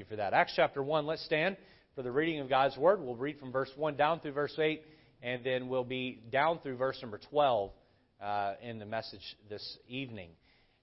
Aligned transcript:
you 0.00 0.06
for 0.08 0.16
that. 0.16 0.32
Acts 0.32 0.54
chapter 0.56 0.82
1, 0.82 1.06
let's 1.06 1.24
stand 1.26 1.58
for 1.94 2.02
the 2.02 2.10
reading 2.10 2.40
of 2.40 2.48
God's 2.48 2.76
Word. 2.76 3.02
We'll 3.02 3.16
read 3.16 3.38
from 3.38 3.52
verse 3.52 3.70
1 3.76 3.96
down 3.96 4.20
through 4.20 4.32
verse 4.32 4.58
8, 4.58 4.82
and 5.22 5.44
then 5.44 5.68
we'll 5.68 5.84
be 5.84 6.22
down 6.32 6.58
through 6.60 6.76
verse 6.76 6.98
number 7.02 7.20
12 7.30 7.70
uh, 8.22 8.54
in 8.62 8.78
the 8.78 8.86
message 8.86 9.20
this 9.50 9.78
evening. 9.86 10.30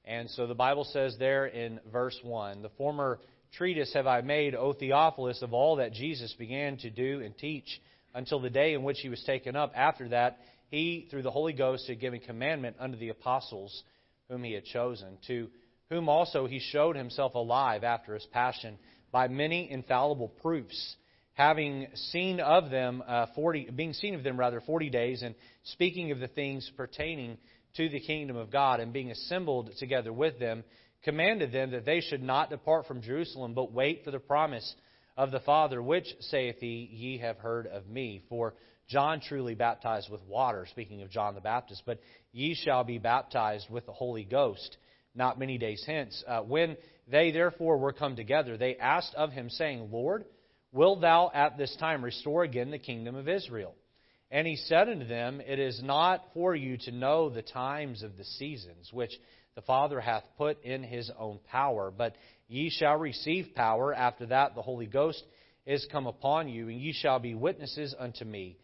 And 0.05 0.29
so 0.29 0.45
the 0.45 0.53
Bible 0.53 0.83
says 0.83 1.15
there 1.17 1.47
in 1.47 1.79
verse 1.91 2.17
1 2.21 2.61
The 2.61 2.69
former 2.77 3.19
treatise 3.57 3.91
have 3.95 4.05
I 4.05 4.21
made, 4.21 4.53
O 4.53 4.73
Theophilus, 4.73 5.41
of 5.41 5.51
all 5.51 5.77
that 5.77 5.93
Jesus 5.93 6.33
began 6.37 6.77
to 6.77 6.91
do 6.91 7.21
and 7.25 7.35
teach 7.35 7.81
until 8.13 8.39
the 8.39 8.51
day 8.51 8.75
in 8.75 8.83
which 8.83 8.99
he 8.99 9.09
was 9.09 9.23
taken 9.23 9.55
up. 9.55 9.71
After 9.75 10.09
that, 10.09 10.37
he, 10.69 11.07
through 11.09 11.23
the 11.23 11.31
Holy 11.31 11.53
Ghost, 11.53 11.87
had 11.87 11.99
given 11.99 12.19
commandment 12.19 12.75
unto 12.79 12.99
the 12.99 13.09
apostles 13.09 13.83
whom 14.29 14.43
he 14.43 14.53
had 14.53 14.65
chosen, 14.65 15.17
to 15.25 15.47
whom 15.89 16.07
also 16.07 16.45
he 16.45 16.59
showed 16.59 16.95
himself 16.95 17.33
alive 17.33 17.83
after 17.83 18.13
his 18.13 18.25
passion 18.31 18.77
by 19.17 19.27
many 19.27 19.71
infallible 19.71 20.27
proofs, 20.27 20.95
having 21.33 21.87
seen 22.11 22.39
of 22.39 22.69
them 22.69 23.01
uh, 23.07 23.25
forty, 23.33 23.67
being 23.67 23.93
seen 23.93 24.13
of 24.13 24.21
them 24.21 24.39
rather 24.39 24.61
forty 24.61 24.91
days, 24.91 25.23
and 25.23 25.33
speaking 25.63 26.11
of 26.11 26.19
the 26.19 26.27
things 26.27 26.71
pertaining 26.77 27.35
to 27.77 27.89
the 27.89 27.99
kingdom 27.99 28.37
of 28.37 28.51
God, 28.51 28.79
and 28.79 28.93
being 28.93 29.09
assembled 29.09 29.71
together 29.79 30.13
with 30.13 30.37
them, 30.37 30.63
commanded 31.03 31.51
them 31.51 31.71
that 31.71 31.83
they 31.83 31.99
should 31.99 32.21
not 32.21 32.51
depart 32.51 32.85
from 32.85 33.01
Jerusalem, 33.01 33.55
but 33.55 33.71
wait 33.71 34.03
for 34.05 34.11
the 34.11 34.19
promise 34.19 34.75
of 35.17 35.31
the 35.31 35.39
Father, 35.39 35.81
which 35.81 36.05
saith 36.19 36.57
he, 36.59 36.87
ye 36.91 37.17
have 37.17 37.37
heard 37.37 37.65
of 37.65 37.87
me. 37.87 38.21
For 38.29 38.53
John 38.87 39.19
truly 39.19 39.55
baptized 39.55 40.11
with 40.11 40.21
water, 40.27 40.67
speaking 40.69 41.01
of 41.01 41.09
John 41.09 41.33
the 41.33 41.41
Baptist, 41.41 41.81
but 41.87 41.99
ye 42.33 42.53
shall 42.53 42.83
be 42.83 42.99
baptized 42.99 43.67
with 43.71 43.87
the 43.87 43.93
Holy 43.93 44.25
Ghost 44.25 44.77
not 45.15 45.39
many 45.39 45.57
days 45.57 45.83
hence. 45.87 46.23
Uh, 46.27 46.41
when 46.41 46.77
they 47.07 47.31
therefore 47.31 47.77
were 47.77 47.93
come 47.93 48.15
together, 48.15 48.57
they 48.57 48.75
asked 48.77 49.15
of 49.15 49.31
him, 49.31 49.49
saying, 49.49 49.89
Lord, 49.91 50.25
wilt 50.71 51.01
thou 51.01 51.31
at 51.33 51.57
this 51.57 51.75
time 51.77 52.03
restore 52.03 52.43
again 52.43 52.71
the 52.71 52.79
kingdom 52.79 53.15
of 53.15 53.29
Israel? 53.29 53.73
And 54.29 54.45
he 54.45 54.57
said 54.57 54.89
unto 54.89 55.07
them, 55.07 55.41
It 55.41 55.57
is 55.59 55.81
not 55.81 56.23
for 56.33 56.53
you 56.53 56.77
to 56.79 56.91
know 56.91 57.29
the 57.29 57.41
times 57.41 58.03
of 58.03 58.17
the 58.17 58.25
seasons, 58.25 58.91
which 58.91 59.11
the 59.55 59.61
Father 59.61 60.01
hath 60.01 60.23
put 60.37 60.61
in 60.63 60.83
his 60.83 61.09
own 61.17 61.39
power, 61.49 61.91
but 61.95 62.15
ye 62.47 62.69
shall 62.69 62.97
receive 62.97 63.55
power. 63.55 63.93
After 63.93 64.25
that, 64.27 64.53
the 64.53 64.61
Holy 64.61 64.85
Ghost 64.85 65.23
is 65.65 65.87
come 65.91 66.07
upon 66.07 66.49
you, 66.49 66.67
and 66.67 66.79
ye 66.79 66.93
shall 66.93 67.19
be 67.19 67.35
witnesses 67.35 67.95
unto 67.97 68.25
me, 68.25 68.57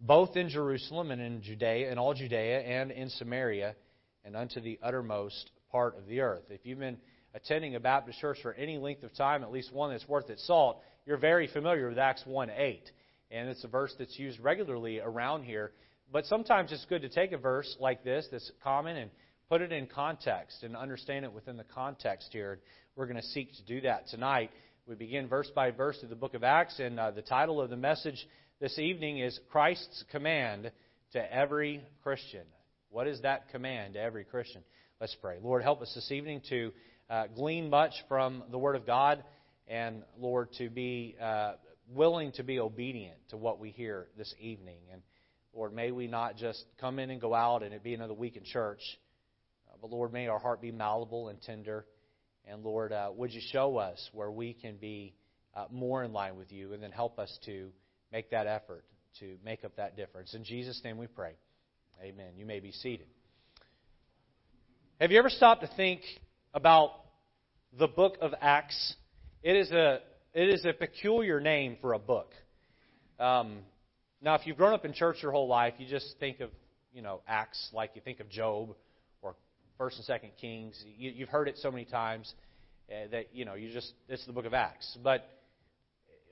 both 0.00 0.36
in 0.36 0.48
Jerusalem 0.48 1.10
and 1.10 1.20
in 1.20 1.42
Judea, 1.42 1.90
and 1.90 2.00
all 2.00 2.14
Judea, 2.14 2.60
and 2.60 2.90
in 2.90 3.10
Samaria, 3.10 3.76
and 4.24 4.34
unto 4.34 4.60
the 4.60 4.78
uttermost 4.82 5.50
part 5.70 5.96
of 5.98 6.06
the 6.06 6.20
earth. 6.20 6.44
If 6.48 6.60
you've 6.64 6.78
been 6.78 6.98
attending 7.34 7.74
a 7.74 7.80
Baptist 7.80 8.18
church 8.20 8.38
for 8.42 8.52
any 8.54 8.78
length 8.78 9.02
of 9.02 9.14
time, 9.14 9.42
at 9.42 9.52
least 9.52 9.72
one 9.72 9.90
that's 9.90 10.08
worth 10.08 10.30
its 10.30 10.46
salt, 10.46 10.80
you're 11.06 11.16
very 11.16 11.46
familiar 11.46 11.88
with 11.88 11.98
Acts 11.98 12.22
1 12.26 12.50
8. 12.50 12.90
And 13.30 13.48
it's 13.48 13.64
a 13.64 13.68
verse 13.68 13.94
that's 13.98 14.18
used 14.18 14.40
regularly 14.40 15.00
around 15.00 15.44
here. 15.44 15.72
But 16.12 16.26
sometimes 16.26 16.72
it's 16.72 16.84
good 16.86 17.02
to 17.02 17.08
take 17.08 17.32
a 17.32 17.38
verse 17.38 17.76
like 17.78 18.02
this 18.02 18.26
that's 18.30 18.50
common 18.62 18.96
and 18.96 19.10
put 19.48 19.62
it 19.62 19.72
in 19.72 19.86
context 19.86 20.62
and 20.62 20.76
understand 20.76 21.24
it 21.24 21.32
within 21.32 21.56
the 21.56 21.64
context 21.64 22.30
here. 22.32 22.58
We're 22.96 23.06
going 23.06 23.20
to 23.20 23.28
seek 23.28 23.54
to 23.54 23.64
do 23.64 23.80
that 23.82 24.08
tonight. 24.08 24.50
We 24.86 24.96
begin 24.96 25.28
verse 25.28 25.50
by 25.54 25.70
verse 25.70 25.98
through 26.00 26.08
the 26.08 26.16
book 26.16 26.34
of 26.34 26.42
Acts, 26.42 26.80
and 26.80 26.98
uh, 26.98 27.12
the 27.12 27.22
title 27.22 27.60
of 27.60 27.70
the 27.70 27.76
message 27.76 28.26
this 28.60 28.76
evening 28.78 29.18
is 29.18 29.38
Christ's 29.52 30.04
Command 30.10 30.72
to 31.12 31.32
Every 31.34 31.84
Christian. 32.02 32.42
What 32.90 33.06
is 33.06 33.20
that 33.22 33.50
command 33.50 33.94
to 33.94 34.00
every 34.00 34.24
Christian? 34.24 34.62
Let's 35.00 35.16
pray. 35.22 35.36
Lord, 35.40 35.62
help 35.62 35.80
us 35.80 35.92
this 35.94 36.10
evening 36.10 36.42
to 36.48 36.72
uh, 37.10 37.26
glean 37.34 37.68
much 37.68 37.92
from 38.08 38.44
the 38.50 38.58
Word 38.58 38.76
of 38.76 38.86
God, 38.86 39.22
and 39.66 40.02
Lord, 40.18 40.48
to 40.58 40.70
be 40.70 41.16
uh, 41.20 41.54
willing 41.92 42.32
to 42.32 42.42
be 42.42 42.60
obedient 42.60 43.16
to 43.30 43.36
what 43.36 43.58
we 43.58 43.70
hear 43.70 44.06
this 44.16 44.32
evening. 44.40 44.78
And 44.92 45.02
Lord, 45.52 45.74
may 45.74 45.90
we 45.90 46.06
not 46.06 46.36
just 46.36 46.64
come 46.80 46.98
in 46.98 47.10
and 47.10 47.20
go 47.20 47.34
out 47.34 47.62
and 47.62 47.74
it 47.74 47.82
be 47.82 47.94
another 47.94 48.14
week 48.14 48.36
in 48.36 48.44
church, 48.44 48.80
uh, 49.68 49.76
but 49.82 49.90
Lord, 49.90 50.12
may 50.12 50.28
our 50.28 50.38
heart 50.38 50.62
be 50.62 50.70
malleable 50.70 51.28
and 51.28 51.42
tender. 51.42 51.84
And 52.46 52.62
Lord, 52.62 52.92
uh, 52.92 53.10
would 53.14 53.32
you 53.32 53.40
show 53.52 53.76
us 53.76 54.08
where 54.12 54.30
we 54.30 54.54
can 54.54 54.76
be 54.76 55.14
uh, 55.54 55.64
more 55.70 56.04
in 56.04 56.12
line 56.12 56.36
with 56.36 56.52
you, 56.52 56.72
and 56.72 56.82
then 56.82 56.92
help 56.92 57.18
us 57.18 57.36
to 57.46 57.70
make 58.12 58.30
that 58.30 58.46
effort 58.46 58.84
to 59.18 59.36
make 59.44 59.64
up 59.64 59.76
that 59.76 59.96
difference. 59.96 60.34
In 60.34 60.44
Jesus' 60.44 60.80
name 60.84 60.96
we 60.96 61.08
pray. 61.08 61.32
Amen. 62.02 62.32
You 62.36 62.46
may 62.46 62.60
be 62.60 62.72
seated. 62.72 63.06
Have 65.00 65.10
you 65.10 65.18
ever 65.18 65.30
stopped 65.30 65.62
to 65.62 65.70
think 65.76 66.02
about 66.54 66.92
the 67.78 67.86
book 67.86 68.16
of 68.20 68.32
Acts? 68.40 68.94
It 69.42 69.56
is 69.56 69.70
a, 69.70 70.00
it 70.34 70.48
is 70.48 70.64
a 70.64 70.72
peculiar 70.72 71.40
name 71.40 71.76
for 71.80 71.92
a 71.92 71.98
book. 71.98 72.32
Um, 73.18 73.58
now, 74.22 74.34
if 74.34 74.46
you've 74.46 74.56
grown 74.56 74.74
up 74.74 74.84
in 74.84 74.92
church 74.92 75.16
your 75.22 75.32
whole 75.32 75.48
life, 75.48 75.74
you 75.78 75.86
just 75.86 76.14
think 76.20 76.40
of, 76.40 76.50
you 76.92 77.02
know, 77.02 77.20
Acts 77.26 77.70
like 77.72 77.90
you 77.94 78.02
think 78.04 78.20
of 78.20 78.28
Job 78.28 78.74
or 79.22 79.34
First 79.78 79.96
and 79.96 80.04
Second 80.04 80.30
Kings. 80.40 80.82
You, 80.98 81.10
you've 81.10 81.28
heard 81.28 81.48
it 81.48 81.56
so 81.58 81.70
many 81.70 81.84
times 81.84 82.32
uh, 82.90 83.08
that 83.12 83.26
you 83.32 83.44
know 83.44 83.54
you 83.54 83.72
just 83.72 83.92
it's 84.08 84.26
the 84.26 84.32
book 84.32 84.44
of 84.44 84.54
Acts. 84.54 84.98
But 85.02 85.28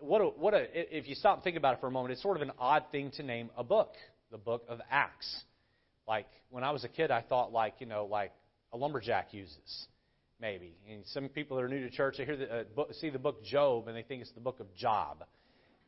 what 0.01 0.21
a, 0.21 0.25
what 0.25 0.55
a 0.55 0.67
if 0.75 1.09
you 1.09 1.15
stop 1.15 1.37
and 1.37 1.45
think 1.45 1.57
about 1.57 1.75
it 1.75 1.81
for 1.81 1.87
a 1.87 1.91
moment, 1.91 2.13
it's 2.13 2.23
sort 2.23 2.37
of 2.37 2.43
an 2.43 2.53
odd 2.59 2.85
thing 2.91 3.11
to 3.13 3.23
name 3.23 3.51
a 3.57 3.65
book, 3.65 3.93
the 4.31 4.39
book 4.39 4.65
of 4.69 4.81
Acts. 4.91 5.45
Like 6.07 6.27
when 6.51 6.65
I 6.65 6.73
was 6.73 6.85
a 6.85 6.89
kid, 6.89 7.11
I 7.11 7.23
thought 7.23 7.53
like 7.53 7.75
you 7.79 7.87
know 7.87 8.07
like 8.07 8.33
a 8.73 8.77
lumberjack 8.77 9.33
uses, 9.33 9.87
maybe. 10.41 10.77
And 10.91 11.05
some 11.07 11.29
people 11.29 11.57
that 11.57 11.65
are 11.65 11.69
new 11.69 11.81
to 11.81 11.91
church, 11.91 12.17
they 12.19 12.25
hear 12.25 12.37
the, 12.37 12.53
uh, 12.53 12.65
book, 12.75 12.93
see 12.95 13.11
the 13.11 13.19
book 13.19 13.45
Job 13.45 13.89
and 13.89 13.97
they 13.97 14.03
think 14.03 14.23
it's 14.23 14.33
the 14.33 14.41
book 14.41 14.61
of 14.61 14.75
Job. 14.75 15.25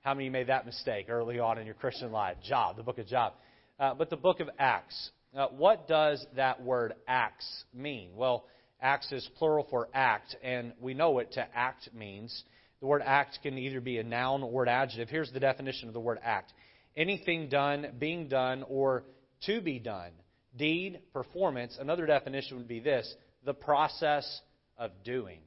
How 0.02 0.14
many 0.14 0.30
made 0.30 0.48
that 0.48 0.66
mistake 0.66 1.06
early 1.08 1.38
on 1.38 1.58
in 1.58 1.66
your 1.66 1.74
Christian 1.74 2.10
life? 2.10 2.36
Job, 2.42 2.76
the 2.76 2.82
book 2.82 2.98
of 2.98 3.06
Job. 3.06 3.34
Uh, 3.78 3.94
but 3.94 4.10
the 4.10 4.16
book 4.16 4.40
of 4.40 4.48
Acts. 4.58 5.10
Uh, 5.36 5.46
what 5.48 5.86
does 5.86 6.24
that 6.34 6.62
word 6.62 6.94
acts 7.06 7.64
mean? 7.72 8.10
Well, 8.16 8.46
acts 8.80 9.12
is 9.12 9.28
plural 9.38 9.66
for 9.70 9.88
act, 9.94 10.34
and 10.42 10.72
we 10.80 10.92
know 10.92 11.10
what 11.10 11.32
to 11.32 11.46
act 11.54 11.88
means. 11.94 12.44
The 12.80 12.86
word 12.86 13.02
act 13.04 13.38
can 13.42 13.56
either 13.56 13.80
be 13.80 13.98
a 13.98 14.02
noun 14.02 14.42
or 14.42 14.64
an 14.64 14.68
adjective. 14.68 15.08
Here's 15.08 15.30
the 15.30 15.38
definition 15.38 15.86
of 15.86 15.94
the 15.94 16.00
word 16.00 16.18
act 16.22 16.52
anything 16.96 17.48
done, 17.48 17.92
being 17.98 18.26
done, 18.26 18.64
or 18.68 19.04
to 19.42 19.60
be 19.60 19.78
done 19.78 20.10
deed, 20.56 21.00
performance. 21.12 21.76
Another 21.80 22.06
definition 22.06 22.56
would 22.56 22.68
be 22.68 22.80
this 22.80 23.14
the 23.44 23.54
process 23.54 24.40
of 24.78 24.90
doing. 25.04 25.40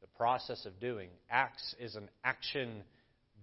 The 0.00 0.06
process 0.16 0.66
of 0.66 0.78
doing. 0.80 1.08
Acts 1.30 1.74
is 1.78 1.96
an 1.96 2.08
action 2.24 2.82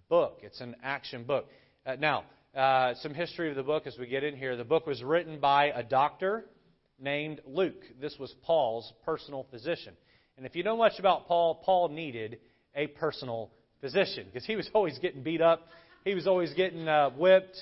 book. 0.10 0.40
It's 0.44 0.62
an 0.62 0.76
action 0.84 1.24
book. 1.24 1.46
Uh, 1.86 1.96
now, 1.96 2.24
uh, 2.56 2.94
some 3.02 3.14
history 3.14 3.50
of 3.50 3.56
the 3.56 3.64
book 3.64 3.88
as 3.88 3.98
we 3.98 4.08
get 4.08 4.24
in 4.24 4.36
here. 4.36 4.56
The 4.56 4.64
book 4.64 4.88
was 4.88 5.04
written 5.04 5.40
by 5.40 5.66
a 5.68 5.84
doctor 5.84 6.46
named 7.00 7.42
Luke. 7.46 7.84
This 8.02 8.16
was 8.20 8.34
Paul's 8.44 8.92
personal 9.06 9.46
physician. 9.52 9.94
And 10.38 10.46
if 10.46 10.56
you 10.56 10.64
know 10.64 10.78
much 10.78 11.00
about 11.00 11.28
Paul, 11.28 11.62
Paul 11.64 11.90
needed 11.90 12.40
a 12.76 12.88
personal 12.88 13.52
physician 13.82 14.26
because 14.26 14.46
he 14.46 14.56
was 14.56 14.70
always 14.74 14.98
getting 15.00 15.24
beat 15.24 15.42
up. 15.42 15.68
He 16.04 16.16
was 16.16 16.28
always 16.28 16.54
getting 16.54 16.88
uh, 16.88 17.12
whipped. 17.12 17.58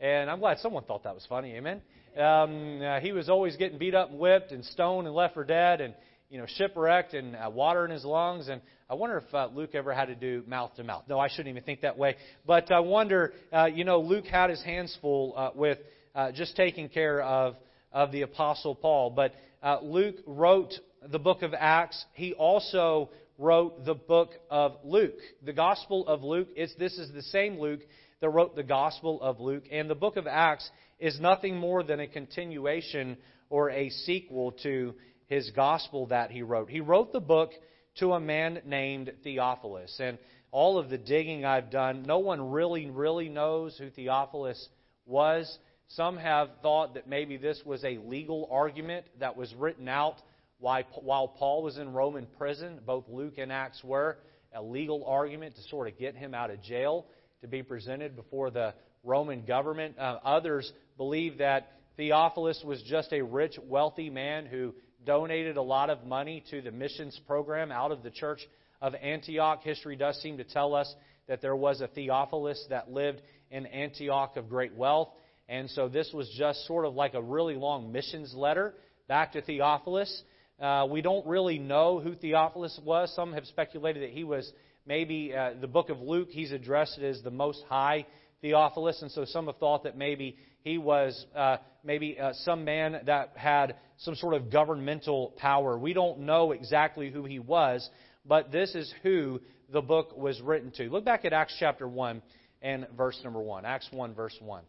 And 0.00 0.28
I'm 0.28 0.40
glad 0.40 0.58
someone 0.58 0.84
thought 0.84 1.04
that 1.04 1.14
was 1.14 1.26
funny. 1.28 1.54
Amen. 1.54 1.80
Um, 2.18 2.82
uh, 2.82 3.00
he 3.00 3.12
was 3.12 3.28
always 3.28 3.56
getting 3.56 3.78
beat 3.78 3.94
up 3.94 4.10
and 4.10 4.18
whipped 4.18 4.52
and 4.52 4.64
stoned 4.64 5.06
and 5.06 5.16
left 5.16 5.34
for 5.34 5.44
dead 5.44 5.80
and 5.80 5.94
you 6.28 6.38
know 6.38 6.46
shipwrecked 6.46 7.14
and 7.14 7.34
uh, 7.36 7.50
water 7.50 7.84
in 7.84 7.90
his 7.90 8.04
lungs. 8.04 8.48
And 8.48 8.60
I 8.90 8.94
wonder 8.94 9.18
if 9.18 9.34
uh, 9.34 9.48
Luke 9.52 9.74
ever 9.74 9.94
had 9.94 10.06
to 10.06 10.14
do 10.14 10.42
mouth 10.46 10.74
to 10.76 10.84
mouth. 10.84 11.04
No, 11.08 11.18
I 11.18 11.28
shouldn't 11.28 11.48
even 11.48 11.62
think 11.62 11.80
that 11.82 11.96
way. 11.96 12.16
But 12.46 12.70
I 12.70 12.80
wonder, 12.80 13.32
uh, 13.52 13.66
you 13.66 13.84
know, 13.84 14.00
Luke 14.00 14.26
had 14.26 14.50
his 14.50 14.62
hands 14.62 14.96
full 15.00 15.34
uh, 15.36 15.50
with 15.54 15.78
uh, 16.14 16.32
just 16.32 16.54
taking 16.56 16.88
care 16.88 17.22
of 17.22 17.56
of 17.92 18.12
the 18.12 18.22
apostle 18.22 18.74
Paul. 18.74 19.10
But 19.10 19.32
uh, 19.62 19.78
Luke 19.82 20.16
wrote 20.26 20.72
the 21.10 21.18
book 21.18 21.42
of 21.42 21.54
Acts. 21.58 22.04
He 22.14 22.34
also 22.34 23.10
wrote 23.38 23.84
the 23.84 23.94
book 23.94 24.30
of 24.50 24.76
Luke. 24.84 25.18
The 25.44 25.52
Gospel 25.52 26.06
of 26.06 26.22
Luke. 26.22 26.48
It's 26.56 26.74
this 26.76 26.98
is 26.98 27.10
the 27.12 27.22
same 27.22 27.58
Luke 27.58 27.80
that 28.20 28.28
wrote 28.30 28.54
the 28.54 28.62
Gospel 28.62 29.20
of 29.20 29.40
Luke, 29.40 29.64
and 29.70 29.90
the 29.90 29.96
book 29.96 30.16
of 30.16 30.26
Acts 30.26 30.70
is 31.02 31.18
nothing 31.18 31.56
more 31.56 31.82
than 31.82 31.98
a 31.98 32.06
continuation 32.06 33.16
or 33.50 33.70
a 33.70 33.90
sequel 33.90 34.52
to 34.62 34.94
his 35.26 35.50
gospel 35.50 36.06
that 36.06 36.30
he 36.30 36.42
wrote. 36.42 36.70
He 36.70 36.80
wrote 36.80 37.12
the 37.12 37.20
book 37.20 37.50
to 37.98 38.12
a 38.12 38.20
man 38.20 38.60
named 38.64 39.12
Theophilus. 39.24 39.98
And 39.98 40.16
all 40.52 40.78
of 40.78 40.90
the 40.90 40.98
digging 40.98 41.44
I've 41.44 41.72
done, 41.72 42.04
no 42.06 42.20
one 42.20 42.52
really, 42.52 42.88
really 42.88 43.28
knows 43.28 43.76
who 43.76 43.90
Theophilus 43.90 44.68
was. 45.04 45.58
Some 45.88 46.16
have 46.18 46.50
thought 46.62 46.94
that 46.94 47.08
maybe 47.08 47.36
this 47.36 47.60
was 47.66 47.82
a 47.82 47.98
legal 47.98 48.48
argument 48.52 49.04
that 49.18 49.36
was 49.36 49.52
written 49.56 49.88
out 49.88 50.18
while 50.60 51.34
Paul 51.36 51.64
was 51.64 51.78
in 51.78 51.92
Roman 51.92 52.26
prison. 52.38 52.78
Both 52.86 53.08
Luke 53.08 53.38
and 53.38 53.50
Acts 53.50 53.82
were 53.82 54.18
a 54.54 54.62
legal 54.62 55.04
argument 55.04 55.56
to 55.56 55.62
sort 55.62 55.88
of 55.88 55.98
get 55.98 56.14
him 56.14 56.32
out 56.32 56.52
of 56.52 56.62
jail 56.62 57.06
to 57.40 57.48
be 57.48 57.64
presented 57.64 58.14
before 58.14 58.52
the 58.52 58.72
Roman 59.04 59.44
government. 59.44 59.98
Uh, 59.98 60.18
others 60.24 60.72
believe 61.02 61.38
that 61.38 61.72
Theophilus 61.96 62.62
was 62.64 62.80
just 62.84 63.12
a 63.12 63.22
rich, 63.22 63.58
wealthy 63.68 64.08
man 64.08 64.46
who 64.46 64.72
donated 65.04 65.56
a 65.56 65.62
lot 65.62 65.90
of 65.90 66.04
money 66.04 66.44
to 66.48 66.62
the 66.62 66.70
missions 66.70 67.20
program 67.26 67.72
out 67.72 67.90
of 67.90 68.04
the 68.04 68.10
church 68.10 68.38
of 68.80 68.94
Antioch. 68.94 69.64
History 69.64 69.96
does 69.96 70.16
seem 70.22 70.36
to 70.36 70.44
tell 70.44 70.76
us 70.76 70.94
that 71.26 71.42
there 71.42 71.56
was 71.56 71.80
a 71.80 71.88
Theophilus 71.88 72.64
that 72.70 72.92
lived 72.92 73.20
in 73.50 73.66
Antioch 73.66 74.36
of 74.36 74.48
great 74.48 74.76
wealth. 74.76 75.08
And 75.48 75.68
so 75.70 75.88
this 75.88 76.08
was 76.14 76.32
just 76.38 76.68
sort 76.68 76.86
of 76.86 76.94
like 76.94 77.14
a 77.14 77.20
really 77.20 77.56
long 77.56 77.90
missions 77.90 78.32
letter 78.32 78.72
back 79.08 79.32
to 79.32 79.42
Theophilus. 79.42 80.22
Uh, 80.60 80.86
we 80.88 81.02
don't 81.02 81.26
really 81.26 81.58
know 81.58 81.98
who 81.98 82.14
Theophilus 82.14 82.78
was. 82.84 83.12
Some 83.16 83.32
have 83.32 83.46
speculated 83.46 84.04
that 84.04 84.10
he 84.10 84.22
was 84.22 84.48
maybe 84.86 85.34
uh, 85.34 85.54
the 85.60 85.66
book 85.66 85.90
of 85.90 86.00
Luke, 86.00 86.28
he's 86.30 86.52
addressed 86.52 87.00
as 87.00 87.20
the 87.22 87.32
most 87.32 87.64
high 87.68 88.06
Theophilus. 88.40 89.02
And 89.02 89.10
so 89.10 89.24
some 89.24 89.46
have 89.46 89.56
thought 89.56 89.82
that 89.82 89.98
maybe 89.98 90.36
he 90.62 90.78
was 90.78 91.26
uh, 91.34 91.58
maybe 91.84 92.18
uh, 92.18 92.32
some 92.44 92.64
man 92.64 93.00
that 93.06 93.32
had 93.34 93.76
some 93.98 94.14
sort 94.14 94.34
of 94.34 94.50
governmental 94.50 95.34
power. 95.36 95.78
We 95.78 95.92
don't 95.92 96.20
know 96.20 96.52
exactly 96.52 97.10
who 97.10 97.24
he 97.24 97.38
was, 97.38 97.88
but 98.24 98.52
this 98.52 98.74
is 98.74 98.92
who 99.02 99.40
the 99.72 99.82
book 99.82 100.16
was 100.16 100.40
written 100.40 100.70
to. 100.72 100.84
Look 100.84 101.04
back 101.04 101.24
at 101.24 101.32
Acts 101.32 101.56
chapter 101.58 101.88
1 101.88 102.22
and 102.60 102.86
verse 102.96 103.18
number 103.24 103.40
1. 103.40 103.64
Acts 103.64 103.88
1, 103.90 104.14
verse 104.14 104.36
1. 104.40 104.62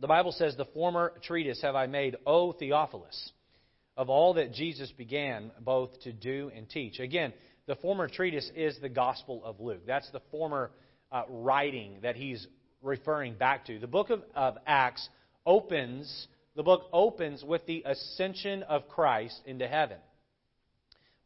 The 0.00 0.08
Bible 0.08 0.32
says, 0.32 0.56
The 0.56 0.66
former 0.66 1.12
treatise 1.22 1.62
have 1.62 1.74
I 1.74 1.86
made, 1.86 2.16
O 2.26 2.52
Theophilus, 2.52 3.32
of 3.96 4.10
all 4.10 4.34
that 4.34 4.52
Jesus 4.52 4.90
began 4.90 5.50
both 5.60 5.98
to 6.02 6.12
do 6.12 6.50
and 6.54 6.68
teach. 6.68 6.98
Again, 6.98 7.32
the 7.66 7.76
former 7.76 8.08
treatise 8.08 8.50
is 8.54 8.78
the 8.80 8.88
Gospel 8.88 9.42
of 9.44 9.60
Luke. 9.60 9.86
That's 9.86 10.10
the 10.10 10.20
former 10.30 10.72
uh, 11.10 11.22
writing 11.28 12.00
that 12.02 12.16
he's 12.16 12.46
referring 12.84 13.34
back 13.34 13.64
to. 13.66 13.78
The 13.78 13.86
book 13.86 14.10
of, 14.10 14.22
of 14.34 14.58
Acts 14.66 15.08
opens, 15.44 16.28
the 16.54 16.62
book 16.62 16.82
opens 16.92 17.42
with 17.42 17.66
the 17.66 17.82
ascension 17.86 18.62
of 18.64 18.88
Christ 18.88 19.40
into 19.46 19.66
heaven. 19.66 19.98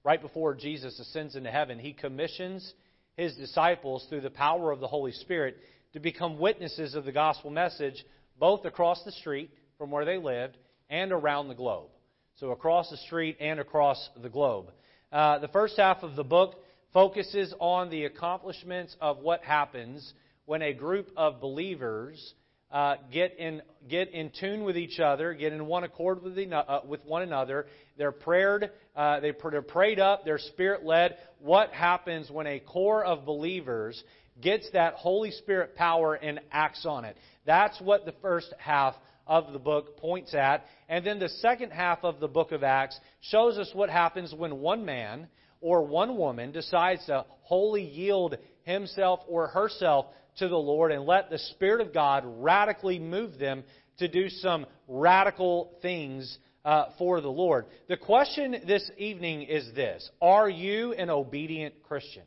Right 0.04 0.22
before 0.22 0.54
Jesus 0.54 0.98
ascends 0.98 1.36
into 1.36 1.50
heaven, 1.50 1.78
he 1.78 1.92
commissions 1.92 2.72
his 3.16 3.34
disciples 3.34 4.06
through 4.08 4.22
the 4.22 4.30
power 4.30 4.70
of 4.70 4.80
the 4.80 4.86
Holy 4.86 5.12
Spirit 5.12 5.58
to 5.92 6.00
become 6.00 6.38
witnesses 6.38 6.94
of 6.94 7.04
the 7.04 7.12
gospel 7.12 7.50
message 7.50 8.04
both 8.38 8.64
across 8.64 9.02
the 9.04 9.12
street 9.12 9.50
from 9.76 9.90
where 9.90 10.04
they 10.04 10.16
lived 10.16 10.56
and 10.88 11.12
around 11.12 11.48
the 11.48 11.54
globe. 11.54 11.88
So 12.36 12.50
across 12.52 12.88
the 12.88 12.96
street 12.98 13.36
and 13.40 13.58
across 13.58 14.08
the 14.22 14.28
globe. 14.28 14.70
Uh, 15.10 15.40
the 15.40 15.48
first 15.48 15.76
half 15.76 16.02
of 16.02 16.14
the 16.14 16.24
book 16.24 16.54
focuses 16.92 17.52
on 17.58 17.90
the 17.90 18.04
accomplishments 18.04 18.94
of 19.00 19.18
what 19.18 19.42
happens 19.42 20.14
when 20.48 20.62
a 20.62 20.72
group 20.72 21.10
of 21.14 21.42
believers 21.42 22.32
uh, 22.70 22.94
get 23.12 23.38
in 23.38 23.60
get 23.86 24.08
in 24.14 24.32
tune 24.40 24.64
with 24.64 24.78
each 24.78 24.98
other, 24.98 25.34
get 25.34 25.52
in 25.52 25.66
one 25.66 25.84
accord 25.84 26.22
with, 26.22 26.34
the, 26.34 26.50
uh, 26.50 26.80
with 26.86 27.04
one 27.04 27.20
another. 27.20 27.66
They're 27.98 28.12
prayed, 28.12 28.70
uh, 28.96 29.20
they, 29.20 29.34
they're 29.50 29.60
prayed 29.60 30.00
up, 30.00 30.24
they're 30.24 30.38
spirit 30.38 30.86
led. 30.86 31.18
What 31.38 31.70
happens 31.72 32.30
when 32.30 32.46
a 32.46 32.60
core 32.60 33.04
of 33.04 33.26
believers 33.26 34.02
gets 34.40 34.66
that 34.72 34.94
Holy 34.94 35.32
Spirit 35.32 35.76
power 35.76 36.14
and 36.14 36.40
acts 36.50 36.86
on 36.86 37.04
it? 37.04 37.18
That's 37.44 37.78
what 37.82 38.06
the 38.06 38.14
first 38.22 38.52
half 38.56 38.94
of 39.26 39.52
the 39.52 39.58
book 39.58 39.98
points 39.98 40.32
at. 40.32 40.64
And 40.88 41.04
then 41.04 41.18
the 41.18 41.28
second 41.28 41.72
half 41.72 41.98
of 42.04 42.20
the 42.20 42.28
book 42.28 42.52
of 42.52 42.62
Acts 42.62 42.98
shows 43.20 43.58
us 43.58 43.70
what 43.74 43.90
happens 43.90 44.32
when 44.34 44.60
one 44.60 44.86
man 44.86 45.28
or 45.60 45.82
one 45.82 46.16
woman 46.16 46.52
decides 46.52 47.04
to 47.06 47.26
wholly 47.42 47.82
yield 47.82 48.38
himself 48.62 49.20
or 49.28 49.48
herself 49.48 50.06
to 50.38 50.48
the 50.48 50.56
Lord 50.56 50.92
and 50.92 51.04
let 51.04 51.30
the 51.30 51.38
Spirit 51.38 51.80
of 51.80 51.92
God 51.92 52.24
radically 52.26 52.98
move 52.98 53.38
them 53.38 53.64
to 53.98 54.08
do 54.08 54.28
some 54.28 54.66
radical 54.86 55.72
things 55.82 56.38
uh, 56.64 56.86
for 56.98 57.20
the 57.20 57.28
Lord. 57.28 57.66
The 57.88 57.96
question 57.96 58.56
this 58.66 58.90
evening 58.96 59.42
is 59.42 59.72
this 59.74 60.08
Are 60.20 60.48
you 60.48 60.92
an 60.92 61.10
obedient 61.10 61.82
Christian? 61.82 62.22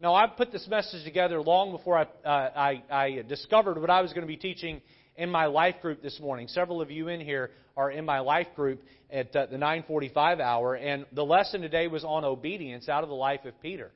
Now, 0.00 0.14
I 0.14 0.28
put 0.28 0.52
this 0.52 0.66
message 0.68 1.02
together 1.04 1.42
long 1.42 1.72
before 1.72 1.98
I, 1.98 2.02
uh, 2.24 2.50
I, 2.54 2.82
I 2.88 3.22
discovered 3.22 3.80
what 3.80 3.90
I 3.90 4.00
was 4.00 4.12
going 4.12 4.22
to 4.22 4.28
be 4.28 4.36
teaching 4.36 4.80
in 5.16 5.28
my 5.28 5.46
life 5.46 5.74
group 5.82 6.02
this 6.02 6.20
morning. 6.20 6.46
Several 6.46 6.80
of 6.80 6.92
you 6.92 7.08
in 7.08 7.20
here 7.20 7.50
are 7.76 7.90
in 7.90 8.04
my 8.04 8.20
life 8.20 8.46
group 8.54 8.80
at 9.10 9.34
uh, 9.34 9.46
the 9.46 9.58
945 9.58 10.38
hour, 10.38 10.76
and 10.76 11.04
the 11.12 11.24
lesson 11.24 11.62
today 11.62 11.88
was 11.88 12.04
on 12.04 12.24
obedience 12.24 12.88
out 12.88 13.02
of 13.02 13.08
the 13.08 13.14
life 13.14 13.44
of 13.44 13.60
Peter. 13.60 13.90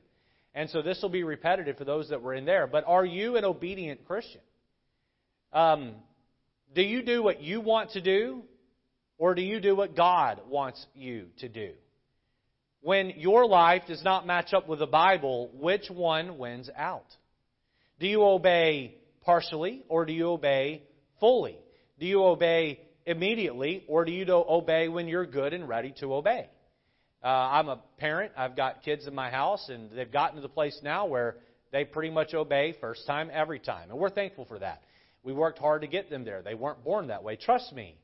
And 0.55 0.69
so 0.69 0.81
this 0.81 0.99
will 1.01 1.09
be 1.09 1.23
repetitive 1.23 1.77
for 1.77 1.85
those 1.85 2.09
that 2.09 2.21
were 2.21 2.33
in 2.33 2.45
there. 2.45 2.67
But 2.67 2.83
are 2.85 3.05
you 3.05 3.37
an 3.37 3.45
obedient 3.45 4.05
Christian? 4.05 4.41
Um, 5.51 5.95
do 6.75 6.81
you 6.81 7.03
do 7.03 7.23
what 7.23 7.41
you 7.41 7.61
want 7.61 7.91
to 7.91 8.01
do, 8.01 8.43
or 9.17 9.35
do 9.35 9.41
you 9.41 9.59
do 9.59 9.75
what 9.75 9.95
God 9.95 10.41
wants 10.47 10.83
you 10.95 11.27
to 11.39 11.49
do? 11.49 11.71
When 12.81 13.11
your 13.17 13.47
life 13.47 13.83
does 13.87 14.03
not 14.03 14.27
match 14.27 14.53
up 14.53 14.67
with 14.67 14.79
the 14.79 14.87
Bible, 14.87 15.49
which 15.53 15.89
one 15.89 16.37
wins 16.37 16.69
out? 16.75 17.05
Do 17.99 18.07
you 18.07 18.23
obey 18.23 18.95
partially, 19.21 19.83
or 19.87 20.05
do 20.05 20.13
you 20.13 20.27
obey 20.27 20.83
fully? 21.19 21.57
Do 21.99 22.05
you 22.05 22.23
obey 22.23 22.81
immediately, 23.05 23.85
or 23.87 24.03
do 24.05 24.11
you 24.11 24.25
obey 24.29 24.87
when 24.87 25.07
you're 25.07 25.25
good 25.25 25.53
and 25.53 25.67
ready 25.67 25.93
to 25.99 26.13
obey? 26.13 26.49
Uh, 27.23 27.27
I'm 27.27 27.69
a 27.69 27.79
parent. 27.99 28.33
I've 28.35 28.55
got 28.55 28.83
kids 28.83 29.07
in 29.07 29.15
my 29.15 29.29
house, 29.29 29.69
and 29.69 29.89
they've 29.91 30.11
gotten 30.11 30.35
to 30.35 30.41
the 30.41 30.49
place 30.49 30.77
now 30.83 31.05
where 31.05 31.37
they 31.71 31.85
pretty 31.85 32.09
much 32.09 32.33
obey 32.33 32.75
first 32.81 33.07
time, 33.07 33.29
every 33.31 33.59
time. 33.59 33.89
And 33.89 33.97
we're 33.97 34.09
thankful 34.09 34.45
for 34.45 34.59
that. 34.59 34.81
We 35.23 35.31
worked 35.31 35.57
hard 35.57 35.81
to 35.81 35.87
get 35.87 36.09
them 36.09 36.25
there. 36.25 36.41
They 36.41 36.53
weren't 36.53 36.83
born 36.83 37.07
that 37.07 37.23
way. 37.23 37.37
Trust 37.37 37.71
me, 37.71 37.95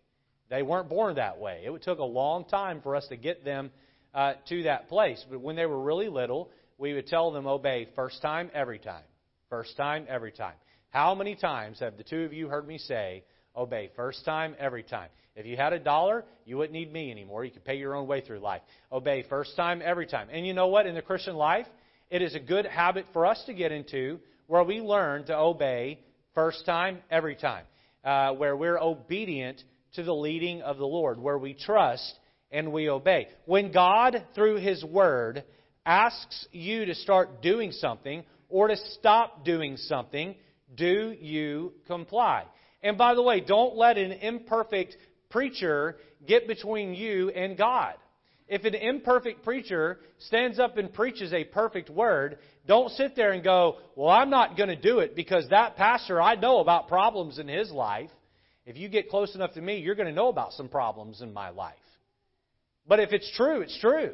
they 0.49 0.63
weren't 0.63 0.87
born 0.87 1.15
that 1.15 1.37
way. 1.37 1.63
It 1.65 1.83
took 1.83 1.99
a 1.99 2.03
long 2.03 2.45
time 2.45 2.81
for 2.81 2.95
us 2.95 3.05
to 3.09 3.17
get 3.17 3.43
them 3.43 3.71
uh, 4.13 4.33
to 4.47 4.63
that 4.63 4.87
place. 4.87 5.23
But 5.29 5.41
when 5.41 5.57
they 5.57 5.65
were 5.65 5.81
really 5.81 6.07
little, 6.07 6.49
we 6.77 6.93
would 6.93 7.07
tell 7.07 7.31
them 7.31 7.45
obey 7.45 7.89
first 7.95 8.21
time, 8.21 8.49
every 8.53 8.79
time. 8.79 9.03
First 9.49 9.75
time, 9.75 10.05
every 10.07 10.31
time. 10.31 10.55
How 10.91 11.13
many 11.13 11.35
times 11.35 11.81
have 11.81 11.97
the 11.97 12.03
two 12.03 12.23
of 12.23 12.31
you 12.31 12.47
heard 12.47 12.65
me 12.65 12.77
say, 12.77 13.23
obey 13.55 13.91
first 13.95 14.23
time, 14.23 14.55
every 14.57 14.83
time? 14.83 15.09
If 15.39 15.45
you 15.45 15.55
had 15.55 15.71
a 15.71 15.79
dollar, 15.79 16.25
you 16.43 16.57
wouldn't 16.57 16.73
need 16.73 16.91
me 16.91 17.11
anymore. 17.11 17.45
You 17.45 17.51
could 17.51 17.63
pay 17.63 17.77
your 17.77 17.95
own 17.95 18.07
way 18.07 18.19
through 18.19 18.39
life. 18.39 18.61
Obey 18.91 19.23
first 19.29 19.55
time, 19.55 19.81
every 19.81 20.05
time. 20.05 20.27
And 20.29 20.45
you 20.45 20.53
know 20.53 20.67
what? 20.67 20.85
In 20.85 20.95
the 20.95 21.01
Christian 21.01 21.37
life, 21.37 21.65
it 22.11 22.21
is 22.21 22.35
a 22.35 22.41
good 22.41 22.65
habit 22.65 23.05
for 23.13 23.25
us 23.25 23.41
to 23.45 23.53
get 23.53 23.71
into 23.71 24.19
where 24.47 24.65
we 24.65 24.81
learn 24.81 25.23
to 25.27 25.37
obey 25.37 26.01
first 26.35 26.65
time, 26.65 26.97
every 27.09 27.37
time. 27.37 27.63
Uh, 28.03 28.33
where 28.33 28.57
we're 28.57 28.77
obedient 28.77 29.63
to 29.93 30.03
the 30.03 30.13
leading 30.13 30.61
of 30.61 30.77
the 30.77 30.85
Lord, 30.85 31.17
where 31.17 31.37
we 31.37 31.53
trust 31.53 32.19
and 32.51 32.73
we 32.73 32.89
obey. 32.89 33.29
When 33.45 33.71
God, 33.71 34.25
through 34.35 34.57
His 34.57 34.83
Word, 34.83 35.45
asks 35.85 36.47
you 36.51 36.83
to 36.83 36.95
start 36.95 37.41
doing 37.41 37.71
something 37.71 38.25
or 38.49 38.67
to 38.67 38.75
stop 38.75 39.45
doing 39.45 39.77
something, 39.77 40.35
do 40.75 41.15
you 41.17 41.71
comply? 41.87 42.43
And 42.81 42.97
by 42.97 43.13
the 43.13 43.21
way, 43.21 43.41
don't 43.41 43.75
let 43.75 43.97
an 43.97 44.11
imperfect 44.13 44.95
preacher 45.29 45.97
get 46.27 46.47
between 46.47 46.93
you 46.93 47.29
and 47.29 47.57
God. 47.57 47.95
If 48.47 48.65
an 48.65 48.73
imperfect 48.73 49.43
preacher 49.43 49.99
stands 50.17 50.59
up 50.59 50.77
and 50.77 50.91
preaches 50.91 51.31
a 51.33 51.43
perfect 51.43 51.89
word, 51.89 52.39
don't 52.67 52.89
sit 52.91 53.15
there 53.15 53.31
and 53.31 53.43
go, 53.43 53.77
Well, 53.95 54.09
I'm 54.09 54.31
not 54.31 54.57
going 54.57 54.69
to 54.69 54.75
do 54.75 54.99
it 54.99 55.15
because 55.15 55.47
that 55.49 55.75
pastor, 55.75 56.19
I 56.19 56.35
know 56.35 56.59
about 56.59 56.87
problems 56.87 57.37
in 57.37 57.47
his 57.47 57.69
life. 57.71 58.09
If 58.65 58.77
you 58.77 58.89
get 58.89 59.09
close 59.09 59.35
enough 59.35 59.53
to 59.53 59.61
me, 59.61 59.79
you're 59.79 59.95
going 59.95 60.07
to 60.07 60.13
know 60.13 60.29
about 60.29 60.53
some 60.53 60.67
problems 60.67 61.21
in 61.21 61.31
my 61.31 61.49
life. 61.49 61.75
But 62.87 62.99
if 62.99 63.13
it's 63.13 63.31
true, 63.37 63.61
it's 63.61 63.79
true. 63.79 64.13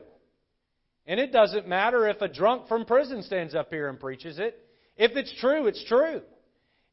And 1.07 1.19
it 1.19 1.31
doesn't 1.31 1.67
matter 1.67 2.07
if 2.07 2.22
a 2.22 2.27
drunk 2.27 2.67
from 2.67 2.86
prison 2.86 3.24
stands 3.24 3.55
up 3.55 3.69
here 3.69 3.88
and 3.88 4.00
preaches 4.00 4.39
it. 4.39 4.60
If 4.98 5.12
it's 5.15 5.34
true, 5.39 5.67
it's 5.67 5.84
true. 5.86 6.22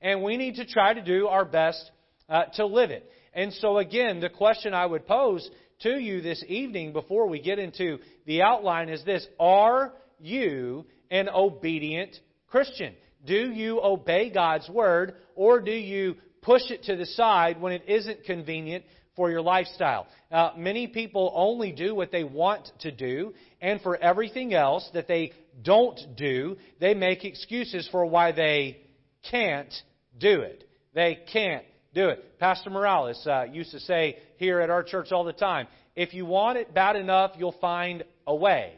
And 0.01 0.23
we 0.23 0.37
need 0.37 0.57
to 0.57 0.67
try 0.67 0.95
to 0.95 1.03
do 1.03 1.29
our 1.29 1.45
best 1.45 1.91
uh, 2.29 2.45
to 2.55 2.67
live 2.67 2.91
it. 2.91 3.11
And 3.35 3.53
so, 3.55 3.79
again, 3.79 4.21
the 4.21 4.29
question 4.29 4.75
I 4.75 4.87
would 4.87 5.07
pose 5.07 5.49
to 5.81 5.99
you 5.99 6.21
this 6.21 6.45
evening 6.49 6.93
before 6.93 7.29
we 7.29 7.41
get 7.41 7.59
into 7.59 7.99
the 8.27 8.43
outline 8.43 8.89
is 8.89 9.05
this 9.05 9.27
Are 9.41 9.93
you 10.19 10.87
an 11.11 11.29
obedient 11.29 12.17
Christian? 12.49 12.95
Do 13.25 13.51
you 13.53 13.81
obey 13.83 14.31
God's 14.31 14.69
word 14.69 15.15
or 15.35 15.61
do 15.61 15.73
you 15.73 16.17
push 16.43 16.63
it 16.71 16.85
to 16.85 16.97
the 16.97 17.07
side 17.07 17.61
when 17.61 17.73
it 17.73 17.85
isn't 17.87 18.25
convenient 18.25 18.85
for 19.17 19.31
your 19.31 19.43
lifestyle? 19.43 20.07
Uh, 20.31 20.51
many 20.57 20.87
people 20.87 21.33
only 21.35 21.73
do 21.73 21.95
what 21.95 22.11
they 22.11 22.25
want 22.25 22.69
to 22.81 22.91
do, 22.91 23.33
and 23.61 23.81
for 23.81 23.97
everything 23.97 24.55
else 24.55 24.89
that 24.95 25.09
they 25.09 25.33
don't 25.63 26.01
do, 26.17 26.57
they 26.81 26.95
make 26.95 27.25
excuses 27.25 27.89
for 27.93 28.05
why 28.07 28.33
they 28.33 28.81
can't 29.31 29.73
do 30.19 30.41
it. 30.41 30.69
They 30.95 31.21
can't 31.33 31.65
do 31.95 32.09
it. 32.09 32.39
Pastor 32.39 32.71
Morales 32.71 33.27
uh, 33.27 33.45
used 33.51 33.71
to 33.73 33.81
say 33.81 34.19
here 34.37 34.61
at 34.61 34.71
our 34.71 34.83
church 34.83 35.13
all 35.13 35.25
the 35.25 35.33
time 35.33 35.67
if 35.95 36.15
you 36.15 36.25
want 36.25 36.59
it 36.59 36.73
bad 36.73 36.97
enough, 36.97 37.33
you'll 37.37 37.57
find 37.61 38.05
a 38.27 38.35
way. 38.35 38.75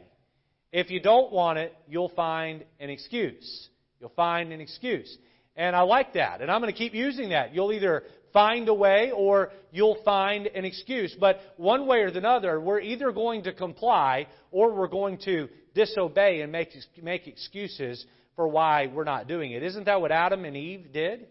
If 0.71 0.89
you 0.89 0.99
don't 0.99 1.31
want 1.31 1.57
it, 1.57 1.73
you'll 1.87 2.09
find 2.09 2.65
an 2.79 2.89
excuse. 2.89 3.69
You'll 4.01 4.09
find 4.09 4.51
an 4.51 4.59
excuse. 4.59 5.17
And 5.55 5.75
I 5.75 5.81
like 5.81 6.13
that. 6.13 6.41
And 6.41 6.51
I'm 6.51 6.59
going 6.59 6.73
to 6.73 6.77
keep 6.77 6.93
using 6.93 7.29
that. 7.29 7.55
You'll 7.55 7.71
either 7.71 8.03
find 8.33 8.67
a 8.67 8.73
way 8.73 9.11
or 9.15 9.51
you'll 9.71 10.03
find 10.03 10.47
an 10.47 10.65
excuse. 10.65 11.15
But 11.17 11.39
one 11.55 11.87
way 11.87 11.99
or 11.99 12.11
the 12.11 12.27
other, 12.27 12.59
we're 12.59 12.81
either 12.81 13.13
going 13.13 13.43
to 13.43 13.53
comply 13.53 14.27
or 14.51 14.73
we're 14.73 14.89
going 14.89 15.19
to 15.19 15.47
disobey 15.73 16.41
and 16.41 16.51
make, 16.51 16.75
make 17.01 17.27
excuses 17.27 18.05
for 18.35 18.49
why 18.49 18.87
we're 18.87 19.05
not 19.05 19.29
doing 19.29 19.51
it. 19.51 19.63
Isn't 19.63 19.85
that 19.85 20.01
what 20.01 20.11
Adam 20.11 20.43
and 20.43 20.57
Eve 20.57 20.91
did? 20.91 21.27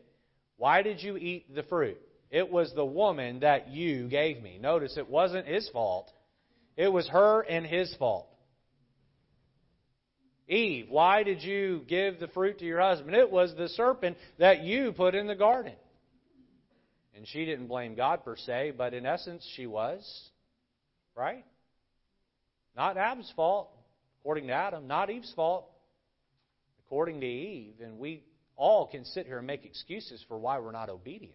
Why 0.56 0.82
did 0.82 1.02
you 1.02 1.16
eat 1.16 1.54
the 1.54 1.62
fruit? 1.64 1.98
It 2.30 2.50
was 2.50 2.72
the 2.74 2.84
woman 2.84 3.40
that 3.40 3.68
you 3.68 4.08
gave 4.08 4.42
me. 4.42 4.58
Notice 4.60 4.96
it 4.96 5.08
wasn't 5.08 5.46
his 5.46 5.68
fault. 5.70 6.10
It 6.76 6.88
was 6.88 7.08
her 7.08 7.42
and 7.42 7.64
his 7.66 7.94
fault. 7.96 8.28
Eve, 10.48 10.86
why 10.90 11.22
did 11.22 11.42
you 11.42 11.82
give 11.88 12.20
the 12.20 12.28
fruit 12.28 12.58
to 12.58 12.64
your 12.64 12.80
husband? 12.80 13.16
It 13.16 13.30
was 13.30 13.54
the 13.56 13.68
serpent 13.68 14.16
that 14.38 14.62
you 14.62 14.92
put 14.92 15.14
in 15.14 15.26
the 15.26 15.34
garden. 15.34 15.72
And 17.16 17.26
she 17.26 17.44
didn't 17.44 17.68
blame 17.68 17.94
God 17.94 18.24
per 18.24 18.36
se, 18.36 18.74
but 18.76 18.92
in 18.92 19.06
essence 19.06 19.46
she 19.54 19.66
was. 19.66 20.04
Right? 21.16 21.44
Not 22.76 22.96
Adam's 22.96 23.32
fault, 23.36 23.70
according 24.20 24.48
to 24.48 24.52
Adam, 24.52 24.86
not 24.88 25.08
Eve's 25.08 25.32
fault, 25.34 25.70
according 26.84 27.20
to 27.20 27.26
Eve. 27.26 27.74
And 27.80 27.98
we 27.98 28.24
all 28.56 28.86
can 28.86 29.04
sit 29.04 29.26
here 29.26 29.38
and 29.38 29.46
make 29.46 29.64
excuses 29.64 30.24
for 30.28 30.38
why 30.38 30.58
we're 30.58 30.72
not 30.72 30.88
obedient. 30.88 31.34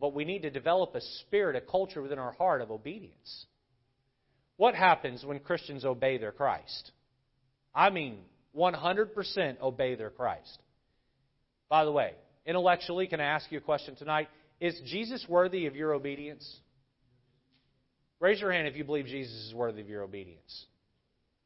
But 0.00 0.14
we 0.14 0.24
need 0.24 0.42
to 0.42 0.50
develop 0.50 0.94
a 0.94 1.00
spirit, 1.00 1.56
a 1.56 1.60
culture 1.60 2.02
within 2.02 2.18
our 2.18 2.32
heart 2.32 2.60
of 2.60 2.70
obedience. 2.70 3.46
What 4.56 4.74
happens 4.74 5.24
when 5.24 5.38
Christians 5.40 5.84
obey 5.84 6.18
their 6.18 6.32
Christ? 6.32 6.92
I 7.74 7.90
mean, 7.90 8.18
100% 8.56 9.60
obey 9.60 9.94
their 9.94 10.10
Christ. 10.10 10.58
By 11.68 11.84
the 11.84 11.92
way, 11.92 12.12
intellectually, 12.46 13.06
can 13.06 13.20
I 13.20 13.24
ask 13.24 13.50
you 13.50 13.58
a 13.58 13.62
question 13.62 13.96
tonight? 13.96 14.28
Is 14.60 14.80
Jesus 14.86 15.24
worthy 15.28 15.66
of 15.66 15.76
your 15.76 15.92
obedience? 15.92 16.60
Raise 18.20 18.40
your 18.40 18.52
hand 18.52 18.66
if 18.66 18.76
you 18.76 18.84
believe 18.84 19.06
Jesus 19.06 19.48
is 19.48 19.54
worthy 19.54 19.82
of 19.82 19.88
your 19.88 20.02
obedience. 20.02 20.66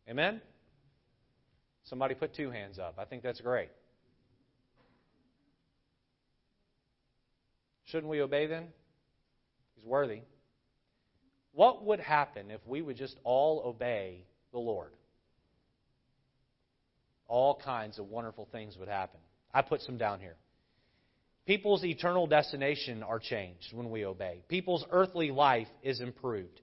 Amen? 0.09 0.40
Somebody 1.91 2.15
put 2.15 2.37
two 2.37 2.53
hands 2.53 2.79
up. 2.79 2.95
I 2.99 3.05
think 3.05 3.25
that's 3.25 3.41
great. 3.41 3.69
Shouldn't 7.87 8.09
we 8.09 8.23
obey 8.23 8.47
then? 8.47 8.69
He's 9.75 9.85
worthy. 9.85 10.21
What 11.53 11.85
would 11.85 11.99
happen 11.99 12.53
if 12.53 12.61
we 12.65 12.81
would 12.81 12.97
just 12.97 13.17
all 13.25 13.65
obey 13.67 14.25
the 14.53 14.61
Lord? 14.61 14.93
All 17.27 17.57
kinds 17.57 17.99
of 17.99 18.09
wonderful 18.09 18.49
things 18.53 18.77
would 18.79 18.89
happen. 18.89 19.19
I 19.53 19.63
put 19.63 19.81
some 19.83 19.99
down 19.99 20.21
here. 20.21 20.37
People's 21.45 21.85
eternal 21.85 22.29
destination 22.29 23.03
are 23.03 23.19
changed 23.19 23.73
when 23.73 23.91
we 23.91 24.07
obey. 24.07 24.45
People's 24.47 24.85
earthly 24.93 25.33
life 25.33 25.67
is 25.83 26.01
improved. 26.01 26.61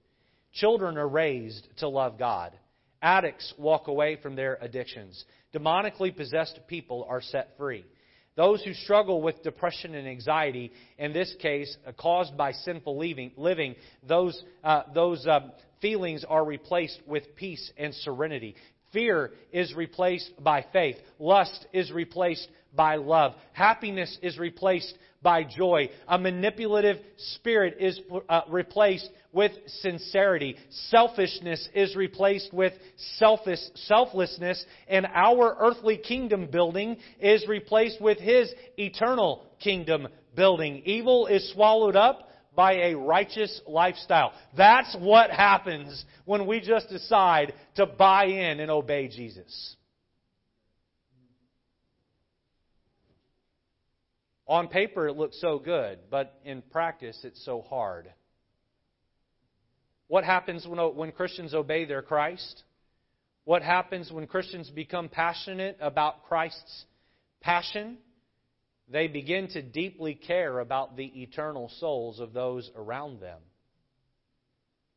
Children 0.54 0.96
are 0.96 1.06
raised 1.08 1.68
to 1.80 1.88
love 1.88 2.18
God. 2.18 2.54
Addicts 3.02 3.54
walk 3.58 3.88
away 3.88 4.16
from 4.20 4.34
their 4.36 4.58
addictions. 4.60 5.24
Demonically 5.54 6.14
possessed 6.14 6.58
people 6.66 7.06
are 7.08 7.20
set 7.20 7.56
free. 7.56 7.84
Those 8.36 8.62
who 8.62 8.72
struggle 8.72 9.20
with 9.20 9.42
depression 9.42 9.96
and 9.96 10.06
anxiety, 10.06 10.70
in 10.96 11.12
this 11.12 11.34
case 11.40 11.76
uh, 11.84 11.90
caused 11.92 12.36
by 12.36 12.52
sinful 12.52 12.96
living, 12.96 13.74
those, 14.06 14.40
uh, 14.62 14.82
those 14.94 15.26
uh, 15.26 15.40
feelings 15.80 16.24
are 16.28 16.44
replaced 16.44 17.00
with 17.04 17.34
peace 17.34 17.72
and 17.76 17.92
serenity. 17.94 18.54
Fear 18.92 19.32
is 19.52 19.74
replaced 19.74 20.30
by 20.42 20.64
faith. 20.72 20.96
Lust 21.18 21.66
is 21.72 21.90
replaced 21.90 22.48
by 22.78 22.94
love. 22.94 23.34
Happiness 23.54 24.16
is 24.22 24.38
replaced 24.38 24.96
by 25.20 25.42
joy. 25.42 25.90
A 26.06 26.16
manipulative 26.16 26.98
spirit 27.34 27.76
is 27.80 28.00
uh, 28.28 28.42
replaced 28.48 29.10
with 29.32 29.50
sincerity. 29.66 30.54
Selfishness 30.70 31.68
is 31.74 31.96
replaced 31.96 32.54
with 32.54 32.72
selfish, 33.16 33.58
selflessness. 33.74 34.64
And 34.86 35.08
our 35.12 35.56
earthly 35.58 35.96
kingdom 35.96 36.46
building 36.46 36.98
is 37.18 37.48
replaced 37.48 38.00
with 38.00 38.18
His 38.18 38.54
eternal 38.76 39.44
kingdom 39.58 40.06
building. 40.36 40.82
Evil 40.84 41.26
is 41.26 41.52
swallowed 41.52 41.96
up 41.96 42.28
by 42.54 42.74
a 42.74 42.94
righteous 42.94 43.60
lifestyle. 43.66 44.32
That's 44.56 44.96
what 45.00 45.30
happens 45.32 46.04
when 46.26 46.46
we 46.46 46.60
just 46.60 46.88
decide 46.88 47.54
to 47.74 47.86
buy 47.86 48.26
in 48.26 48.60
and 48.60 48.70
obey 48.70 49.08
Jesus. 49.08 49.74
On 54.48 54.68
paper, 54.68 55.06
it 55.06 55.16
looks 55.16 55.38
so 55.40 55.58
good, 55.58 55.98
but 56.10 56.40
in 56.42 56.62
practice, 56.62 57.18
it's 57.22 57.44
so 57.44 57.60
hard. 57.60 58.10
What 60.06 60.24
happens 60.24 60.66
when, 60.66 60.78
when 60.78 61.12
Christians 61.12 61.52
obey 61.52 61.84
their 61.84 62.00
Christ? 62.00 62.62
What 63.44 63.62
happens 63.62 64.10
when 64.10 64.26
Christians 64.26 64.70
become 64.70 65.10
passionate 65.10 65.76
about 65.80 66.24
Christ's 66.24 66.86
passion? 67.42 67.98
They 68.90 69.06
begin 69.06 69.48
to 69.48 69.60
deeply 69.60 70.14
care 70.14 70.60
about 70.60 70.96
the 70.96 71.22
eternal 71.22 71.70
souls 71.78 72.18
of 72.18 72.32
those 72.32 72.70
around 72.74 73.20
them. 73.20 73.40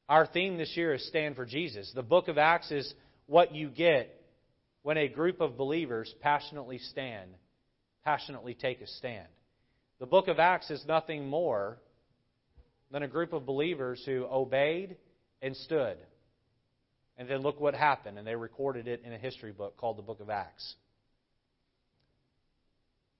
Our 0.07 0.27
theme 0.27 0.57
this 0.57 0.75
year 0.77 0.93
is 0.93 1.05
Stand 1.07 1.35
for 1.35 1.45
Jesus. 1.45 1.91
The 1.93 2.03
book 2.03 2.29
of 2.29 2.37
Acts 2.37 2.71
is 2.71 2.93
what 3.25 3.53
you 3.53 3.69
get 3.69 4.09
when 4.81 4.97
a 4.97 5.09
group 5.09 5.41
of 5.41 5.57
believers 5.57 6.13
passionately 6.21 6.77
stand, 6.77 7.31
passionately 8.03 8.53
take 8.53 8.81
a 8.81 8.87
stand. 8.87 9.27
The 10.01 10.07
book 10.07 10.27
of 10.29 10.39
Acts 10.39 10.71
is 10.71 10.83
nothing 10.87 11.27
more 11.27 11.77
than 12.89 13.03
a 13.03 13.07
group 13.07 13.33
of 13.33 13.45
believers 13.45 14.01
who 14.03 14.25
obeyed 14.25 14.97
and 15.43 15.55
stood. 15.55 15.95
And 17.19 17.29
then 17.29 17.41
look 17.41 17.59
what 17.59 17.75
happened, 17.75 18.17
and 18.17 18.25
they 18.25 18.35
recorded 18.35 18.87
it 18.87 19.03
in 19.05 19.13
a 19.13 19.17
history 19.19 19.51
book 19.51 19.77
called 19.77 19.99
the 19.99 20.01
Book 20.01 20.19
of 20.19 20.31
Acts. 20.31 20.73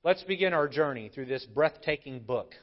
Let's 0.03 0.23
begin 0.23 0.53
our 0.53 0.67
journey 0.67 1.11
through 1.13 1.27
this 1.27 1.45
breathtaking 1.45 2.21
book 2.21 2.55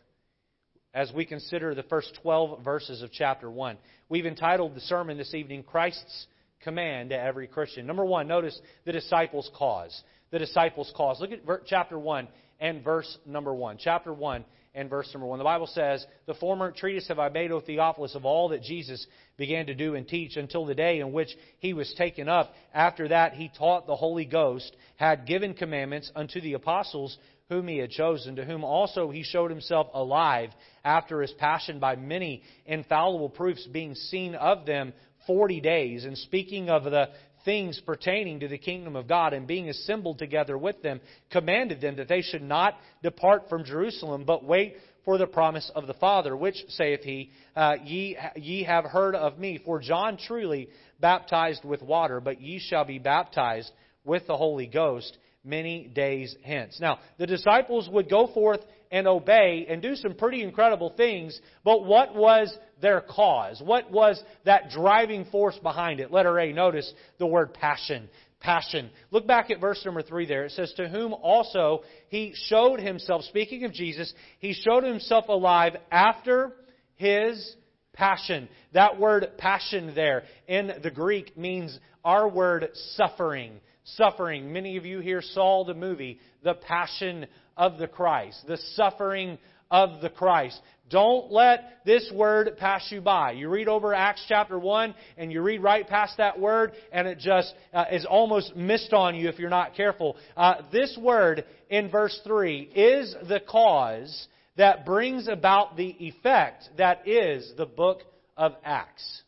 as 0.92 1.12
we 1.12 1.24
consider 1.24 1.76
the 1.76 1.84
first 1.84 2.18
12 2.20 2.64
verses 2.64 3.02
of 3.02 3.12
chapter 3.12 3.48
1. 3.48 3.78
We've 4.08 4.26
entitled 4.26 4.74
the 4.74 4.80
sermon 4.80 5.16
this 5.16 5.32
evening, 5.32 5.62
Christ's 5.62 6.26
Command 6.64 7.10
to 7.10 7.16
Every 7.16 7.46
Christian. 7.46 7.86
Number 7.86 8.04
one, 8.04 8.26
notice 8.26 8.60
the 8.84 8.90
disciples' 8.90 9.48
cause. 9.56 10.02
The 10.32 10.40
disciples' 10.40 10.92
cause. 10.96 11.20
Look 11.20 11.30
at 11.30 11.66
chapter 11.66 11.96
1 11.96 12.26
and 12.60 12.82
verse 12.82 13.18
number 13.26 13.54
1. 13.54 13.78
Chapter 13.78 14.12
1 14.12 14.44
and 14.74 14.90
verse 14.90 15.08
number 15.12 15.26
1. 15.26 15.38
The 15.38 15.44
Bible 15.44 15.66
says, 15.66 16.04
The 16.26 16.34
former 16.34 16.70
treatise 16.70 17.08
have 17.08 17.18
I 17.18 17.28
made, 17.28 17.50
O 17.50 17.60
Theophilus, 17.60 18.14
of 18.14 18.24
all 18.24 18.50
that 18.50 18.62
Jesus 18.62 19.06
began 19.36 19.66
to 19.66 19.74
do 19.74 19.94
and 19.94 20.06
teach 20.06 20.36
until 20.36 20.66
the 20.66 20.74
day 20.74 21.00
in 21.00 21.12
which 21.12 21.30
he 21.58 21.72
was 21.72 21.92
taken 21.96 22.28
up. 22.28 22.52
After 22.72 23.08
that, 23.08 23.34
he 23.34 23.50
taught 23.56 23.86
the 23.86 23.96
Holy 23.96 24.24
Ghost, 24.24 24.74
had 24.96 25.26
given 25.26 25.54
commandments 25.54 26.10
unto 26.14 26.40
the 26.40 26.54
apostles 26.54 27.16
whom 27.48 27.66
he 27.66 27.78
had 27.78 27.90
chosen, 27.90 28.36
to 28.36 28.44
whom 28.44 28.62
also 28.62 29.10
he 29.10 29.22
showed 29.22 29.50
himself 29.50 29.88
alive 29.94 30.50
after 30.84 31.22
his 31.22 31.32
passion 31.32 31.78
by 31.78 31.96
many 31.96 32.42
infallible 32.66 33.30
proofs 33.30 33.66
being 33.66 33.94
seen 33.94 34.34
of 34.34 34.66
them 34.66 34.92
forty 35.26 35.60
days, 35.60 36.04
and 36.04 36.16
speaking 36.16 36.70
of 36.70 36.84
the 36.84 37.08
things 37.44 37.80
pertaining 37.84 38.40
to 38.40 38.48
the 38.48 38.58
kingdom 38.58 38.96
of 38.96 39.08
God, 39.08 39.32
and 39.32 39.46
being 39.46 39.68
assembled 39.68 40.18
together 40.18 40.56
with 40.56 40.82
them, 40.82 41.00
commanded 41.30 41.80
them 41.80 41.96
that 41.96 42.08
they 42.08 42.22
should 42.22 42.42
not 42.42 42.74
depart 43.02 43.48
from 43.48 43.64
Jerusalem, 43.64 44.24
but 44.24 44.44
wait 44.44 44.76
for 45.04 45.16
the 45.18 45.26
promise 45.26 45.70
of 45.74 45.86
the 45.86 45.94
Father, 45.94 46.36
which, 46.36 46.56
saith 46.68 47.02
he, 47.02 47.30
uh, 47.56 47.76
ye, 47.84 48.16
ye 48.36 48.64
have 48.64 48.84
heard 48.84 49.14
of 49.14 49.38
me. 49.38 49.58
For 49.64 49.80
John 49.80 50.18
truly 50.18 50.68
baptized 51.00 51.64
with 51.64 51.82
water, 51.82 52.20
but 52.20 52.40
ye 52.40 52.58
shall 52.58 52.84
be 52.84 52.98
baptized 52.98 53.70
with 54.04 54.26
the 54.26 54.36
Holy 54.36 54.66
Ghost 54.66 55.16
many 55.44 55.88
days 55.88 56.36
hence. 56.44 56.78
Now, 56.80 56.98
the 57.18 57.26
disciples 57.26 57.88
would 57.88 58.10
go 58.10 58.26
forth 58.26 58.60
and 58.90 59.06
obey 59.06 59.66
and 59.68 59.80
do 59.80 59.96
some 59.96 60.14
pretty 60.14 60.42
incredible 60.42 60.92
things, 60.96 61.38
but 61.64 61.84
what 61.84 62.14
was 62.14 62.54
their 62.80 63.00
cause? 63.00 63.60
What 63.62 63.90
was 63.90 64.22
that 64.44 64.70
driving 64.70 65.24
force 65.26 65.58
behind 65.62 66.00
it? 66.00 66.12
Letter 66.12 66.38
A, 66.38 66.52
notice 66.52 66.92
the 67.18 67.26
word 67.26 67.54
passion. 67.54 68.08
Passion. 68.40 68.90
Look 69.10 69.26
back 69.26 69.50
at 69.50 69.60
verse 69.60 69.84
number 69.84 70.02
three 70.02 70.24
there. 70.24 70.44
It 70.44 70.52
says, 70.52 70.72
To 70.76 70.88
whom 70.88 71.12
also 71.12 71.82
he 72.08 72.34
showed 72.46 72.78
himself, 72.78 73.24
speaking 73.24 73.64
of 73.64 73.72
Jesus, 73.72 74.12
he 74.38 74.52
showed 74.52 74.84
himself 74.84 75.28
alive 75.28 75.74
after 75.90 76.52
his 76.94 77.56
passion. 77.92 78.48
That 78.74 78.98
word 79.00 79.26
passion 79.38 79.92
there 79.94 80.22
in 80.46 80.72
the 80.82 80.90
Greek 80.90 81.36
means 81.36 81.76
our 82.04 82.28
word 82.28 82.68
suffering. 82.94 83.60
Suffering. 83.96 84.52
Many 84.52 84.76
of 84.76 84.86
you 84.86 85.00
here 85.00 85.22
saw 85.22 85.64
the 85.64 85.74
movie, 85.74 86.20
The 86.44 86.54
Passion 86.54 87.26
of 87.56 87.78
the 87.78 87.88
Christ, 87.88 88.44
the 88.46 88.58
suffering 88.74 89.38
of 89.70 90.00
the 90.00 90.10
Christ. 90.10 90.60
Don't 90.90 91.30
let 91.30 91.80
this 91.84 92.10
word 92.14 92.56
pass 92.56 92.86
you 92.90 93.00
by. 93.00 93.32
You 93.32 93.50
read 93.50 93.68
over 93.68 93.92
Acts 93.92 94.24
chapter 94.26 94.58
1 94.58 94.94
and 95.18 95.30
you 95.30 95.42
read 95.42 95.62
right 95.62 95.86
past 95.86 96.16
that 96.16 96.40
word 96.40 96.72
and 96.92 97.06
it 97.06 97.18
just 97.18 97.52
uh, 97.74 97.84
is 97.92 98.06
almost 98.06 98.56
missed 98.56 98.94
on 98.94 99.14
you 99.14 99.28
if 99.28 99.38
you're 99.38 99.50
not 99.50 99.74
careful. 99.74 100.16
Uh, 100.36 100.62
this 100.72 100.96
word 101.00 101.44
in 101.68 101.90
verse 101.90 102.18
3 102.24 102.60
is 102.74 103.14
the 103.28 103.40
cause 103.40 104.28
that 104.56 104.86
brings 104.86 105.28
about 105.28 105.76
the 105.76 105.94
effect 105.98 106.68
that 106.78 107.06
is 107.06 107.52
the 107.56 107.66
book 107.66 108.00
of 108.36 108.54
Acts. 108.64 109.22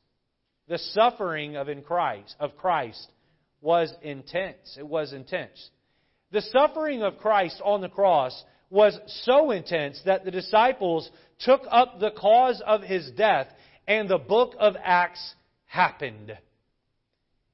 The 0.66 0.78
suffering 0.78 1.56
of 1.56 1.68
in 1.68 1.82
Christ 1.82 2.34
of 2.40 2.56
Christ 2.56 3.06
was 3.60 3.92
intense. 4.02 4.76
It 4.78 4.86
was 4.86 5.12
intense. 5.12 5.70
The 6.32 6.42
suffering 6.42 7.02
of 7.02 7.18
Christ 7.18 7.60
on 7.62 7.80
the 7.80 7.88
cross 7.88 8.44
was 8.70 8.96
so 9.24 9.50
intense 9.50 10.00
that 10.06 10.24
the 10.24 10.30
disciples 10.30 11.10
took 11.40 11.62
up 11.70 11.98
the 11.98 12.12
cause 12.12 12.62
of 12.64 12.82
his 12.82 13.10
death 13.12 13.48
and 13.86 14.08
the 14.08 14.18
book 14.18 14.54
of 14.58 14.76
Acts 14.82 15.34
happened. 15.66 16.36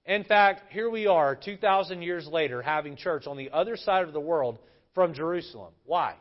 In 0.05 0.25
fact, 0.25 0.71
here 0.71 0.89
we 0.89 1.07
are 1.07 1.35
2,000 1.35 2.03
years 2.03 2.29
later 2.29 2.63
having 2.63 2.97
church 2.97 3.27
on 3.27 3.37
the 3.37 3.51
other 3.51 3.77
side 3.77 4.05
of 4.05 4.13
the 4.13 4.21
world 4.21 4.59
from 4.95 5.15
Jerusalem. 5.15 5.73
Why? 5.85 6.15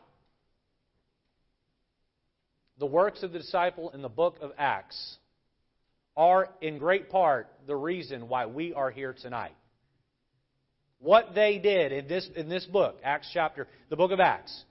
The 2.78 2.86
works 2.86 3.22
of 3.22 3.32
the 3.32 3.38
disciple 3.38 3.90
in 3.90 4.02
the 4.02 4.08
book 4.08 4.36
of 4.40 4.52
Acts 4.58 5.18
are 6.16 6.48
in 6.60 6.78
great 6.78 7.10
part 7.10 7.48
the 7.66 7.76
reason 7.76 8.28
why 8.28 8.46
we 8.46 8.72
are 8.72 8.90
here 8.90 9.14
tonight. 9.14 9.54
What 10.98 11.34
they 11.34 11.58
did 11.58 11.92
in 11.92 12.08
this, 12.08 12.28
in 12.34 12.48
this 12.48 12.64
book, 12.64 12.98
Acts 13.04 13.30
chapter, 13.32 13.68
the 13.90 13.96
book 13.96 14.12
of 14.12 14.20
Acts, 14.20 14.64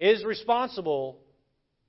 is 0.00 0.24
responsible 0.24 1.18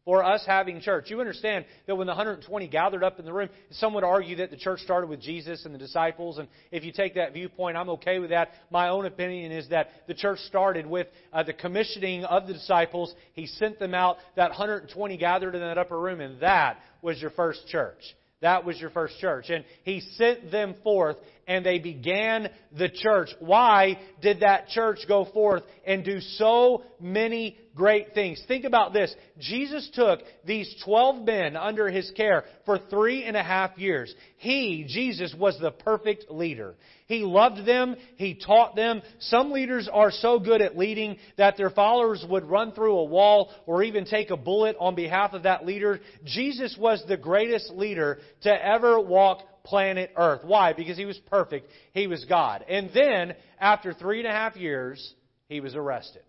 for 0.08 0.24
us 0.24 0.42
having 0.48 0.80
church. 0.80 1.10
You 1.10 1.20
understand 1.20 1.66
that 1.86 1.96
when 1.96 2.08
the 2.08 2.12
120 2.12 2.70
gathered 2.70 3.04
up 3.04 3.20
in 3.20 3.26
the 3.26 3.34
room, 3.34 3.50
some 3.72 3.94
would 3.94 4.06
argue 4.06 4.38
that 4.38 4.52
the 4.52 4.56
church 4.56 4.80
started 4.80 5.08
with 5.08 5.20
Jesus 5.20 5.66
and 5.66 5.76
the 5.76 5.78
disciples, 5.78 6.38
and 6.38 6.48
if 6.72 6.86
you 6.86 6.94
take 6.94 7.16
that 7.16 7.34
viewpoint, 7.34 7.76
I'm 7.76 7.90
okay 7.90 8.20
with 8.20 8.30
that. 8.30 8.52
My 8.72 8.88
own 8.88 9.06
opinion 9.06 9.52
is 9.52 9.68
that 9.68 9.90
the 10.08 10.14
church 10.14 10.40
started 10.48 10.86
with 10.86 11.08
uh, 11.34 11.44
the 11.44 11.52
commissioning 11.52 12.24
of 12.24 12.48
the 12.48 12.54
disciples. 12.54 13.14
He 13.34 13.48
sent 13.48 13.80
them 13.80 13.94
out, 13.94 14.16
that 14.38 14.52
120 14.52 15.18
gathered 15.18 15.56
in 15.56 15.60
that 15.60 15.78
upper 15.78 16.00
room, 16.00 16.22
and 16.22 16.40
that 16.40 16.78
was 17.02 17.20
your 17.22 17.32
first 17.32 17.68
church. 17.68 18.00
That 18.40 18.64
was 18.64 18.80
your 18.80 18.92
first 18.92 19.20
church. 19.20 19.50
And 19.50 19.66
he 19.84 20.00
sent 20.00 20.52
them 20.52 20.76
forth 20.84 21.18
and 21.48 21.66
they 21.66 21.80
began 21.80 22.50
the 22.78 22.90
church. 22.90 23.30
Why 23.40 23.98
did 24.22 24.42
that 24.42 24.68
church 24.68 25.00
go 25.08 25.26
forth 25.26 25.64
and 25.86 26.04
do 26.04 26.20
so 26.20 26.84
many 27.00 27.58
great 27.74 28.14
things? 28.14 28.44
Think 28.48 28.66
about 28.66 28.92
this. 28.92 29.14
Jesus 29.40 29.90
took 29.94 30.20
these 30.46 30.74
12 30.84 31.26
men 31.26 31.56
under 31.56 31.90
his 31.90 32.12
care 32.18 32.44
for 32.66 32.78
three 32.78 33.24
and 33.24 33.38
a 33.38 33.44
half 33.44 33.78
years. 33.78 34.14
He, 34.38 34.86
Jesus, 34.88 35.34
was 35.38 35.58
the 35.60 35.72
perfect 35.72 36.30
leader. 36.30 36.76
He 37.08 37.20
loved 37.20 37.66
them. 37.66 37.96
He 38.18 38.36
taught 38.36 38.76
them. 38.76 39.02
Some 39.20 39.52
leaders 39.52 39.90
are 39.92 40.12
so 40.12 40.40
good 40.40 40.62
at 40.62 40.78
leading 40.78 41.18
that 41.38 41.56
their 41.56 41.70
followers 41.70 42.26
would 42.30 42.44
run 42.44 42.74
through 42.74 42.98
a 42.98 43.06
wall 43.06 43.52
or 43.66 43.84
even 43.84 44.04
take 44.04 44.30
a 44.30 44.38
bullet 44.38 44.76
on 44.80 44.96
behalf 44.96 45.32
of 45.32 45.44
that 45.44 45.66
leader. 45.66 46.02
Jesus 46.26 46.76
was 46.78 47.02
the 47.08 47.16
greatest 47.16 47.72
leader 47.72 48.20
to 48.42 48.50
ever 48.66 49.00
walk 49.00 49.40
planet 49.68 50.12
Earth. 50.16 50.42
Why? 50.44 50.74
Because 50.74 50.98
he 50.98 51.06
was 51.06 51.20
perfect. 51.30 51.70
He 51.94 52.08
was 52.08 52.26
God. 52.26 52.64
And 52.68 52.90
then, 52.94 53.36
after 53.60 53.94
three 53.94 54.20
and 54.20 54.28
a 54.28 54.32
half 54.32 54.56
years, 54.56 55.14
he 55.50 55.60
was 55.60 55.76
arrested. 55.76 56.24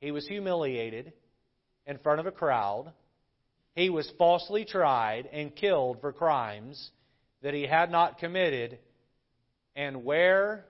He 0.00 0.10
was 0.10 0.26
humiliated 0.26 1.12
in 1.86 1.98
front 1.98 2.20
of 2.20 2.26
a 2.26 2.32
crowd. 2.32 2.92
He 3.74 3.90
was 3.90 4.10
falsely 4.16 4.64
tried 4.64 5.28
and 5.32 5.54
killed 5.54 6.00
for 6.00 6.12
crimes 6.12 6.90
that 7.42 7.54
he 7.54 7.66
had 7.66 7.90
not 7.90 8.18
committed. 8.18 8.78
And 9.76 10.04
where 10.04 10.64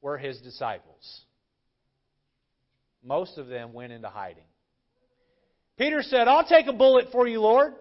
were 0.00 0.16
his 0.16 0.40
disciples? 0.40 1.22
Most 3.04 3.38
of 3.38 3.48
them 3.48 3.72
went 3.72 3.92
into 3.92 4.08
hiding. 4.08 4.44
Peter 5.76 6.02
said, 6.02 6.28
I'll 6.28 6.46
take 6.46 6.66
a 6.66 6.72
bullet 6.72 7.08
for 7.12 7.26
you, 7.26 7.40
Lord. 7.40 7.74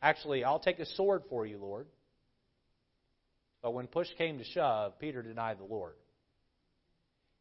Actually, 0.00 0.44
I'll 0.44 0.60
take 0.60 0.78
a 0.78 0.86
sword 0.86 1.22
for 1.28 1.46
you, 1.46 1.58
Lord. 1.58 1.86
But 3.62 3.74
when 3.74 3.86
push 3.88 4.08
came 4.16 4.38
to 4.38 4.44
shove, 4.44 4.98
Peter 5.00 5.22
denied 5.22 5.58
the 5.58 5.64
Lord. 5.64 5.94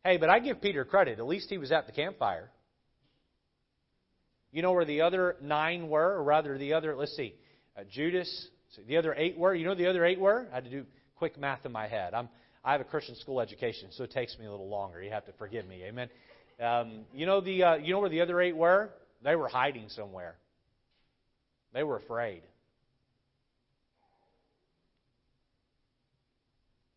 Hey, 0.04 0.18
but 0.18 0.30
I 0.30 0.39
give 0.39 0.62
Peter 0.62 0.86
credit. 0.86 1.20
At 1.20 1.28
least 1.28 1.50
he 1.50 1.58
was 1.58 1.72
at 1.72 1.86
the 1.86 1.91
campfire. 1.91 2.50
You 4.52 4.62
know 4.62 4.72
where 4.72 4.86
the 4.86 5.02
other 5.02 5.36
nine 5.41 5.89
were, 5.89 6.15
or 6.15 6.24
rather 6.24 6.58
the 6.58 6.74
other, 6.74 6.96
let's 6.96 7.15
see, 7.15 7.36
uh, 7.78 7.84
Judas, 7.91 8.48
so 8.70 8.82
the 8.88 8.98
other 8.98 9.13
eight 9.15 9.38
were. 9.38 9.54
You 9.54 9.65
know 9.65 9.76
the 9.76 9.88
other 9.88 10.06
eight 10.06 10.20
were? 10.20 10.48
I 10.52 10.56
had 10.56 10.63
to 10.63 10.70
do 10.70 10.86
quick 11.17 11.38
math 11.38 11.65
in 11.65 11.72
my 11.72 11.88
head. 11.88 12.13
I'm, 12.13 12.30
I 12.63 12.72
have 12.72 12.82
a 12.82 12.86
Christian 12.86 13.15
school 13.15 13.39
education, 13.39 13.89
so 13.91 14.04
it 14.04 14.12
takes 14.12 14.38
me 14.39 14.46
a 14.46 14.52
little 14.52 14.70
longer. 14.70 15.02
You 15.02 15.12
have 15.12 15.26
to 15.26 15.34
forgive 15.34 15.67
me. 15.67 15.84
Amen. 15.84 16.10
Um, 16.60 17.06
you 17.13 17.26
know 17.26 17.41
the, 17.41 17.63
uh, 17.63 17.76
you 17.76 17.93
know 17.93 18.00
where 18.00 18.10
the 18.10 18.22
other 18.22 18.41
eight 18.41 18.56
were? 18.56 18.89
They 19.24 19.36
were 19.36 19.48
hiding 19.48 19.89
somewhere. 19.89 20.36
They 21.73 21.84
were 21.84 21.97
afraid. 21.97 22.41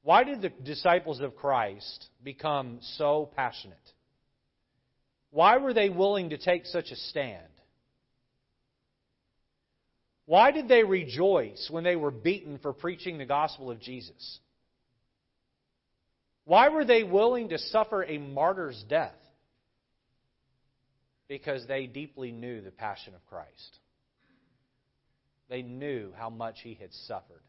Why 0.02 0.24
did 0.24 0.42
the 0.42 0.48
disciples 0.48 1.20
of 1.20 1.36
Christ 1.36 2.06
become 2.24 2.78
so 2.96 3.30
passionate? 3.36 3.76
Why 5.30 5.58
were 5.58 5.74
they 5.74 5.90
willing 5.90 6.30
to 6.30 6.38
take 6.38 6.66
such 6.66 6.90
a 6.90 6.96
stand? 6.96 7.44
Why 10.26 10.52
did 10.52 10.68
they 10.68 10.84
rejoice 10.84 11.68
when 11.70 11.84
they 11.84 11.96
were 11.96 12.10
beaten 12.10 12.58
for 12.58 12.72
preaching 12.72 13.18
the 13.18 13.24
gospel 13.24 13.70
of 13.70 13.80
Jesus? 13.80 14.38
Why 16.44 16.68
were 16.68 16.84
they 16.84 17.02
willing 17.02 17.50
to 17.50 17.58
suffer 17.58 18.04
a 18.04 18.18
martyr's 18.18 18.82
death? 18.88 19.14
Because 21.28 21.66
they 21.66 21.86
deeply 21.86 22.32
knew 22.32 22.60
the 22.60 22.70
passion 22.70 23.14
of 23.14 23.24
Christ. 23.26 23.78
They 25.50 25.62
knew 25.62 26.12
how 26.16 26.30
much 26.30 26.60
he 26.62 26.74
had 26.74 26.92
suffered. 27.06 27.42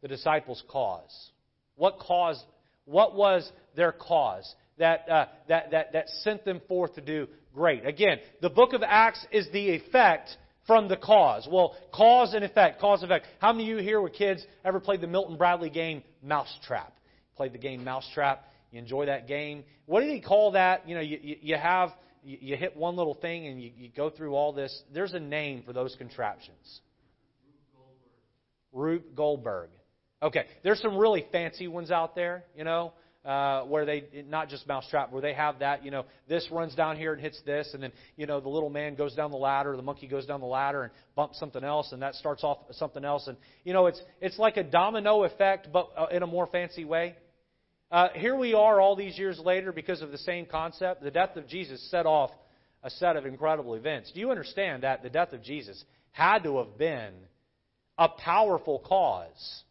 The 0.00 0.08
disciples' 0.08 0.62
cause. 0.70 1.30
What 1.74 1.98
caused? 1.98 2.42
What 2.86 3.14
was 3.14 3.50
their 3.76 3.92
cause 3.92 4.54
that, 4.78 5.08
uh, 5.08 5.26
that, 5.48 5.72
that, 5.72 5.92
that 5.92 6.08
sent 6.22 6.44
them 6.44 6.62
forth 6.68 6.94
to 6.94 7.00
do 7.02 7.26
great? 7.52 7.84
Again, 7.84 8.18
the 8.40 8.48
book 8.48 8.72
of 8.72 8.82
Acts 8.82 9.26
is 9.32 9.48
the 9.52 9.70
effect 9.70 10.30
from 10.66 10.88
the 10.88 10.96
cause. 10.96 11.48
Well, 11.50 11.76
cause 11.92 12.32
and 12.32 12.44
effect, 12.44 12.80
cause 12.80 13.02
and 13.02 13.10
effect. 13.10 13.26
How 13.40 13.52
many 13.52 13.70
of 13.70 13.76
you 13.76 13.82
here 13.82 14.00
with 14.00 14.14
kids 14.14 14.46
ever 14.64 14.78
played 14.78 15.00
the 15.00 15.08
Milton 15.08 15.36
Bradley 15.36 15.68
game 15.68 16.02
Mousetrap? 16.22 16.92
Played 17.36 17.52
the 17.52 17.58
game 17.58 17.82
Mousetrap? 17.84 18.44
You 18.70 18.78
enjoy 18.78 19.06
that 19.06 19.26
game? 19.26 19.64
What 19.86 20.00
did 20.00 20.10
he 20.10 20.20
call 20.20 20.52
that? 20.52 20.88
You 20.88 20.94
know, 20.94 21.00
you, 21.00 21.36
you 21.42 21.56
have 21.56 21.90
you, 22.22 22.38
you 22.40 22.56
hit 22.56 22.76
one 22.76 22.96
little 22.96 23.14
thing 23.14 23.46
and 23.46 23.62
you, 23.62 23.70
you 23.76 23.90
go 23.94 24.10
through 24.10 24.34
all 24.34 24.52
this. 24.52 24.82
There's 24.92 25.14
a 25.14 25.20
name 25.20 25.62
for 25.64 25.72
those 25.72 25.94
contraptions. 25.96 26.80
Rube 28.72 29.02
Goldberg. 29.16 29.70
Okay, 30.22 30.44
there's 30.62 30.80
some 30.80 30.96
really 30.96 31.26
fancy 31.32 31.66
ones 31.66 31.90
out 31.90 32.14
there, 32.14 32.44
you 32.54 32.62
know, 32.62 32.92
uh, 33.24 33.62
where 33.62 33.86
they 33.86 34.04
not 34.28 34.48
just 34.48 34.66
mousetrap, 34.68 35.10
where 35.12 35.22
they 35.22 35.32
have 35.32 35.58
that, 35.60 35.84
you 35.84 35.90
know, 35.90 36.04
this 36.28 36.46
runs 36.50 36.74
down 36.74 36.96
here 36.96 37.12
and 37.12 37.20
hits 37.20 37.40
this, 37.46 37.70
and 37.72 37.82
then 37.82 37.92
you 38.16 38.26
know 38.26 38.38
the 38.38 38.48
little 38.48 38.68
man 38.70 38.94
goes 38.94 39.14
down 39.14 39.30
the 39.30 39.36
ladder, 39.36 39.74
the 39.76 39.82
monkey 39.82 40.06
goes 40.06 40.26
down 40.26 40.40
the 40.40 40.46
ladder 40.46 40.82
and 40.82 40.92
bumps 41.16 41.38
something 41.38 41.64
else, 41.64 41.92
and 41.92 42.02
that 42.02 42.14
starts 42.14 42.44
off 42.44 42.58
something 42.72 43.04
else, 43.04 43.26
and 43.28 43.36
you 43.64 43.72
know 43.72 43.86
it's 43.86 44.00
it's 44.20 44.38
like 44.38 44.58
a 44.58 44.62
domino 44.62 45.24
effect, 45.24 45.68
but 45.72 45.88
uh, 45.96 46.06
in 46.12 46.22
a 46.22 46.26
more 46.26 46.46
fancy 46.46 46.84
way. 46.84 47.16
Uh, 47.90 48.08
here 48.14 48.36
we 48.36 48.54
are 48.54 48.80
all 48.80 48.94
these 48.94 49.18
years 49.18 49.38
later 49.40 49.72
because 49.72 50.00
of 50.00 50.12
the 50.12 50.18
same 50.18 50.46
concept. 50.46 51.02
The 51.02 51.10
death 51.10 51.36
of 51.36 51.48
Jesus 51.48 51.82
set 51.90 52.06
off 52.06 52.30
a 52.84 52.90
set 52.90 53.16
of 53.16 53.26
incredible 53.26 53.74
events. 53.74 54.12
Do 54.12 54.20
you 54.20 54.30
understand 54.30 54.84
that 54.84 55.02
the 55.02 55.10
death 55.10 55.32
of 55.32 55.42
Jesus 55.42 55.82
had 56.12 56.44
to 56.44 56.58
have 56.58 56.78
been 56.78 57.12
a 57.98 58.08
powerful 58.08 58.78
cause 58.78 59.64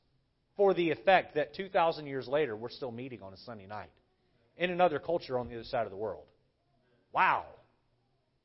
for 0.57 0.73
the 0.73 0.91
effect 0.91 1.35
that 1.35 1.55
2,000 1.55 2.07
years 2.07 2.27
later 2.27 2.57
we're 2.57 2.69
still 2.69 2.91
meeting 2.91 3.21
on 3.21 3.33
a 3.33 3.37
Sunday 3.37 3.65
night 3.65 3.89
in 4.57 4.69
another 4.69 4.99
culture 4.99 5.39
on 5.39 5.47
the 5.47 5.55
other 5.55 5.63
side 5.63 5.85
of 5.85 5.91
the 5.91 5.97
world? 5.97 6.25
Wow. 7.13 7.45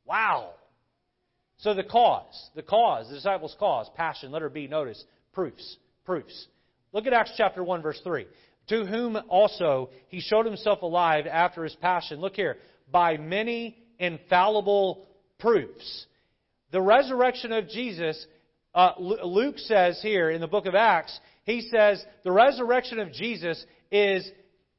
Wow. 0.06 0.50
So 1.58 1.74
the 1.74 1.82
cause, 1.82 2.50
the 2.54 2.62
cause, 2.62 3.08
the 3.08 3.16
disciples' 3.16 3.56
cause, 3.58 3.90
passion, 3.96 4.30
let 4.30 4.42
her 4.42 4.48
be, 4.48 4.68
notice, 4.68 5.02
proofs, 5.32 5.76
proofs. 6.04 6.46
Look 6.92 7.08
at 7.08 7.12
Acts 7.12 7.32
chapter 7.36 7.64
1, 7.64 7.82
verse 7.82 8.00
3 8.04 8.26
to 8.68 8.84
whom 8.86 9.16
also 9.28 9.90
he 10.08 10.20
showed 10.20 10.46
himself 10.46 10.82
alive 10.82 11.26
after 11.26 11.64
his 11.64 11.74
passion. 11.76 12.20
Look 12.20 12.36
here, 12.36 12.56
by 12.90 13.16
many 13.16 13.76
infallible 13.98 15.06
proofs. 15.38 16.06
The 16.70 16.82
resurrection 16.82 17.52
of 17.52 17.68
Jesus, 17.68 18.26
uh, 18.74 18.92
Luke 18.98 19.58
says 19.58 20.00
here 20.02 20.30
in 20.30 20.40
the 20.40 20.48
book 20.48 20.66
of 20.66 20.74
Acts, 20.74 21.18
he 21.44 21.60
says 21.60 22.04
the 22.24 22.32
resurrection 22.32 22.98
of 22.98 23.12
Jesus 23.12 23.64
is 23.90 24.28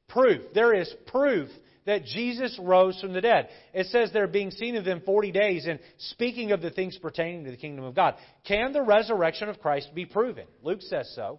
proof. 0.08 0.42
There 0.54 0.74
is 0.74 0.92
proof 1.06 1.48
that 1.86 2.04
Jesus 2.04 2.58
rose 2.60 3.00
from 3.00 3.12
the 3.12 3.20
dead. 3.20 3.48
It 3.72 3.86
says 3.86 4.10
they're 4.12 4.26
being 4.26 4.50
seen 4.50 4.76
of 4.76 4.84
them 4.84 5.02
40 5.06 5.30
days 5.30 5.66
and 5.66 5.78
speaking 5.98 6.50
of 6.52 6.60
the 6.60 6.70
things 6.70 6.98
pertaining 6.98 7.44
to 7.44 7.50
the 7.50 7.56
kingdom 7.56 7.84
of 7.84 7.94
God. 7.94 8.16
Can 8.44 8.72
the 8.72 8.82
resurrection 8.82 9.48
of 9.48 9.60
Christ 9.60 9.94
be 9.94 10.04
proven? 10.04 10.46
Luke 10.62 10.82
says 10.82 11.10
so. 11.14 11.38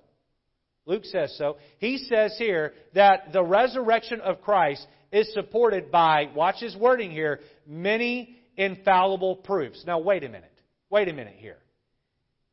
Luke 0.87 1.05
says 1.05 1.35
so. 1.37 1.57
He 1.79 1.97
says 1.97 2.35
here 2.39 2.73
that 2.95 3.33
the 3.33 3.43
resurrection 3.43 4.21
of 4.21 4.41
Christ 4.41 4.87
is 5.11 5.31
supported 5.33 5.91
by, 5.91 6.29
watch 6.33 6.55
his 6.59 6.75
wording 6.75 7.11
here, 7.11 7.41
many 7.67 8.37
infallible 8.55 9.35
proofs. 9.35 9.83
Now, 9.85 9.99
wait 9.99 10.23
a 10.23 10.29
minute. 10.29 10.51
Wait 10.89 11.09
a 11.09 11.13
minute 11.13 11.35
here. 11.37 11.57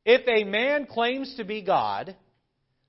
If 0.05 0.29
a 0.29 0.45
man 0.45 0.87
claims 0.87 1.35
to 1.37 1.45
be 1.45 1.63
God, 1.63 2.15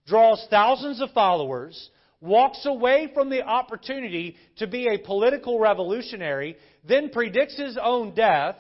draws 0.08 0.45
thousands 0.49 0.99
of 0.99 1.12
followers, 1.12 1.89
walks 2.19 2.65
away 2.65 3.12
from 3.13 3.29
the 3.29 3.43
opportunity 3.43 4.36
to 4.58 4.67
be 4.67 4.88
a 4.88 4.97
political 4.97 5.60
revolutionary, 5.60 6.58
then 6.88 7.10
predicts 7.10 7.58
his 7.58 7.77
own 7.81 8.15
death, 8.15 8.55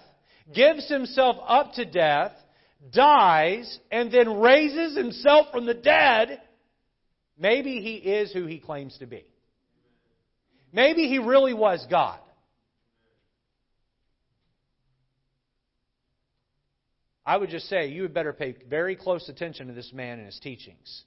gives 0.53 0.87
himself 0.87 1.37
up 1.47 1.73
to 1.73 1.85
death, 1.85 2.31
dies, 2.93 3.79
and 3.91 4.11
then 4.11 4.39
raises 4.39 4.95
himself 4.95 5.47
from 5.51 5.65
the 5.65 5.73
dead, 5.73 6.41
maybe 7.37 7.81
he 7.81 7.95
is 7.95 8.31
who 8.31 8.45
he 8.45 8.59
claims 8.59 8.97
to 8.99 9.05
be. 9.05 9.25
Maybe 10.71 11.07
he 11.07 11.19
really 11.19 11.53
was 11.53 11.85
God. 11.89 12.19
I 17.25 17.37
would 17.37 17.49
just 17.49 17.67
say 17.67 17.87
you 17.87 18.03
had 18.03 18.13
better 18.13 18.33
pay 18.33 18.55
very 18.69 18.95
close 18.95 19.27
attention 19.29 19.67
to 19.67 19.73
this 19.73 19.91
man 19.93 20.19
and 20.19 20.27
his 20.27 20.39
teachings. 20.39 21.03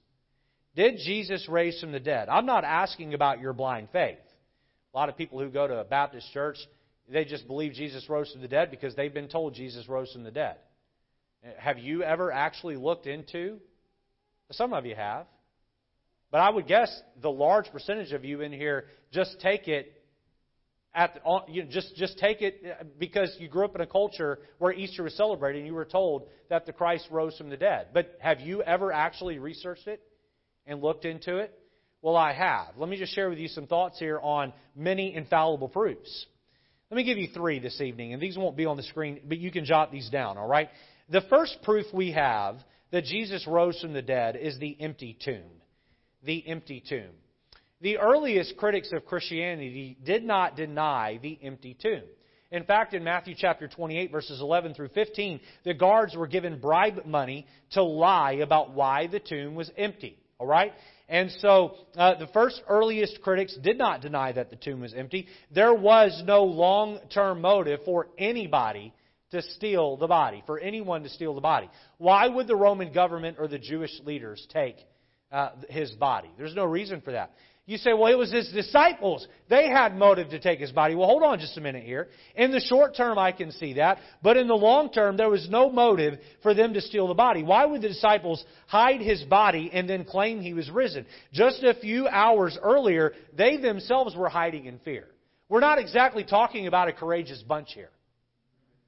Did 0.75 0.97
Jesus 0.97 1.47
raise 1.47 1.79
from 1.79 1.91
the 1.91 1.99
dead? 1.99 2.29
I'm 2.29 2.45
not 2.45 2.63
asking 2.63 3.13
about 3.13 3.39
your 3.39 3.53
blind 3.53 3.89
faith. 3.91 4.17
A 4.93 4.97
lot 4.97 5.09
of 5.09 5.17
people 5.17 5.39
who 5.39 5.49
go 5.49 5.67
to 5.67 5.79
a 5.79 5.83
Baptist 5.83 6.31
church, 6.33 6.57
they 7.07 7.25
just 7.25 7.47
believe 7.47 7.73
Jesus 7.73 8.09
rose 8.09 8.31
from 8.31 8.41
the 8.41 8.47
dead 8.47 8.69
because 8.71 8.95
they've 8.95 9.13
been 9.13 9.29
told 9.29 9.53
Jesus 9.53 9.87
rose 9.87 10.11
from 10.11 10.23
the 10.23 10.31
dead. 10.31 10.57
Have 11.57 11.79
you 11.79 12.03
ever 12.03 12.31
actually 12.31 12.75
looked 12.75 13.07
into? 13.07 13.59
Some 14.51 14.73
of 14.73 14.85
you 14.85 14.95
have. 14.95 15.25
But 16.31 16.41
I 16.41 16.49
would 16.49 16.67
guess 16.67 16.91
the 17.21 17.31
large 17.31 17.71
percentage 17.71 18.11
of 18.11 18.23
you 18.23 18.41
in 18.41 18.51
here 18.51 18.85
just 19.11 19.39
take 19.39 19.67
it 19.67 19.93
at 20.93 21.13
the, 21.13 21.39
you 21.47 21.63
know, 21.63 21.69
just 21.71 21.95
just 21.95 22.17
take 22.17 22.41
it 22.41 22.61
uh, 22.65 22.83
because 22.97 23.35
you 23.39 23.47
grew 23.47 23.65
up 23.65 23.75
in 23.75 23.81
a 23.81 23.87
culture 23.87 24.39
where 24.57 24.71
Easter 24.71 25.03
was 25.03 25.15
celebrated 25.15 25.59
and 25.59 25.67
you 25.67 25.73
were 25.73 25.85
told 25.85 26.27
that 26.49 26.65
the 26.65 26.73
Christ 26.73 27.07
rose 27.11 27.37
from 27.37 27.49
the 27.49 27.57
dead. 27.57 27.87
But 27.93 28.17
have 28.19 28.39
you 28.39 28.61
ever 28.63 28.91
actually 28.91 29.39
researched 29.39 29.87
it 29.87 30.01
and 30.65 30.81
looked 30.81 31.05
into 31.05 31.37
it? 31.37 31.53
Well, 32.01 32.15
I 32.15 32.33
have. 32.33 32.77
Let 32.77 32.89
me 32.89 32.97
just 32.97 33.13
share 33.13 33.29
with 33.29 33.39
you 33.39 33.49
some 33.49 33.67
thoughts 33.67 33.99
here 33.99 34.19
on 34.21 34.53
many 34.75 35.13
infallible 35.13 35.67
proofs. 35.67 36.25
Let 36.89 36.95
me 36.95 37.03
give 37.03 37.17
you 37.17 37.27
three 37.33 37.59
this 37.59 37.81
evening, 37.81 38.13
and 38.13 38.21
these 38.21 38.37
won't 38.37 38.57
be 38.57 38.65
on 38.65 38.77
the 38.77 38.83
screen, 38.83 39.19
but 39.27 39.37
you 39.37 39.51
can 39.51 39.65
jot 39.65 39.91
these 39.91 40.09
down, 40.09 40.37
all 40.37 40.47
right? 40.47 40.69
The 41.09 41.21
first 41.29 41.57
proof 41.61 41.85
we 41.93 42.13
have 42.13 42.55
that 42.91 43.03
Jesus 43.03 43.45
rose 43.45 43.79
from 43.79 43.93
the 43.93 44.01
dead 44.01 44.35
is 44.35 44.57
the 44.57 44.75
empty 44.79 45.17
tomb. 45.23 45.58
The 46.23 46.47
empty 46.47 46.83
tomb. 46.87 47.11
The 47.81 47.97
earliest 47.97 48.57
critics 48.57 48.91
of 48.91 49.05
Christianity 49.05 49.97
did 50.03 50.23
not 50.23 50.57
deny 50.57 51.17
the 51.21 51.39
empty 51.41 51.77
tomb. 51.81 52.03
In 52.51 52.63
fact, 52.63 52.93
in 52.93 53.03
Matthew 53.03 53.35
chapter 53.37 53.67
28, 53.67 54.11
verses 54.11 54.41
11 54.41 54.73
through 54.73 54.89
15, 54.89 55.39
the 55.63 55.73
guards 55.73 56.15
were 56.15 56.27
given 56.27 56.59
bribe 56.59 57.05
money 57.05 57.45
to 57.71 57.83
lie 57.83 58.33
about 58.33 58.73
why 58.73 59.07
the 59.07 59.19
tomb 59.19 59.55
was 59.55 59.71
empty. 59.77 60.17
All 60.39 60.47
right? 60.47 60.73
And 61.07 61.31
so 61.39 61.75
uh, 61.95 62.15
the 62.15 62.27
first 62.27 62.61
earliest 62.67 63.21
critics 63.21 63.55
did 63.61 63.77
not 63.77 64.01
deny 64.01 64.31
that 64.31 64.49
the 64.49 64.55
tomb 64.55 64.81
was 64.81 64.93
empty. 64.93 65.27
There 65.53 65.73
was 65.73 66.21
no 66.25 66.43
long 66.43 66.99
term 67.13 67.41
motive 67.41 67.81
for 67.85 68.07
anybody 68.17 68.93
to 69.31 69.41
steal 69.41 69.97
the 69.97 70.07
body, 70.07 70.43
for 70.45 70.59
anyone 70.59 71.03
to 71.03 71.09
steal 71.09 71.35
the 71.35 71.41
body. 71.41 71.69
Why 71.97 72.27
would 72.27 72.47
the 72.47 72.55
Roman 72.55 72.91
government 72.91 73.37
or 73.39 73.47
the 73.47 73.59
Jewish 73.59 73.91
leaders 74.03 74.45
take 74.51 74.77
uh, 75.31 75.51
his 75.69 75.91
body? 75.91 76.29
There's 76.37 76.55
no 76.55 76.65
reason 76.65 77.01
for 77.01 77.11
that. 77.11 77.31
You 77.69 77.77
say, 77.77 77.93
well, 77.93 78.11
it 78.11 78.17
was 78.17 78.31
his 78.31 78.49
disciples. 78.49 79.27
They 79.47 79.69
had 79.69 79.95
motive 79.95 80.31
to 80.31 80.39
take 80.39 80.59
his 80.59 80.71
body. 80.71 80.95
Well, 80.95 81.05
hold 81.05 81.21
on 81.21 81.37
just 81.37 81.55
a 81.55 81.61
minute 81.61 81.83
here. 81.83 82.07
In 82.35 82.49
the 82.51 82.59
short 82.59 82.95
term, 82.95 83.19
I 83.19 83.31
can 83.31 83.51
see 83.51 83.73
that. 83.73 83.99
But 84.23 84.37
in 84.37 84.47
the 84.47 84.55
long 84.55 84.89
term, 84.91 85.17
there 85.17 85.29
was 85.29 85.47
no 85.51 85.69
motive 85.69 86.17
for 86.41 86.55
them 86.55 86.73
to 86.73 86.81
steal 86.81 87.07
the 87.07 87.13
body. 87.13 87.43
Why 87.43 87.67
would 87.67 87.83
the 87.83 87.89
disciples 87.89 88.43
hide 88.65 89.01
his 89.01 89.21
body 89.21 89.69
and 89.71 89.87
then 89.87 90.03
claim 90.03 90.41
he 90.41 90.55
was 90.55 90.67
risen? 90.71 91.05
Just 91.31 91.61
a 91.61 91.75
few 91.75 92.07
hours 92.07 92.57
earlier, 92.59 93.13
they 93.37 93.57
themselves 93.57 94.15
were 94.15 94.29
hiding 94.29 94.65
in 94.65 94.79
fear. 94.79 95.05
We're 95.47 95.59
not 95.59 95.77
exactly 95.77 96.23
talking 96.23 96.65
about 96.65 96.87
a 96.87 96.93
courageous 96.93 97.43
bunch 97.43 97.73
here. 97.75 97.91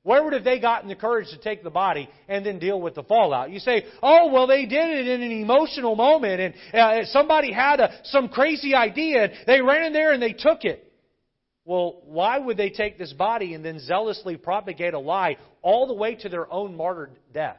Where 0.04 0.24
would 0.24 0.34
have 0.34 0.44
they 0.44 0.60
gotten 0.60 0.90
the 0.90 0.96
courage 0.96 1.30
to 1.30 1.38
take 1.38 1.64
the 1.64 1.70
body 1.70 2.10
and 2.28 2.44
then 2.44 2.58
deal 2.58 2.82
with 2.82 2.96
the 2.96 3.04
fallout? 3.04 3.52
You 3.52 3.60
say, 3.60 3.86
oh, 4.02 4.32
well, 4.32 4.48
they 4.48 4.66
did 4.66 4.90
it 4.90 5.08
in 5.08 5.22
an 5.22 5.32
emotional 5.32 5.96
moment 5.96 6.42
and 6.42 6.54
uh, 6.74 7.06
somebody 7.06 7.52
had 7.52 7.80
a, 7.80 8.00
some 8.06 8.30
crazy 8.30 8.74
idea 8.74 9.26
and 9.26 9.34
they 9.46 9.62
ran 9.62 9.86
in 9.86 9.94
there 9.94 10.12
and 10.12 10.22
they 10.22 10.34
took 10.34 10.66
it. 10.66 10.92
Well, 11.66 12.02
why 12.06 12.40
would 12.40 12.58
they 12.58 12.72
take 12.72 12.98
this 12.98 13.14
body 13.14 13.54
and 13.54 13.64
then 13.64 13.80
zealously 13.80 14.38
propagate 14.38 14.96
a 14.96 15.00
lie 15.00 15.38
all 15.62 15.86
the 15.86 15.94
way 15.94 16.16
to 16.16 16.30
their 16.30 16.52
own 16.52 16.76
martyred 16.76 17.12
death? 17.32 17.58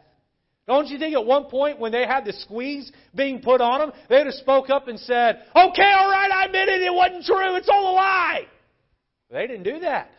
Don't 0.67 0.89
you 0.89 0.99
think 0.99 1.15
at 1.15 1.25
one 1.25 1.45
point 1.45 1.79
when 1.79 1.93
they 1.93 2.07
had 2.07 2.25
the 2.25 2.33
squeeze 2.33 2.91
being 3.15 3.41
put 3.41 3.61
on 3.61 3.81
them, 3.81 3.93
they'd 4.09 4.27
have 4.27 4.35
spoke 4.35 4.71
up 4.71 4.89
and 4.89 4.99
said, 4.99 5.43
okay, 5.55 5.93
all 5.97 6.11
right, 6.11 6.31
I 6.31 6.47
admit 6.47 6.69
it, 6.69 6.83
it 6.83 6.95
wasn't 6.95 7.25
true, 7.25 7.57
it's 7.57 7.69
all 7.69 7.93
a 7.93 7.95
lie. 7.95 8.47
They 9.31 9.47
didn't 9.47 9.65
do 9.65 9.81
that. 9.81 10.11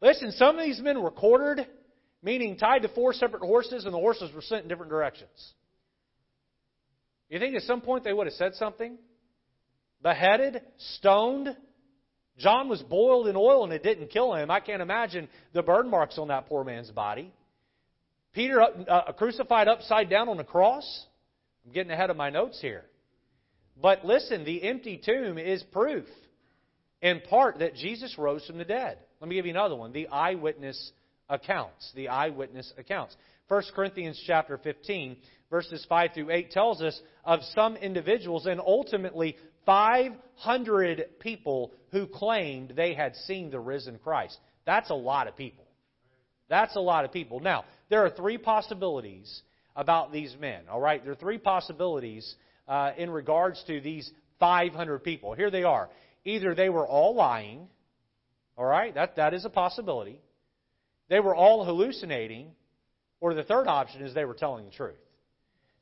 Listen, 0.00 0.32
some 0.32 0.58
of 0.58 0.64
these 0.64 0.80
men 0.80 1.02
were 1.02 1.10
quartered, 1.10 1.66
meaning 2.22 2.56
tied 2.56 2.82
to 2.82 2.88
four 2.88 3.12
separate 3.12 3.42
horses, 3.42 3.84
and 3.84 3.92
the 3.92 3.98
horses 3.98 4.32
were 4.32 4.42
sent 4.42 4.62
in 4.62 4.68
different 4.68 4.90
directions. 4.90 5.54
You 7.28 7.38
think 7.38 7.56
at 7.56 7.62
some 7.62 7.80
point 7.80 8.04
they 8.04 8.12
would 8.12 8.26
have 8.26 8.34
said 8.34 8.54
something? 8.54 8.96
Beheaded? 10.02 10.62
Stoned? 10.96 11.56
John 12.38 12.68
was 12.68 12.80
boiled 12.82 13.26
in 13.26 13.36
oil 13.36 13.64
and 13.64 13.72
it 13.72 13.82
didn't 13.82 14.10
kill 14.10 14.32
him. 14.34 14.50
I 14.50 14.60
can't 14.60 14.80
imagine 14.80 15.28
the 15.52 15.62
burn 15.62 15.90
marks 15.90 16.18
on 16.18 16.28
that 16.28 16.46
poor 16.46 16.64
man's 16.64 16.90
body. 16.90 17.32
Peter 18.32 18.62
uh, 18.62 19.12
crucified 19.12 19.66
upside 19.66 20.08
down 20.08 20.28
on 20.28 20.38
a 20.38 20.44
cross. 20.44 21.06
I'm 21.66 21.72
getting 21.72 21.90
ahead 21.90 22.10
of 22.10 22.16
my 22.16 22.30
notes 22.30 22.60
here. 22.60 22.84
But 23.80 24.04
listen, 24.04 24.44
the 24.44 24.62
empty 24.62 25.00
tomb 25.04 25.38
is 25.38 25.62
proof, 25.72 26.06
in 27.02 27.20
part, 27.28 27.58
that 27.58 27.74
Jesus 27.74 28.16
rose 28.18 28.46
from 28.46 28.58
the 28.58 28.64
dead. 28.64 28.98
Let 29.20 29.28
me 29.28 29.34
give 29.36 29.46
you 29.46 29.52
another 29.52 29.76
one 29.76 29.92
the 29.92 30.08
eyewitness 30.08 30.92
accounts. 31.28 31.92
The 31.94 32.08
eyewitness 32.08 32.72
accounts. 32.78 33.16
1 33.48 33.62
Corinthians 33.74 34.22
chapter 34.26 34.58
15, 34.58 35.16
verses 35.50 35.84
5 35.88 36.10
through 36.14 36.30
8 36.30 36.50
tells 36.50 36.82
us 36.82 37.00
of 37.24 37.40
some 37.54 37.76
individuals 37.76 38.46
and 38.46 38.60
ultimately 38.60 39.36
500 39.64 41.18
people 41.20 41.72
who 41.90 42.06
claimed 42.06 42.74
they 42.76 42.94
had 42.94 43.16
seen 43.16 43.50
the 43.50 43.60
risen 43.60 43.98
Christ. 43.98 44.38
That's 44.66 44.90
a 44.90 44.94
lot 44.94 45.28
of 45.28 45.36
people. 45.36 45.64
That's 46.48 46.76
a 46.76 46.80
lot 46.80 47.04
of 47.04 47.12
people. 47.12 47.40
Now, 47.40 47.64
there 47.88 48.04
are 48.04 48.10
three 48.10 48.38
possibilities 48.38 49.42
about 49.76 50.12
these 50.12 50.34
men, 50.40 50.62
all 50.70 50.80
right? 50.80 51.02
There 51.02 51.12
are 51.12 51.16
three 51.16 51.38
possibilities 51.38 52.34
uh, 52.66 52.92
in 52.96 53.10
regards 53.10 53.62
to 53.66 53.80
these 53.80 54.10
500 54.40 55.02
people. 55.04 55.34
Here 55.34 55.50
they 55.50 55.62
are. 55.62 55.88
Either 56.24 56.54
they 56.54 56.68
were 56.68 56.86
all 56.86 57.14
lying, 57.14 57.68
all 58.58 58.66
right? 58.66 58.92
That, 58.94 59.16
that 59.16 59.32
is 59.32 59.44
a 59.44 59.50
possibility. 59.50 60.20
They 61.08 61.20
were 61.20 61.34
all 61.34 61.64
hallucinating, 61.64 62.50
or 63.20 63.32
the 63.32 63.44
third 63.44 63.68
option 63.68 64.02
is 64.02 64.12
they 64.12 64.24
were 64.24 64.34
telling 64.34 64.66
the 64.66 64.72
truth. 64.72 64.96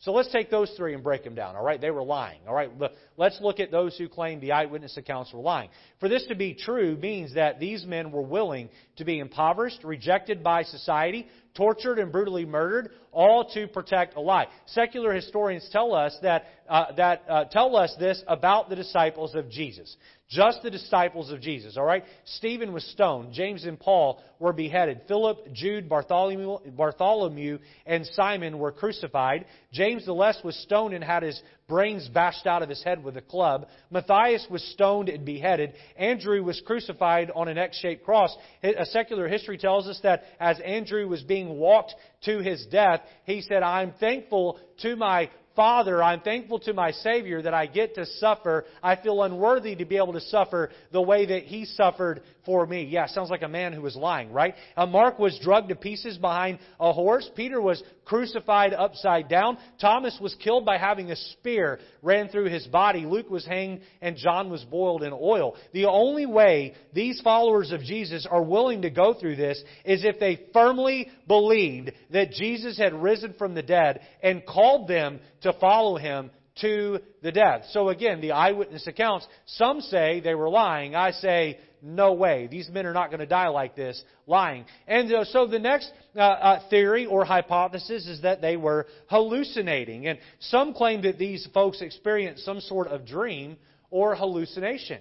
So 0.00 0.12
let's 0.12 0.30
take 0.30 0.50
those 0.50 0.70
three 0.76 0.92
and 0.92 1.02
break 1.02 1.24
them 1.24 1.34
down. 1.34 1.56
All 1.56 1.64
right, 1.64 1.80
they 1.80 1.90
were 1.90 2.02
lying. 2.02 2.40
All 2.46 2.54
right, 2.54 2.70
let's 3.16 3.40
look 3.40 3.60
at 3.60 3.70
those 3.70 3.96
who 3.96 4.10
claim 4.10 4.40
the 4.40 4.52
eyewitness 4.52 4.98
accounts 4.98 5.32
were 5.32 5.40
lying. 5.40 5.70
For 6.00 6.08
this 6.10 6.26
to 6.26 6.34
be 6.34 6.52
true 6.52 6.96
means 6.96 7.34
that 7.34 7.58
these 7.58 7.86
men 7.86 8.12
were 8.12 8.20
willing 8.22 8.68
to 8.96 9.06
be 9.06 9.18
impoverished, 9.18 9.82
rejected 9.84 10.44
by 10.44 10.64
society, 10.64 11.26
tortured 11.56 11.98
and 11.98 12.12
brutally 12.12 12.44
murdered, 12.44 12.90
all 13.12 13.50
to 13.54 13.66
protect 13.66 14.16
a 14.16 14.20
lie. 14.20 14.46
Secular 14.66 15.12
historians 15.12 15.68
tell 15.72 15.94
us 15.94 16.16
that 16.22 16.44
uh, 16.68 16.92
that 16.96 17.22
uh, 17.28 17.44
tell 17.44 17.76
us 17.76 17.94
this 17.98 18.22
about 18.26 18.68
the 18.68 18.76
disciples 18.76 19.34
of 19.34 19.48
Jesus. 19.48 19.96
Just 20.28 20.62
the 20.64 20.70
disciples 20.70 21.30
of 21.30 21.40
Jesus, 21.40 21.76
all 21.76 21.84
right? 21.84 22.02
Stephen 22.24 22.72
was 22.72 22.84
stoned. 22.86 23.32
James 23.32 23.64
and 23.64 23.78
Paul 23.78 24.20
were 24.40 24.52
beheaded. 24.52 25.02
Philip, 25.06 25.52
Jude, 25.52 25.88
Bartholomew, 25.88 26.58
Bartholomew, 26.76 27.58
and 27.86 28.04
Simon 28.06 28.58
were 28.58 28.72
crucified. 28.72 29.44
James 29.72 30.04
the 30.04 30.12
Less 30.12 30.42
was 30.42 30.56
stoned 30.56 30.94
and 30.94 31.04
had 31.04 31.22
his 31.22 31.40
brains 31.68 32.08
bashed 32.08 32.46
out 32.46 32.62
of 32.62 32.68
his 32.68 32.82
head 32.84 33.02
with 33.02 33.16
a 33.16 33.22
club. 33.22 33.66
Matthias 33.90 34.46
was 34.48 34.62
stoned 34.72 35.08
and 35.08 35.24
beheaded. 35.24 35.74
Andrew 35.96 36.42
was 36.42 36.62
crucified 36.64 37.30
on 37.34 37.48
an 37.48 37.58
X 37.58 37.78
shaped 37.78 38.04
cross. 38.04 38.34
A 38.62 38.86
secular 38.86 39.26
history 39.26 39.58
tells 39.58 39.88
us 39.88 39.98
that 40.02 40.22
as 40.38 40.60
Andrew 40.60 41.08
was 41.08 41.22
being 41.22 41.58
walked 41.58 41.94
to 42.24 42.38
his 42.38 42.64
death, 42.66 43.00
he 43.24 43.40
said, 43.40 43.62
I'm 43.62 43.92
thankful 43.98 44.60
to 44.82 44.94
my 44.96 45.30
Father, 45.56 46.02
I'm 46.02 46.20
thankful 46.20 46.58
to 46.60 46.74
my 46.74 46.90
Savior 46.90 47.40
that 47.40 47.54
I 47.54 47.64
get 47.64 47.94
to 47.94 48.04
suffer. 48.04 48.66
I 48.82 48.96
feel 48.96 49.22
unworthy 49.22 49.74
to 49.76 49.86
be 49.86 49.96
able 49.96 50.12
to 50.12 50.20
suffer 50.20 50.70
the 50.92 51.00
way 51.00 51.24
that 51.24 51.44
He 51.44 51.64
suffered 51.64 52.20
for 52.46 52.64
me. 52.64 52.84
Yeah, 52.84 53.06
sounds 53.06 53.28
like 53.28 53.42
a 53.42 53.48
man 53.48 53.72
who 53.72 53.82
was 53.82 53.96
lying, 53.96 54.32
right? 54.32 54.54
Uh, 54.76 54.86
Mark 54.86 55.18
was 55.18 55.38
drugged 55.42 55.68
to 55.68 55.74
pieces 55.74 56.16
behind 56.16 56.58
a 56.80 56.92
horse. 56.92 57.28
Peter 57.34 57.60
was 57.60 57.82
crucified 58.06 58.72
upside 58.72 59.28
down. 59.28 59.58
Thomas 59.80 60.16
was 60.20 60.34
killed 60.36 60.64
by 60.64 60.78
having 60.78 61.10
a 61.10 61.16
spear 61.16 61.80
ran 62.02 62.28
through 62.28 62.48
his 62.48 62.66
body. 62.68 63.04
Luke 63.04 63.28
was 63.28 63.44
hanged 63.44 63.80
and 64.00 64.16
John 64.16 64.48
was 64.48 64.64
boiled 64.64 65.02
in 65.02 65.12
oil. 65.12 65.56
The 65.74 65.86
only 65.86 66.24
way 66.24 66.74
these 66.94 67.20
followers 67.22 67.72
of 67.72 67.82
Jesus 67.82 68.26
are 68.30 68.42
willing 68.42 68.82
to 68.82 68.90
go 68.90 69.12
through 69.12 69.36
this 69.36 69.62
is 69.84 70.04
if 70.04 70.18
they 70.18 70.40
firmly 70.52 71.10
believed 71.26 71.92
that 72.10 72.30
Jesus 72.30 72.78
had 72.78 72.94
risen 72.94 73.34
from 73.34 73.54
the 73.54 73.62
dead 73.62 74.00
and 74.22 74.46
called 74.46 74.88
them 74.88 75.20
to 75.42 75.52
follow 75.54 75.96
him 75.96 76.30
to 76.60 77.00
the 77.22 77.32
death. 77.32 77.64
So 77.70 77.90
again, 77.90 78.20
the 78.20 78.32
eyewitness 78.32 78.86
accounts, 78.86 79.26
some 79.46 79.80
say 79.80 80.20
they 80.20 80.34
were 80.34 80.48
lying. 80.48 80.94
I 80.94 81.10
say, 81.10 81.58
no 81.82 82.12
way. 82.14 82.46
These 82.46 82.68
men 82.70 82.86
are 82.86 82.92
not 82.92 83.10
going 83.10 83.20
to 83.20 83.26
die 83.26 83.48
like 83.48 83.76
this, 83.76 84.02
lying. 84.26 84.64
And 84.86 85.12
uh, 85.12 85.24
so 85.24 85.46
the 85.46 85.58
next 85.58 85.90
uh, 86.14 86.20
uh, 86.20 86.68
theory 86.68 87.06
or 87.06 87.24
hypothesis 87.24 88.06
is 88.06 88.22
that 88.22 88.40
they 88.40 88.56
were 88.56 88.86
hallucinating. 89.08 90.06
And 90.06 90.18
some 90.40 90.74
claim 90.74 91.02
that 91.02 91.18
these 91.18 91.46
folks 91.52 91.80
experienced 91.82 92.44
some 92.44 92.60
sort 92.60 92.88
of 92.88 93.06
dream 93.06 93.56
or 93.90 94.14
hallucination. 94.14 95.00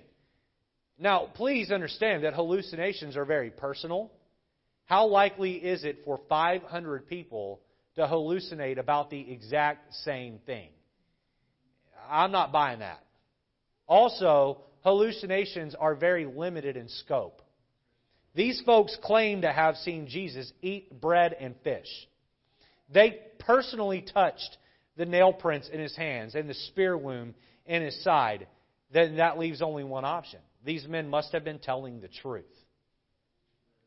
Now, 0.97 1.27
please 1.33 1.71
understand 1.71 2.23
that 2.23 2.33
hallucinations 2.33 3.17
are 3.17 3.25
very 3.25 3.49
personal. 3.49 4.11
How 4.85 5.07
likely 5.07 5.53
is 5.53 5.83
it 5.83 5.99
for 6.05 6.21
500 6.29 7.07
people 7.07 7.59
to 7.95 8.01
hallucinate 8.01 8.77
about 8.77 9.09
the 9.09 9.31
exact 9.31 9.93
same 9.95 10.39
thing? 10.45 10.69
I'm 12.09 12.31
not 12.31 12.51
buying 12.51 12.79
that. 12.79 13.03
Also, 13.88 14.61
hallucinations 14.85 15.75
are 15.75 15.95
very 15.95 16.25
limited 16.25 16.77
in 16.77 16.87
scope. 16.87 17.41
These 18.35 18.61
folks 18.65 18.95
claim 19.01 19.41
to 19.41 19.51
have 19.51 19.77
seen 19.77 20.07
Jesus 20.07 20.51
eat 20.61 21.01
bread 21.01 21.35
and 21.39 21.55
fish. 21.63 21.87
They 22.93 23.19
personally 23.39 24.05
touched 24.13 24.57
the 24.95 25.05
nail 25.05 25.33
prints 25.33 25.69
in 25.69 25.79
his 25.79 25.95
hands 25.95 26.35
and 26.35 26.47
the 26.47 26.53
spear 26.53 26.95
wound 26.95 27.33
in 27.65 27.81
his 27.81 28.03
side. 28.03 28.47
Then 28.93 29.17
that 29.17 29.39
leaves 29.39 29.61
only 29.61 29.83
one 29.83 30.05
option. 30.05 30.39
These 30.63 30.87
men 30.87 31.09
must 31.09 31.31
have 31.31 31.43
been 31.43 31.59
telling 31.59 31.99
the 31.99 32.07
truth. 32.07 32.45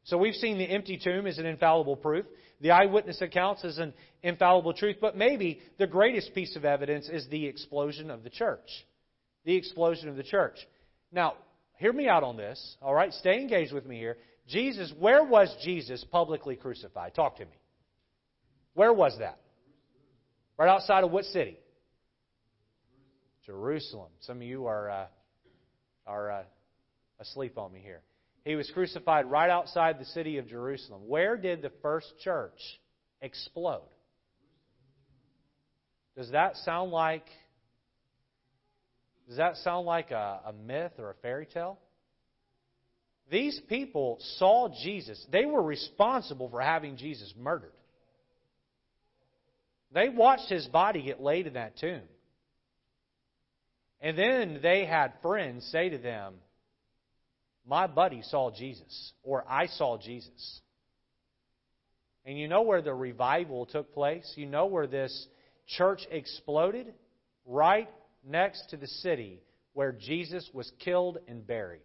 So 0.05 0.19
we've 0.19 0.35
seen 0.35 0.59
the 0.59 0.65
empty 0.65 0.99
tomb 1.03 1.27
as 1.27 1.39
an 1.39 1.47
infallible 1.47 1.97
proof. 1.97 2.27
The 2.61 2.73
eyewitness 2.73 3.21
accounts 3.21 3.65
as 3.65 3.79
an 3.79 3.95
infallible 4.23 4.73
truth. 4.73 4.97
But 5.01 5.17
maybe 5.17 5.61
the 5.79 5.87
greatest 5.87 6.35
piece 6.35 6.57
of 6.57 6.65
evidence 6.65 7.09
is 7.09 7.29
the 7.29 7.47
explosion 7.47 8.11
of 8.11 8.25
the 8.25 8.31
church. 8.31 8.69
The 9.45 9.55
explosion 9.55 10.09
of 10.09 10.17
the 10.17 10.23
church. 10.25 10.59
Now, 11.11 11.35
hear 11.77 11.93
me 11.93 12.09
out 12.09 12.23
on 12.23 12.37
this, 12.37 12.77
all 12.83 12.95
right? 12.95 13.13
Stay 13.13 13.41
engaged 13.41 13.73
with 13.73 13.87
me 13.87 13.99
here. 13.99 14.17
Jesus, 14.47 14.93
where 14.99 15.25
was 15.25 15.55
Jesus 15.63 16.05
publicly 16.11 16.57
crucified? 16.57 17.15
Talk 17.15 17.37
to 17.37 17.45
me. 17.45 17.59
Where 18.75 18.93
was 18.93 19.17
that? 19.19 19.39
Right 20.57 20.69
outside 20.69 21.05
of 21.05 21.11
what 21.11 21.25
city? 21.25 21.59
Jerusalem. 23.45 24.11
Some 24.21 24.39
of 24.39 24.43
you 24.43 24.67
are 24.67 24.91
uh, 24.91 25.07
are 26.07 26.31
uh, 26.31 26.43
asleep 27.21 27.57
on 27.59 27.73
me 27.73 27.81
here. 27.81 28.03
He 28.45 28.57
was 28.57 28.71
crucified 28.73 29.31
right 29.31 29.51
outside 29.51 29.99
the 29.99 30.05
city 30.07 30.39
of 30.39 30.49
Jerusalem. 30.49 31.03
Where 31.07 31.37
did 31.37 31.63
the 31.63 31.73
first 31.83 32.13
church 32.23 32.59
explode? 33.21 33.89
Does 36.17 36.31
that 36.33 36.57
sound 36.57 36.91
like 36.91 37.25
does 39.29 39.37
that 39.37 39.59
sound 39.59 39.87
like 39.87 40.11
a, 40.11 40.41
a 40.47 40.53
myth 40.55 40.93
or 40.99 41.11
a 41.11 41.15
fairy 41.23 41.47
tale? 41.47 41.79
These 43.31 43.61
people 43.69 44.17
saw 44.39 44.71
Jesus. 44.83 45.23
They 45.31 45.45
were 45.45 45.63
responsible 45.63 46.49
for 46.49 46.63
having 46.63 46.97
Jesus 46.97 47.35
murdered. 47.39 47.73
They 49.93 50.09
watched 50.09 50.49
his 50.49 50.67
body 50.67 51.03
get 51.03 51.21
laid 51.21 51.47
in 51.47 51.55
that 51.55 51.77
tomb. 51.77 52.03
And 54.01 54.17
then 54.17 54.61
they 54.63 54.87
had 54.87 55.13
friends 55.21 55.69
say 55.73 55.91
to 55.91 55.99
them, 55.99 56.35
My 57.67 57.87
buddy 57.87 58.23
saw 58.23 58.51
Jesus, 58.51 59.13
or 59.23 59.45
I 59.47 59.67
saw 59.67 59.99
Jesus. 59.99 60.61
And 62.25 62.39
you 62.39 62.49
know 62.49 62.63
where 62.63 62.81
the 62.81 62.95
revival 62.95 63.67
took 63.67 63.93
place? 63.93 64.31
You 64.37 64.47
know 64.47 64.67
where 64.67 64.87
this 64.87 65.27
church 65.67 66.01
exploded? 66.11 66.95
Right 67.45 67.89
next 68.27 68.71
to 68.71 68.77
the 68.77 68.87
city 68.87 69.41
where 69.73 69.93
Jesus 69.93 70.49
was 70.53 70.71
killed 70.79 71.19
and 71.29 71.47
buried. 71.47 71.83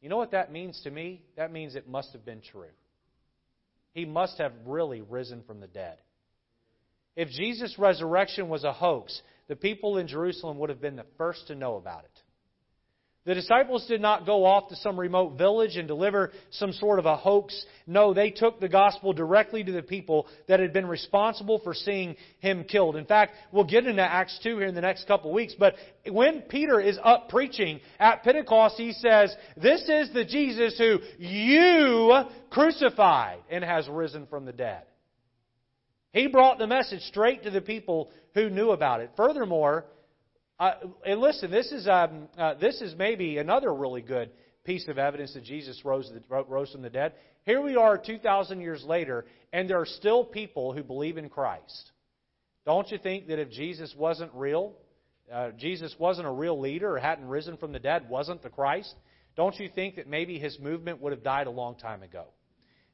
You 0.00 0.08
know 0.08 0.16
what 0.16 0.32
that 0.32 0.52
means 0.52 0.80
to 0.84 0.90
me? 0.90 1.22
That 1.36 1.52
means 1.52 1.74
it 1.74 1.88
must 1.88 2.12
have 2.12 2.24
been 2.24 2.42
true. 2.42 2.72
He 3.92 4.04
must 4.04 4.38
have 4.38 4.52
really 4.66 5.00
risen 5.00 5.42
from 5.46 5.60
the 5.60 5.66
dead. 5.66 5.98
If 7.16 7.28
Jesus' 7.28 7.78
resurrection 7.78 8.48
was 8.48 8.64
a 8.64 8.72
hoax, 8.72 9.20
the 9.48 9.56
people 9.56 9.98
in 9.98 10.08
Jerusalem 10.08 10.58
would 10.58 10.70
have 10.70 10.80
been 10.80 10.96
the 10.96 11.06
first 11.16 11.46
to 11.46 11.54
know 11.54 11.76
about 11.76 12.04
it. 12.04 12.13
The 13.26 13.34
disciples 13.34 13.86
did 13.86 14.02
not 14.02 14.26
go 14.26 14.44
off 14.44 14.68
to 14.68 14.76
some 14.76 15.00
remote 15.00 15.38
village 15.38 15.76
and 15.76 15.88
deliver 15.88 16.30
some 16.50 16.72
sort 16.72 16.98
of 16.98 17.06
a 17.06 17.16
hoax. 17.16 17.64
No, 17.86 18.12
they 18.12 18.30
took 18.30 18.60
the 18.60 18.68
gospel 18.68 19.14
directly 19.14 19.64
to 19.64 19.72
the 19.72 19.82
people 19.82 20.26
that 20.46 20.60
had 20.60 20.74
been 20.74 20.86
responsible 20.86 21.58
for 21.60 21.72
seeing 21.72 22.16
him 22.40 22.64
killed. 22.64 22.96
In 22.96 23.06
fact, 23.06 23.32
we'll 23.50 23.64
get 23.64 23.86
into 23.86 24.02
Acts 24.02 24.38
2 24.42 24.58
here 24.58 24.66
in 24.66 24.74
the 24.74 24.82
next 24.82 25.06
couple 25.06 25.30
of 25.30 25.34
weeks, 25.34 25.54
but 25.58 25.74
when 26.06 26.42
Peter 26.42 26.80
is 26.80 26.98
up 27.02 27.30
preaching 27.30 27.80
at 27.98 28.22
Pentecost, 28.24 28.76
he 28.76 28.92
says, 28.92 29.34
This 29.56 29.80
is 29.88 30.12
the 30.12 30.26
Jesus 30.26 30.76
who 30.76 30.98
you 31.18 32.24
crucified 32.50 33.38
and 33.48 33.64
has 33.64 33.88
risen 33.88 34.26
from 34.26 34.44
the 34.44 34.52
dead. 34.52 34.82
He 36.12 36.28
brought 36.28 36.58
the 36.58 36.66
message 36.66 37.00
straight 37.02 37.42
to 37.44 37.50
the 37.50 37.62
people 37.62 38.10
who 38.34 38.50
knew 38.50 38.70
about 38.70 39.00
it. 39.00 39.10
Furthermore, 39.16 39.86
uh, 40.58 40.72
and 41.04 41.20
listen, 41.20 41.50
this 41.50 41.72
is 41.72 41.88
um, 41.88 42.28
uh, 42.38 42.54
this 42.54 42.80
is 42.80 42.94
maybe 42.96 43.38
another 43.38 43.72
really 43.74 44.02
good 44.02 44.30
piece 44.64 44.88
of 44.88 44.98
evidence 44.98 45.34
that 45.34 45.44
Jesus 45.44 45.84
rose, 45.84 46.10
rose 46.28 46.72
from 46.72 46.82
the 46.82 46.90
dead. 46.90 47.12
Here 47.44 47.60
we 47.60 47.76
are 47.76 47.98
2,000 47.98 48.60
years 48.60 48.82
later, 48.84 49.26
and 49.52 49.68
there 49.68 49.78
are 49.78 49.86
still 49.86 50.24
people 50.24 50.72
who 50.72 50.82
believe 50.82 51.18
in 51.18 51.28
Christ. 51.28 51.92
Don't 52.64 52.90
you 52.90 52.96
think 52.96 53.26
that 53.26 53.38
if 53.38 53.50
Jesus 53.50 53.94
wasn't 53.96 54.32
real, 54.34 54.72
uh, 55.30 55.50
Jesus 55.50 55.94
wasn't 55.98 56.26
a 56.26 56.30
real 56.30 56.58
leader 56.58 56.96
or 56.96 56.98
hadn't 56.98 57.28
risen 57.28 57.58
from 57.58 57.72
the 57.72 57.78
dead, 57.78 58.08
wasn't 58.08 58.42
the 58.42 58.48
Christ, 58.48 58.94
don't 59.36 59.58
you 59.58 59.68
think 59.68 59.96
that 59.96 60.08
maybe 60.08 60.38
his 60.38 60.58
movement 60.58 61.02
would 61.02 61.12
have 61.12 61.22
died 61.22 61.46
a 61.46 61.50
long 61.50 61.74
time 61.74 62.02
ago? 62.02 62.24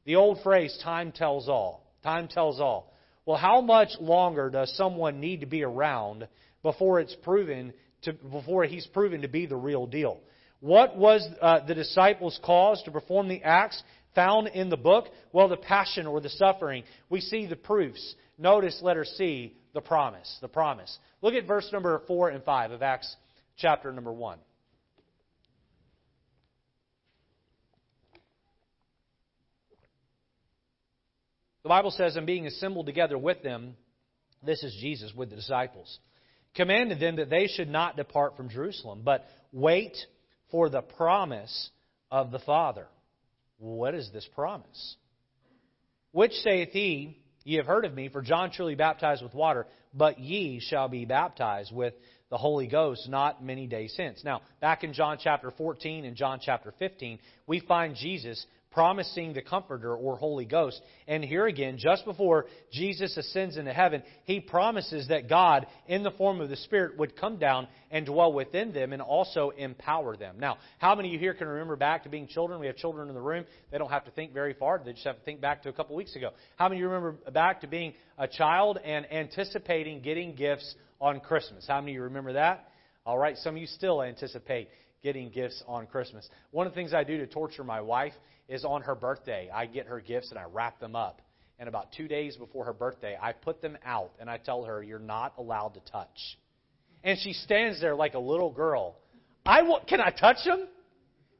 The 0.04 0.16
old 0.16 0.42
phrase, 0.42 0.76
time 0.82 1.12
tells 1.12 1.48
all. 1.48 1.94
Time 2.02 2.26
tells 2.26 2.60
all. 2.60 2.92
Well, 3.26 3.36
how 3.36 3.60
much 3.60 3.90
longer 4.00 4.50
does 4.50 4.74
someone 4.76 5.20
need 5.20 5.40
to 5.40 5.46
be 5.46 5.62
around 5.62 6.26
before 6.62 7.00
it's 7.00 7.14
proven 7.22 7.72
to, 8.02 8.12
before 8.12 8.64
he's 8.64 8.86
proven 8.86 9.22
to 9.22 9.28
be 9.28 9.46
the 9.46 9.56
real 9.56 9.86
deal. 9.86 10.20
What 10.60 10.96
was 10.96 11.26
uh, 11.40 11.64
the 11.66 11.74
disciples' 11.74 12.38
cause 12.44 12.82
to 12.84 12.90
perform 12.90 13.28
the 13.28 13.42
acts 13.42 13.82
found 14.14 14.48
in 14.48 14.68
the 14.68 14.76
book? 14.76 15.06
Well, 15.32 15.48
the 15.48 15.56
passion 15.56 16.06
or 16.06 16.20
the 16.20 16.28
suffering. 16.28 16.84
We 17.08 17.20
see 17.20 17.46
the 17.46 17.56
proofs. 17.56 18.14
Notice 18.38 18.80
letter 18.82 19.04
C, 19.04 19.56
the 19.72 19.80
promise. 19.80 20.38
The 20.42 20.48
promise. 20.48 20.98
Look 21.22 21.34
at 21.34 21.46
verse 21.46 21.68
number 21.72 22.02
4 22.06 22.30
and 22.30 22.44
5 22.44 22.72
of 22.72 22.82
Acts 22.82 23.14
chapter 23.56 23.92
number 23.92 24.12
1. 24.12 24.38
The 31.62 31.68
Bible 31.68 31.90
says, 31.90 32.16
and 32.16 32.26
being 32.26 32.46
assembled 32.46 32.86
together 32.86 33.18
with 33.18 33.42
them, 33.42 33.76
this 34.42 34.62
is 34.62 34.74
Jesus 34.80 35.12
with 35.14 35.28
the 35.28 35.36
disciples 35.36 35.98
commanded 36.54 37.00
them 37.00 37.16
that 37.16 37.30
they 37.30 37.46
should 37.46 37.68
not 37.68 37.96
depart 37.96 38.36
from 38.36 38.48
Jerusalem, 38.48 39.02
but 39.04 39.24
wait 39.52 39.96
for 40.50 40.68
the 40.68 40.82
promise 40.82 41.70
of 42.10 42.30
the 42.30 42.38
Father. 42.40 42.86
What 43.58 43.94
is 43.94 44.10
this 44.12 44.28
promise? 44.34 44.96
Which 46.12 46.32
saith 46.32 46.70
he, 46.70 47.20
Ye 47.44 47.56
have 47.56 47.66
heard 47.66 47.84
of 47.84 47.94
me, 47.94 48.08
for 48.08 48.20
John 48.20 48.50
truly 48.50 48.74
baptized 48.74 49.22
with 49.22 49.34
water, 49.34 49.66
but 49.94 50.18
ye 50.18 50.60
shall 50.60 50.88
be 50.88 51.06
baptized 51.06 51.74
with 51.74 51.94
the 52.28 52.36
Holy 52.36 52.66
Ghost 52.66 53.08
not 53.08 53.42
many 53.42 53.66
days 53.66 53.94
since. 53.96 54.22
Now, 54.22 54.42
back 54.60 54.84
in 54.84 54.92
John 54.92 55.18
chapter 55.20 55.50
14 55.50 56.04
and 56.04 56.16
John 56.16 56.38
chapter 56.40 56.72
15, 56.78 57.18
we 57.46 57.60
find 57.60 57.96
Jesus 57.96 58.44
promising 58.70 59.32
the 59.32 59.42
Comforter 59.42 59.94
or 59.94 60.16
Holy 60.16 60.44
Ghost. 60.44 60.80
And 61.08 61.24
here 61.24 61.46
again, 61.46 61.76
just 61.78 62.04
before 62.04 62.46
Jesus 62.72 63.16
ascends 63.16 63.56
into 63.56 63.72
heaven, 63.72 64.02
he 64.24 64.40
promises 64.40 65.08
that 65.08 65.28
God, 65.28 65.66
in 65.86 66.02
the 66.02 66.12
form 66.12 66.40
of 66.40 66.48
the 66.48 66.56
Spirit, 66.56 66.96
would 66.98 67.16
come 67.16 67.38
down 67.38 67.66
and 67.90 68.06
dwell 68.06 68.32
within 68.32 68.72
them 68.72 68.92
and 68.92 69.02
also 69.02 69.50
empower 69.50 70.16
them. 70.16 70.36
Now, 70.38 70.58
how 70.78 70.94
many 70.94 71.08
of 71.08 71.14
you 71.14 71.18
here 71.18 71.34
can 71.34 71.48
remember 71.48 71.76
back 71.76 72.04
to 72.04 72.08
being 72.08 72.28
children? 72.28 72.60
We 72.60 72.66
have 72.68 72.76
children 72.76 73.08
in 73.08 73.14
the 73.14 73.20
room. 73.20 73.44
They 73.72 73.78
don't 73.78 73.90
have 73.90 74.04
to 74.04 74.10
think 74.12 74.32
very 74.32 74.54
far. 74.54 74.80
They 74.84 74.92
just 74.92 75.06
have 75.06 75.18
to 75.18 75.24
think 75.24 75.40
back 75.40 75.62
to 75.64 75.68
a 75.68 75.72
couple 75.72 75.96
weeks 75.96 76.14
ago. 76.14 76.30
How 76.56 76.68
many 76.68 76.76
of 76.76 76.80
you 76.80 76.88
remember 76.88 77.30
back 77.32 77.62
to 77.62 77.66
being 77.66 77.94
a 78.18 78.28
child 78.28 78.78
and 78.84 79.10
anticipating 79.12 80.00
getting 80.00 80.34
gifts 80.34 80.74
on 81.00 81.20
Christmas? 81.20 81.64
How 81.66 81.80
many 81.80 81.92
of 81.92 81.96
you 81.96 82.02
remember 82.02 82.34
that? 82.34 82.68
All 83.04 83.18
right, 83.18 83.36
some 83.38 83.56
of 83.56 83.60
you 83.60 83.66
still 83.66 84.02
anticipate 84.02 84.68
getting 85.02 85.30
gifts 85.30 85.62
on 85.66 85.86
Christmas. 85.86 86.28
One 86.50 86.66
of 86.66 86.72
the 86.72 86.76
things 86.76 86.92
I 86.92 87.04
do 87.04 87.18
to 87.18 87.26
torture 87.26 87.64
my 87.64 87.80
wife 87.80 88.12
is 88.50 88.64
on 88.64 88.82
her 88.82 88.94
birthday, 88.94 89.48
I 89.54 89.64
get 89.66 89.86
her 89.86 90.00
gifts 90.00 90.30
and 90.30 90.38
I 90.38 90.44
wrap 90.44 90.80
them 90.80 90.96
up. 90.96 91.22
And 91.58 91.68
about 91.68 91.92
two 91.96 92.08
days 92.08 92.36
before 92.36 92.64
her 92.64 92.72
birthday, 92.72 93.16
I 93.20 93.32
put 93.32 93.62
them 93.62 93.78
out 93.84 94.10
and 94.18 94.28
I 94.28 94.38
tell 94.38 94.64
her, 94.64 94.82
You're 94.82 94.98
not 94.98 95.34
allowed 95.38 95.74
to 95.74 95.80
touch. 95.80 96.38
And 97.04 97.18
she 97.18 97.32
stands 97.32 97.80
there 97.80 97.94
like 97.94 98.14
a 98.14 98.18
little 98.18 98.50
girl. 98.50 98.96
I 99.46 99.58
w- 99.58 99.78
can 99.86 100.00
I 100.00 100.10
touch 100.10 100.38
them? 100.44 100.66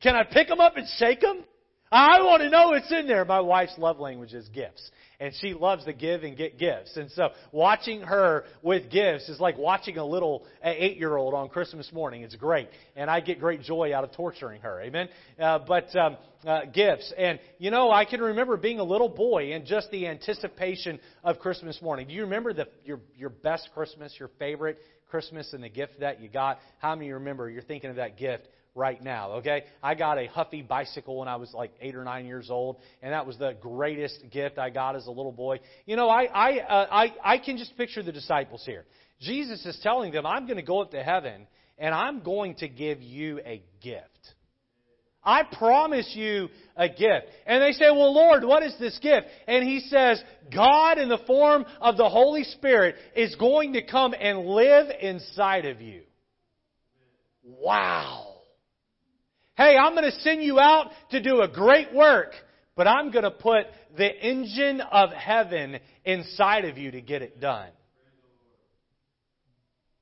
Can 0.00 0.14
I 0.14 0.24
pick 0.24 0.48
them 0.48 0.60
up 0.60 0.76
and 0.76 0.86
shake 0.98 1.20
them? 1.20 1.44
I 1.92 2.22
want 2.22 2.42
to 2.42 2.48
know 2.48 2.72
it's 2.74 2.90
in 2.92 3.08
there. 3.08 3.24
My 3.24 3.40
wife's 3.40 3.76
love 3.76 3.98
language 3.98 4.32
is 4.32 4.48
gifts 4.48 4.90
and 5.20 5.34
she 5.40 5.52
loves 5.52 5.84
to 5.84 5.92
give 5.92 6.22
and 6.22 6.36
get 6.36 6.58
gifts. 6.58 6.96
And 6.96 7.10
so 7.12 7.28
watching 7.52 8.00
her 8.00 8.44
with 8.62 8.90
gifts 8.90 9.28
is 9.28 9.38
like 9.38 9.58
watching 9.58 9.98
a 9.98 10.04
little 10.04 10.44
eight 10.64 10.96
year 10.96 11.16
old 11.16 11.34
on 11.34 11.50
Christmas 11.50 11.92
morning. 11.92 12.22
It's 12.22 12.34
great. 12.34 12.68
And 12.96 13.10
I 13.10 13.20
get 13.20 13.38
great 13.38 13.60
joy 13.60 13.94
out 13.94 14.02
of 14.02 14.12
torturing 14.12 14.62
her. 14.62 14.80
Amen. 14.80 15.08
Uh, 15.38 15.58
but 15.58 15.94
um, 15.94 16.16
uh, 16.46 16.64
gifts. 16.72 17.12
And, 17.16 17.38
you 17.58 17.70
know, 17.70 17.90
I 17.90 18.06
can 18.06 18.20
remember 18.20 18.56
being 18.56 18.80
a 18.80 18.84
little 18.84 19.10
boy 19.10 19.52
and 19.52 19.66
just 19.66 19.90
the 19.90 20.06
anticipation 20.06 20.98
of 21.22 21.38
Christmas 21.38 21.80
morning. 21.82 22.08
Do 22.08 22.14
you 22.14 22.22
remember 22.22 22.54
the, 22.54 22.68
your, 22.84 23.00
your 23.16 23.30
best 23.30 23.68
Christmas, 23.74 24.14
your 24.18 24.30
favorite 24.38 24.78
Christmas 25.10 25.52
and 25.52 25.62
the 25.62 25.68
gift 25.68 26.00
that 26.00 26.22
you 26.22 26.30
got? 26.30 26.58
How 26.78 26.94
many 26.94 27.12
remember 27.12 27.50
you're 27.50 27.62
thinking 27.62 27.90
of 27.90 27.96
that 27.96 28.16
gift 28.16 28.48
right 28.74 29.02
now, 29.02 29.32
okay? 29.32 29.64
I 29.82 29.94
got 29.94 30.18
a 30.18 30.26
Huffy 30.26 30.62
bicycle 30.62 31.18
when 31.18 31.28
I 31.28 31.36
was 31.36 31.52
like 31.52 31.72
eight 31.80 31.94
or 31.94 32.04
nine 32.04 32.26
years 32.26 32.50
old, 32.50 32.76
and 33.02 33.12
that 33.12 33.26
was 33.26 33.36
the 33.38 33.56
greatest 33.60 34.22
gift 34.30 34.58
I 34.58 34.70
got 34.70 34.96
as 34.96 35.06
a 35.06 35.10
little 35.10 35.32
boy. 35.32 35.60
You 35.86 35.96
know, 35.96 36.08
I, 36.08 36.24
I, 36.24 36.58
uh, 36.60 36.86
I, 36.90 37.14
I 37.34 37.38
can 37.38 37.56
just 37.56 37.76
picture 37.76 38.02
the 38.02 38.12
disciples 38.12 38.62
here. 38.64 38.84
Jesus 39.20 39.64
is 39.66 39.78
telling 39.82 40.12
them, 40.12 40.24
I'm 40.24 40.46
going 40.46 40.56
to 40.56 40.62
go 40.62 40.80
up 40.80 40.92
to 40.92 41.02
heaven, 41.02 41.46
and 41.78 41.94
I'm 41.94 42.22
going 42.22 42.54
to 42.56 42.68
give 42.68 43.02
you 43.02 43.40
a 43.44 43.62
gift. 43.82 44.34
I 45.22 45.42
promise 45.42 46.10
you 46.14 46.48
a 46.76 46.88
gift. 46.88 47.26
And 47.46 47.62
they 47.62 47.72
say, 47.72 47.90
Well, 47.90 48.14
Lord, 48.14 48.42
what 48.42 48.62
is 48.62 48.74
this 48.80 48.98
gift? 49.00 49.26
And 49.46 49.62
he 49.62 49.80
says, 49.80 50.22
God, 50.52 50.98
in 50.98 51.10
the 51.10 51.20
form 51.26 51.66
of 51.80 51.98
the 51.98 52.08
Holy 52.08 52.44
Spirit, 52.44 52.94
is 53.14 53.34
going 53.36 53.74
to 53.74 53.82
come 53.86 54.14
and 54.18 54.46
live 54.46 54.86
inside 55.00 55.66
of 55.66 55.82
you. 55.82 56.02
Wow. 57.42 58.29
Hey, 59.56 59.76
I'm 59.76 59.94
going 59.94 60.10
to 60.10 60.20
send 60.20 60.42
you 60.42 60.58
out 60.58 60.90
to 61.10 61.20
do 61.20 61.42
a 61.42 61.48
great 61.48 61.92
work, 61.92 62.32
but 62.76 62.86
I'm 62.86 63.10
going 63.10 63.24
to 63.24 63.30
put 63.30 63.66
the 63.96 64.08
engine 64.08 64.80
of 64.80 65.10
heaven 65.10 65.78
inside 66.04 66.64
of 66.64 66.78
you 66.78 66.90
to 66.92 67.00
get 67.00 67.22
it 67.22 67.40
done. 67.40 67.68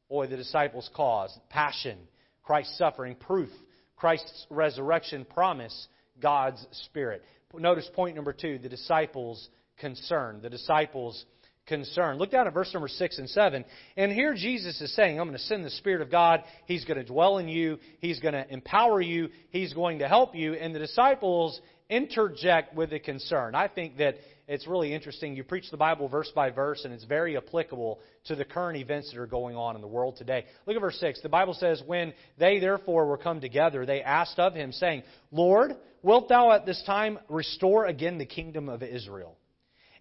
Boy, 0.09 0.27
the 0.27 0.37
disciples' 0.37 0.89
cause, 0.95 1.37
passion, 1.51 1.99
Christ's 2.43 2.79
suffering, 2.79 3.15
proof, 3.15 3.51
Christ's 3.97 4.47
resurrection, 4.49 5.25
promise, 5.25 5.89
God's 6.21 6.65
Spirit. 6.87 7.23
Notice 7.55 7.89
point 7.95 8.15
number 8.15 8.33
two 8.33 8.59
the 8.59 8.69
disciples' 8.69 9.49
concern. 9.79 10.41
The 10.41 10.51
disciples' 10.51 11.25
concern. 11.69 12.19
Look 12.19 12.31
down 12.31 12.47
at 12.47 12.55
verse 12.55 12.73
number 12.73 12.89
6 12.89 13.19
and 13.19 13.29
7. 13.29 13.65
And 13.97 14.13
here 14.13 14.35
Jesus 14.35 14.81
is 14.81 14.95
saying, 14.97 15.21
I'm 15.21 15.27
going 15.27 15.39
to 15.39 15.45
send 15.45 15.65
the 15.65 15.71
Spirit 15.71 16.03
of 16.03 16.11
God. 16.11 16.43
He's 16.67 16.85
going 16.85 16.99
to 16.99 17.05
dwell 17.05 17.39
in 17.39 17.49
you. 17.49 17.79
He's 18.01 18.19
going 18.21 18.35
to 18.35 18.51
empower 18.53 19.01
you. 19.01 19.29
He's 19.51 19.73
going 19.75 20.01
to 20.01 20.09
help 20.09 20.35
you. 20.35 20.55
And 20.55 20.75
the 20.75 20.81
disciples 20.81 21.61
interject 21.89 22.75
with 22.75 22.93
a 22.93 22.99
concern. 22.99 23.55
I 23.55 23.69
think 23.69 23.99
that 23.99 24.17
it's 24.47 24.67
really 24.67 24.95
interesting. 24.95 25.37
You 25.37 25.45
preach 25.45 25.71
the 25.71 25.77
Bible 25.77 26.09
verse 26.09 26.33
by 26.35 26.51
verse, 26.51 26.85
and 26.85 26.95
it's 26.95 27.05
very 27.05 27.37
applicable 27.37 28.01
to 28.25 28.35
the 28.35 28.47
current 28.47 28.79
events 28.79 29.11
that 29.11 29.21
are 29.21 29.27
going 29.27 29.57
on 29.57 29.77
in 29.77 29.83
the 29.83 29.89
world 29.89 30.17
today. 30.17 30.47
Look 30.67 30.75
at 30.75 30.81
verse 30.81 30.99
6. 30.99 31.21
The 31.21 31.29
Bible 31.29 31.55
says, 31.55 31.83
When 31.87 32.15
they 32.39 32.59
therefore 32.59 33.07
were 33.07 33.19
come 33.19 33.43
together, 33.43 33.85
they 33.85 34.03
asked 34.03 34.39
of 34.39 34.55
him, 34.55 34.73
saying, 34.73 35.03
Lord, 35.31 35.73
wilt 36.03 36.31
thou 36.31 36.53
at 36.53 36.65
this 36.65 36.83
time 36.87 37.19
restore 37.29 37.87
again 37.87 38.17
the 38.17 38.27
kingdom 38.27 38.71
of 38.71 38.83
Israel? 38.83 39.37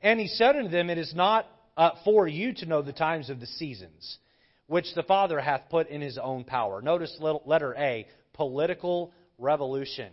And 0.01 0.19
he 0.19 0.27
said 0.27 0.55
unto 0.55 0.69
them, 0.69 0.89
It 0.89 0.97
is 0.97 1.13
not 1.13 1.45
uh, 1.77 1.91
for 2.03 2.27
you 2.27 2.53
to 2.53 2.65
know 2.65 2.81
the 2.81 2.91
times 2.91 3.29
of 3.29 3.39
the 3.39 3.45
seasons, 3.45 4.17
which 4.65 4.93
the 4.95 5.03
Father 5.03 5.39
hath 5.39 5.69
put 5.69 5.87
in 5.89 6.01
his 6.01 6.17
own 6.17 6.43
power. 6.43 6.81
Notice 6.81 7.15
letter 7.21 7.75
A, 7.77 8.07
political 8.33 9.13
revolution. 9.37 10.11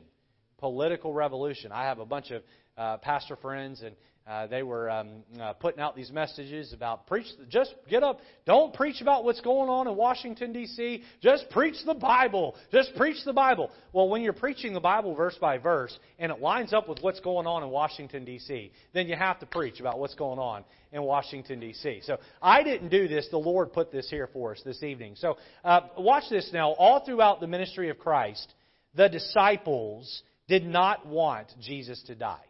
Political 0.58 1.12
revolution. 1.12 1.72
I 1.72 1.84
have 1.84 1.98
a 1.98 2.06
bunch 2.06 2.30
of 2.30 2.42
uh, 2.76 2.98
pastor 2.98 3.36
friends, 3.36 3.82
and 3.82 3.96
uh, 4.26 4.46
they 4.46 4.62
were 4.62 4.88
um, 4.88 5.22
uh, 5.38 5.52
putting 5.52 5.80
out 5.80 5.94
these 5.94 6.10
messages 6.10 6.72
about 6.72 7.06
preach. 7.06 7.26
Just 7.50 7.74
get 7.90 8.02
up. 8.02 8.20
Don't 8.46 8.72
preach 8.72 9.02
about 9.02 9.22
what's 9.22 9.42
going 9.42 9.68
on 9.68 9.86
in 9.86 9.96
Washington 9.96 10.50
D.C. 10.50 11.02
Just 11.20 11.50
preach 11.50 11.76
the 11.84 11.92
Bible. 11.92 12.54
Just 12.72 12.94
preach 12.96 13.18
the 13.26 13.34
Bible. 13.34 13.70
Well, 13.92 14.08
when 14.08 14.22
you're 14.22 14.32
preaching 14.32 14.72
the 14.72 14.80
Bible 14.80 15.14
verse 15.14 15.36
by 15.38 15.58
verse, 15.58 15.94
and 16.18 16.32
it 16.32 16.40
lines 16.40 16.72
up 16.72 16.88
with 16.88 17.00
what's 17.02 17.20
going 17.20 17.46
on 17.46 17.62
in 17.62 17.68
Washington 17.68 18.24
D.C., 18.24 18.72
then 18.94 19.08
you 19.08 19.14
have 19.14 19.40
to 19.40 19.46
preach 19.46 19.78
about 19.80 19.98
what's 19.98 20.14
going 20.14 20.38
on 20.38 20.64
in 20.90 21.02
Washington 21.02 21.60
D.C. 21.60 22.00
So 22.04 22.16
I 22.40 22.62
didn't 22.62 22.88
do 22.88 23.06
this. 23.06 23.28
The 23.30 23.36
Lord 23.36 23.74
put 23.74 23.92
this 23.92 24.08
here 24.08 24.30
for 24.32 24.52
us 24.52 24.62
this 24.64 24.82
evening. 24.82 25.16
So 25.16 25.36
uh, 25.64 25.82
watch 25.98 26.24
this 26.30 26.48
now. 26.50 26.70
All 26.70 27.04
throughout 27.04 27.40
the 27.40 27.46
ministry 27.46 27.90
of 27.90 27.98
Christ, 27.98 28.54
the 28.94 29.10
disciples 29.10 30.22
did 30.48 30.64
not 30.64 31.06
want 31.06 31.48
Jesus 31.60 32.02
to 32.04 32.14
die. 32.14 32.40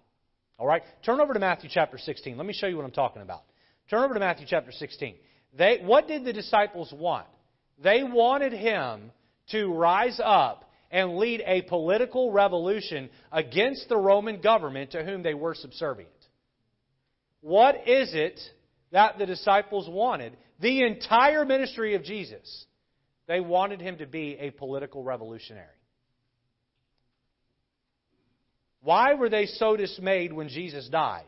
All 0.58 0.66
right? 0.66 0.82
Turn 1.04 1.20
over 1.20 1.34
to 1.34 1.40
Matthew 1.40 1.70
chapter 1.72 1.98
16. 1.98 2.36
Let 2.36 2.46
me 2.46 2.52
show 2.52 2.66
you 2.66 2.76
what 2.76 2.84
I'm 2.84 2.92
talking 2.92 3.22
about. 3.22 3.42
Turn 3.90 4.02
over 4.04 4.14
to 4.14 4.20
Matthew 4.20 4.46
chapter 4.48 4.72
16. 4.72 5.16
They, 5.56 5.80
what 5.82 6.08
did 6.08 6.24
the 6.24 6.32
disciples 6.32 6.92
want? 6.92 7.26
They 7.82 8.02
wanted 8.02 8.52
him 8.52 9.10
to 9.50 9.72
rise 9.72 10.20
up 10.22 10.70
and 10.90 11.16
lead 11.16 11.42
a 11.44 11.62
political 11.62 12.30
revolution 12.30 13.10
against 13.32 13.88
the 13.88 13.96
Roman 13.96 14.40
government 14.40 14.92
to 14.92 15.04
whom 15.04 15.22
they 15.22 15.34
were 15.34 15.54
subservient. 15.54 16.10
What 17.40 17.88
is 17.88 18.14
it 18.14 18.40
that 18.92 19.18
the 19.18 19.26
disciples 19.26 19.88
wanted? 19.88 20.36
The 20.60 20.82
entire 20.84 21.44
ministry 21.44 21.94
of 21.94 22.04
Jesus. 22.04 22.66
They 23.26 23.40
wanted 23.40 23.80
him 23.80 23.98
to 23.98 24.06
be 24.06 24.36
a 24.38 24.50
political 24.50 25.02
revolutionary. 25.02 25.66
Why 28.84 29.14
were 29.14 29.30
they 29.30 29.46
so 29.46 29.76
dismayed 29.76 30.32
when 30.32 30.48
Jesus 30.48 30.88
died? 30.88 31.24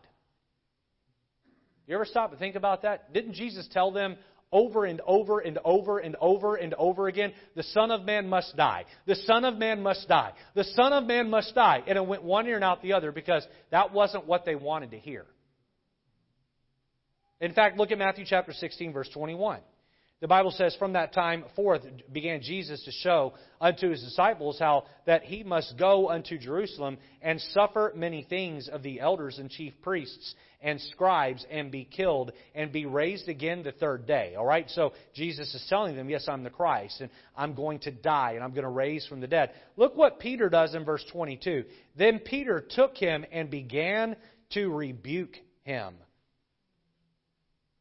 You 1.86 1.94
ever 1.94 2.04
stop 2.04 2.30
and 2.30 2.38
think 2.38 2.54
about 2.54 2.82
that? 2.82 3.12
Didn't 3.12 3.32
Jesus 3.32 3.66
tell 3.72 3.90
them 3.92 4.16
over 4.52 4.84
and 4.84 5.00
over 5.06 5.40
and 5.40 5.58
over 5.64 5.98
and 5.98 6.16
over 6.20 6.56
and 6.56 6.74
over 6.74 7.08
again, 7.08 7.32
the 7.54 7.62
Son 7.62 7.90
of 7.90 8.04
Man 8.04 8.28
must 8.28 8.56
die. 8.56 8.84
The 9.06 9.16
Son 9.16 9.44
of 9.44 9.56
Man 9.56 9.82
must 9.82 10.06
die. 10.06 10.32
The 10.54 10.64
Son 10.64 10.92
of 10.92 11.04
Man 11.04 11.30
must 11.30 11.54
die. 11.54 11.82
And 11.86 11.96
it 11.96 12.06
went 12.06 12.22
one 12.22 12.46
ear 12.46 12.56
and 12.56 12.64
out 12.64 12.82
the 12.82 12.92
other 12.92 13.10
because 13.10 13.46
that 13.70 13.92
wasn't 13.92 14.26
what 14.26 14.44
they 14.44 14.54
wanted 14.54 14.92
to 14.92 14.98
hear. 14.98 15.24
In 17.40 17.52
fact, 17.52 17.76
look 17.76 17.90
at 17.90 17.98
Matthew 17.98 18.24
chapter 18.26 18.52
16, 18.52 18.92
verse 18.92 19.08
21. 19.12 19.60
The 20.20 20.28
Bible 20.28 20.50
says, 20.50 20.74
From 20.76 20.94
that 20.94 21.12
time 21.12 21.44
forth 21.54 21.82
began 22.10 22.40
Jesus 22.40 22.82
to 22.84 22.90
show 22.90 23.34
unto 23.60 23.90
his 23.90 24.02
disciples 24.02 24.58
how 24.58 24.84
that 25.04 25.24
he 25.24 25.42
must 25.42 25.76
go 25.76 26.08
unto 26.08 26.38
Jerusalem 26.38 26.96
and 27.20 27.38
suffer 27.52 27.92
many 27.94 28.22
things 28.22 28.68
of 28.68 28.82
the 28.82 29.00
elders 29.00 29.38
and 29.38 29.50
chief 29.50 29.74
priests 29.82 30.34
and 30.62 30.80
scribes 30.80 31.44
and 31.50 31.70
be 31.70 31.84
killed 31.84 32.32
and 32.54 32.72
be 32.72 32.86
raised 32.86 33.28
again 33.28 33.62
the 33.62 33.72
third 33.72 34.06
day. 34.06 34.36
All 34.38 34.46
right? 34.46 34.70
So 34.70 34.94
Jesus 35.14 35.54
is 35.54 35.66
telling 35.68 35.96
them, 35.96 36.08
Yes, 36.08 36.26
I'm 36.28 36.44
the 36.44 36.50
Christ, 36.50 37.02
and 37.02 37.10
I'm 37.36 37.54
going 37.54 37.80
to 37.80 37.90
die, 37.90 38.32
and 38.32 38.42
I'm 38.42 38.52
going 38.52 38.64
to 38.64 38.70
raise 38.70 39.06
from 39.06 39.20
the 39.20 39.26
dead. 39.26 39.50
Look 39.76 39.96
what 39.96 40.18
Peter 40.18 40.48
does 40.48 40.74
in 40.74 40.86
verse 40.86 41.04
22. 41.12 41.64
Then 41.94 42.20
Peter 42.20 42.64
took 42.66 42.96
him 42.96 43.26
and 43.30 43.50
began 43.50 44.16
to 44.52 44.68
rebuke 44.70 45.36
him. 45.64 45.94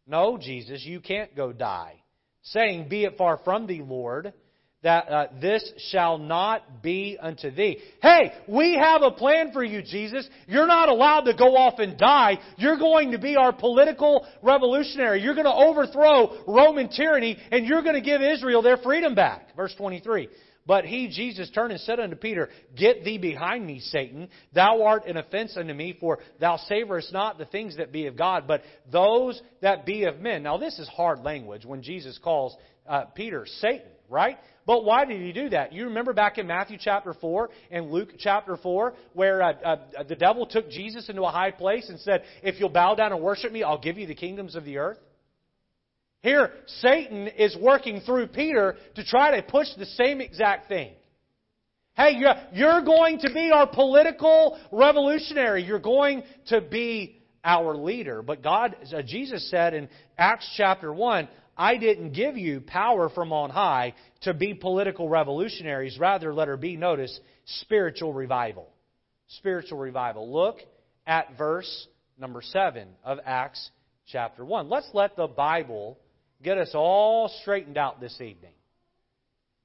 No, 0.06 0.38
Jesus, 0.38 0.84
you 0.84 1.00
can't 1.00 1.34
go 1.34 1.54
die 1.54 2.02
saying, 2.46 2.90
Be 2.90 3.04
it 3.06 3.18
far 3.18 3.40
from 3.44 3.68
thee, 3.68 3.84
Lord, 3.86 4.34
that 4.84 5.10
uh, 5.10 5.28
this 5.42 5.74
shall 5.90 6.20
not 6.20 6.84
be 6.84 7.18
unto 7.20 7.50
thee. 7.50 7.80
Hey, 8.04 8.32
we 8.48 8.76
have 8.76 9.02
a 9.02 9.10
plan 9.10 9.52
for 9.52 9.64
you, 9.64 9.82
Jesus. 9.82 10.30
You're 10.48 10.68
not 10.68 10.90
allowed 10.90 11.22
to 11.22 11.34
go 11.34 11.56
off 11.58 11.80
and 11.80 11.98
die. 11.98 12.38
You're 12.58 12.78
going 12.78 13.12
to 13.12 13.18
be 13.18 13.36
our 13.36 13.52
political 13.52 14.28
revolutionary. 14.44 15.22
You're 15.22 15.34
going 15.34 15.46
to 15.46 15.54
overthrow 15.54 16.44
Roman 16.48 16.90
tyranny, 16.90 17.36
and 17.52 17.66
you're 17.66 17.82
going 17.82 17.96
to 17.96 18.02
give 18.02 18.22
Israel 18.22 18.62
their 18.62 18.78
freedom 18.78 19.16
back. 19.16 19.56
Verse 19.56 19.74
23. 19.76 20.30
But 20.66 20.86
he, 20.86 21.08
Jesus, 21.10 21.50
turned 21.52 21.72
and 21.72 21.82
said 21.82 22.00
unto 22.00 22.16
Peter, 22.16 22.50
Get 22.76 23.04
thee 23.04 23.20
behind 23.20 23.66
me, 23.66 23.80
Satan. 23.80 24.30
Thou 24.54 24.84
art 24.84 25.06
an 25.06 25.18
offense 25.18 25.56
unto 25.56 25.74
me, 25.74 25.96
for 26.00 26.20
thou 26.40 26.58
savorest 26.70 27.14
not 27.14 27.38
the 27.38 27.46
things 27.46 27.78
that 27.78 27.92
be 27.92 28.08
of 28.08 28.18
God, 28.18 28.46
but 28.48 28.62
those 28.92 29.40
that 29.62 29.86
be 29.86 30.06
of 30.06 30.20
men. 30.20 30.42
Now, 30.42 30.58
this 30.58 30.80
is 30.80 30.88
hard 30.88 31.20
language 31.20 31.66
when 31.66 31.84
Jesus 31.84 32.18
calls 32.18 32.56
uh, 32.88 33.06
Peter 33.06 33.46
Satan, 33.60 33.88
right? 34.10 34.38
But 34.66 34.84
why 34.84 35.06
did 35.06 35.22
he 35.22 35.32
do 35.32 35.50
that? 35.50 35.72
You 35.72 35.86
remember 35.86 36.14
back 36.14 36.40
in 36.40 36.48
Matthew 36.48 36.78
chapter 36.80 37.14
4 37.14 37.50
and 37.70 37.92
Luke 37.92 38.14
chapter 38.18 38.58
4, 38.58 38.96
where 39.14 39.44
uh, 39.44 39.54
uh, 39.64 40.04
the 40.08 40.16
devil 40.16 40.48
took 40.48 40.72
Jesus 40.72 41.10
into 41.10 41.22
a 41.24 41.32
high 41.32 41.52
place 41.52 41.90
and 41.90 42.00
said, 42.00 42.24
If 42.42 42.60
you'll 42.60 42.70
bow 42.70 42.96
down 42.96 43.12
and 43.12 43.22
worship 43.22 43.52
me, 43.52 43.62
I'll 43.62 43.78
give 43.78 44.00
you 44.00 44.08
the 44.08 44.16
kingdoms 44.16 44.56
of 44.56 44.66
the 44.66 44.80
earth? 44.80 44.98
Here, 46.22 46.52
Satan 46.82 47.28
is 47.28 47.56
working 47.60 48.02
through 48.02 48.28
Peter 48.28 48.76
to 48.96 49.06
try 49.06 49.40
to 49.40 49.44
push 49.44 49.68
the 49.78 49.86
same 49.86 50.22
exact 50.22 50.68
thing. 50.68 50.94
Hey, 51.96 52.20
you're 52.52 52.82
going 52.82 53.20
to 53.20 53.32
be 53.34 53.52
our 53.52 53.68
political 53.68 54.60
revolutionary. 54.72 55.64
You're 55.64 55.80
going 55.80 56.24
to 56.48 56.60
be 56.60 57.22
our 57.44 57.78
leader. 57.78 58.22
But 58.22 58.44
God, 58.44 58.76
uh, 58.94 59.02
Jesus 59.02 59.50
said 59.50 59.74
in 59.74 59.88
Acts 60.18 60.52
chapter 60.58 60.92
1, 60.92 61.30
I 61.58 61.78
didn't 61.78 62.12
give 62.12 62.36
you 62.38 62.60
power 62.60 63.10
from 63.10 63.32
on 63.32 63.50
high 63.50 63.94
to 64.22 64.34
be 64.34 64.54
political 64.54 65.08
revolutionaries. 65.08 65.98
Rather, 65.98 66.34
let 66.34 66.50
her 66.50 66.58
be, 66.58 66.76
notice, 66.76 67.18
spiritual 67.46 68.12
revival. 68.12 68.68
Spiritual 69.28 69.78
revival. 69.78 70.34
Look 70.34 70.58
at 71.08 71.38
verse 71.38 71.88
number 72.20 72.42
7 72.42 72.90
of 73.06 73.20
Acts 73.26 73.70
chapter 74.08 74.44
1. 74.44 74.70
Let's 74.70 74.90
let 74.94 75.16
the 75.16 75.28
Bible 75.28 75.98
get 76.46 76.58
us 76.60 76.72
all 76.76 77.28
straightened 77.42 77.78
out 77.78 78.00
this 78.00 78.22
evening. 78.22 78.54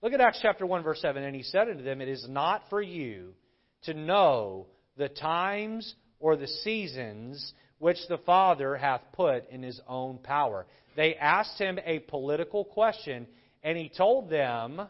Look 0.03 0.15
at 0.15 0.21
Acts 0.21 0.39
chapter 0.41 0.65
1, 0.65 0.83
verse 0.83 1.01
7. 1.03 1.23
And 1.23 1.37
he 1.37 1.43
said 1.43 1.69
unto 1.69 1.85
them, 1.85 2.01
It 2.01 2.09
is 2.09 2.27
not 2.29 2.63
for 2.71 2.81
you 2.81 3.35
to 3.83 3.93
know 3.93 4.67
the 4.97 5.11
times 5.11 5.95
or 6.19 6.37
the 6.37 6.47
seasons 6.47 7.53
which 7.79 7.99
the 8.09 8.19
Father 8.19 8.77
hath 8.77 9.03
put 9.13 9.49
in 9.51 9.63
his 9.63 9.79
own 9.87 10.19
power. 10.19 10.67
They 10.97 11.15
asked 11.17 11.59
him 11.59 11.79
a 11.85 11.99
political 11.99 12.65
question, 12.65 13.27
and 13.63 13.77
he 13.77 13.91
told 13.95 14.31
them, 14.31 14.81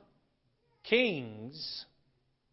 Kings 0.85 1.85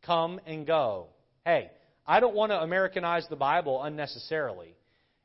come 0.03 0.39
and 0.47 0.65
go. 0.65 1.07
Hey, 1.45 1.69
I 2.07 2.19
don't 2.19 2.35
want 2.35 2.51
to 2.51 2.59
Americanize 2.59 3.27
the 3.29 3.35
Bible 3.35 3.83
unnecessarily. 3.83 4.76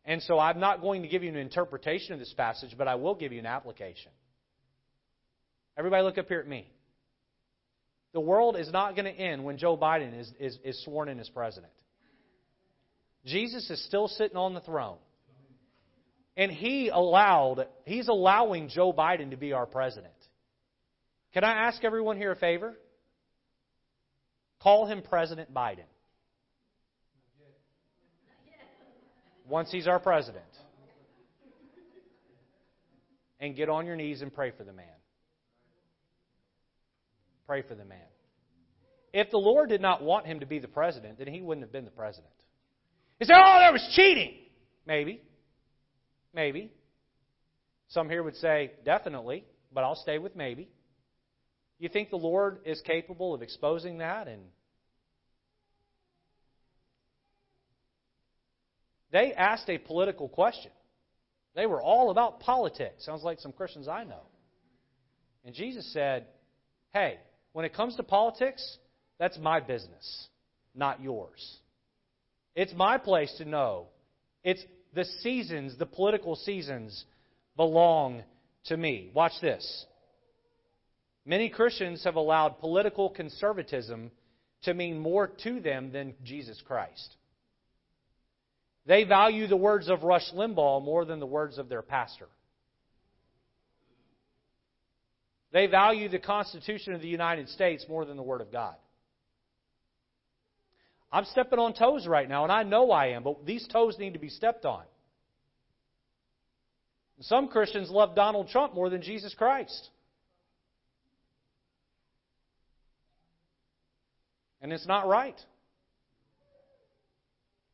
And 0.05 0.21
so 0.23 0.39
I'm 0.39 0.59
not 0.59 0.81
going 0.81 1.03
to 1.03 1.09
give 1.09 1.23
you 1.23 1.29
an 1.29 1.37
interpretation 1.37 2.13
of 2.13 2.19
this 2.19 2.35
passage, 2.37 2.75
but 2.77 2.89
I 2.89 2.97
will 2.97 3.15
give 3.15 3.33
you 3.33 3.39
an 3.39 3.47
application. 3.47 4.11
Everybody 5.77 6.03
look 6.03 6.19
up 6.19 6.29
here 6.29 6.41
at 6.41 6.49
me. 6.49 6.69
The 8.13 8.21
world 8.21 8.59
is 8.59 8.71
not 8.71 8.95
going 8.95 9.07
to 9.07 9.19
end 9.19 9.45
when 9.45 9.57
Joe 9.57 9.77
Biden 9.77 10.19
is, 10.19 10.31
is, 10.39 10.59
is 10.65 10.85
sworn 10.85 11.09
in 11.09 11.19
as 11.19 11.29
president. 11.29 11.73
Jesus 13.25 13.71
is 13.71 13.83
still 13.87 14.09
sitting 14.09 14.37
on 14.37 14.55
the 14.55 14.61
throne. 14.61 14.99
And 16.37 16.51
he 16.51 16.89
allowed, 16.89 17.67
he's 17.85 18.09
allowing 18.09 18.69
Joe 18.69 18.93
Biden 18.93 19.31
to 19.31 19.37
be 19.37 19.53
our 19.53 19.67
president. 19.67 20.13
Can 21.33 21.45
I 21.45 21.69
ask 21.69 21.83
everyone 21.85 22.17
here 22.17 22.33
a 22.33 22.37
favor? 22.37 22.75
Call 24.61 24.87
him 24.87 25.03
President 25.03 25.53
Biden. 25.53 25.85
Once 29.53 29.71
he's 29.71 29.87
our 29.87 30.01
president. 30.01 30.47
And 33.39 33.55
get 33.55 33.69
on 33.69 33.85
your 33.85 33.97
knees 33.97 34.23
and 34.23 34.33
pray 34.33 34.51
for 34.51 34.65
the 34.65 34.73
man. 34.73 34.87
Pray 37.47 37.61
for 37.61 37.75
the 37.75 37.85
man. 37.85 37.99
If 39.13 39.31
the 39.31 39.37
Lord 39.37 39.69
did 39.69 39.83
not 39.83 40.03
want 40.03 40.25
him 40.25 40.41
to 40.41 40.47
be 40.47 40.59
the 40.59 40.69
president, 40.69 41.19
then 41.19 41.27
he 41.27 41.43
wouldn't 41.43 41.67
have 41.67 41.71
been 41.71 41.85
the 41.85 41.91
president. 41.91 42.33
He 43.19 43.27
said, 43.27 43.35
Oh, 43.37 43.59
that 43.61 43.75
was 43.75 43.87
cheating. 43.95 44.37
Maybe. 44.87 45.21
Maybe. 46.33 46.73
Some 47.89 48.09
here 48.09 48.23
would 48.23 48.37
say, 48.37 48.73
definitely, 48.87 49.45
but 49.71 49.85
I'll 49.85 49.97
stay 49.97 50.17
with 50.17 50.35
maybe. 50.35 50.71
You 51.79 51.91
think 51.91 52.09
the 52.09 52.17
Lord 52.17 52.61
is 52.65 52.81
capable 52.87 53.35
of 53.35 53.43
exposing 53.43 53.99
that 53.99 54.29
and 54.29 54.45
They 59.13 59.35
asked 59.35 59.69
a 59.69 59.79
political 59.79 60.29
question. 60.29 60.73
They 61.55 61.67
were 61.67 61.83
all 61.83 62.11
about 62.11 62.41
politics. 62.41 63.05
Sounds 63.05 63.23
like 63.23 63.39
some 63.39 63.53
Christians 63.53 63.87
I 63.87 64.05
know. 64.05 64.23
And 65.45 65.55
Jesus 65.55 65.93
said, 65.93 66.27
Hey, 66.93 67.19
when 67.53 67.65
it 67.65 67.75
comes 67.75 67.97
to 67.97 68.03
politics, 68.03 68.79
that's 69.19 69.39
my 69.39 69.61
business, 69.61 70.29
not 70.75 71.01
yours. 71.01 71.59
It's 72.55 72.73
my 72.75 72.99
place 72.99 73.33
to 73.39 73.45
know. 73.45 73.87
It's 74.43 74.65
the 74.95 75.05
seasons, 75.21 75.77
the 75.79 75.87
political 75.87 76.37
seasons, 76.37 77.05
belong 77.57 78.23
to 78.67 78.77
me. 78.77 79.11
Watch 79.15 79.33
this. 79.41 79.87
Many 81.25 81.49
Christians 81.51 82.03
have 82.05 82.17
allowed 82.17 82.59
political 82.61 83.09
conservatism 83.11 84.11
to 84.63 84.75
mean 84.75 84.99
more 84.99 85.29
to 85.45 85.61
them 85.61 85.93
than 85.93 86.15
Jesus 86.25 86.61
Christ. 86.67 87.17
They 88.87 89.05
value 89.05 89.47
the 89.47 89.57
words 89.57 89.89
of 89.89 90.03
Rush 90.03 90.31
Limbaugh 90.35 90.85
more 90.85 91.05
than 91.05 91.21
the 91.21 91.27
words 91.27 91.59
of 91.59 91.69
their 91.69 91.83
pastor. 91.83 92.27
They 95.53 95.67
value 95.67 96.09
the 96.09 96.19
Constitution 96.19 96.95
of 96.95 97.01
the 97.01 97.09
United 97.09 97.49
States 97.49 97.85
more 97.89 98.05
than 98.05 98.17
the 98.17 98.23
Word 98.23 98.41
of 98.41 98.51
God. 98.51 98.75
I'm 101.13 101.27
stepping 101.27 101.59
on 101.59 101.75
toes 101.75 102.07
right 102.07 102.29
now, 102.29 102.43
and 102.45 102.51
I 102.51 102.63
know 102.63 102.91
I 102.91 103.09
am, 103.09 103.23
but 103.23 103.45
these 103.45 103.69
toes 103.69 103.97
need 103.99 104.15
to 104.15 104.19
be 104.19 104.31
stepped 104.31 104.65
on. 104.65 104.83
Some 107.21 107.49
Christians 107.49 107.89
love 107.89 108.17
Donald 108.17 108.49
Trump 108.49 108.75
more 108.75 108.91
than 108.91 109.01
Jesus 109.01 109.33
Christ. 109.35 109.91
And 114.61 114.73
it's 114.73 114.87
not 114.87 115.07
right. 115.07 115.39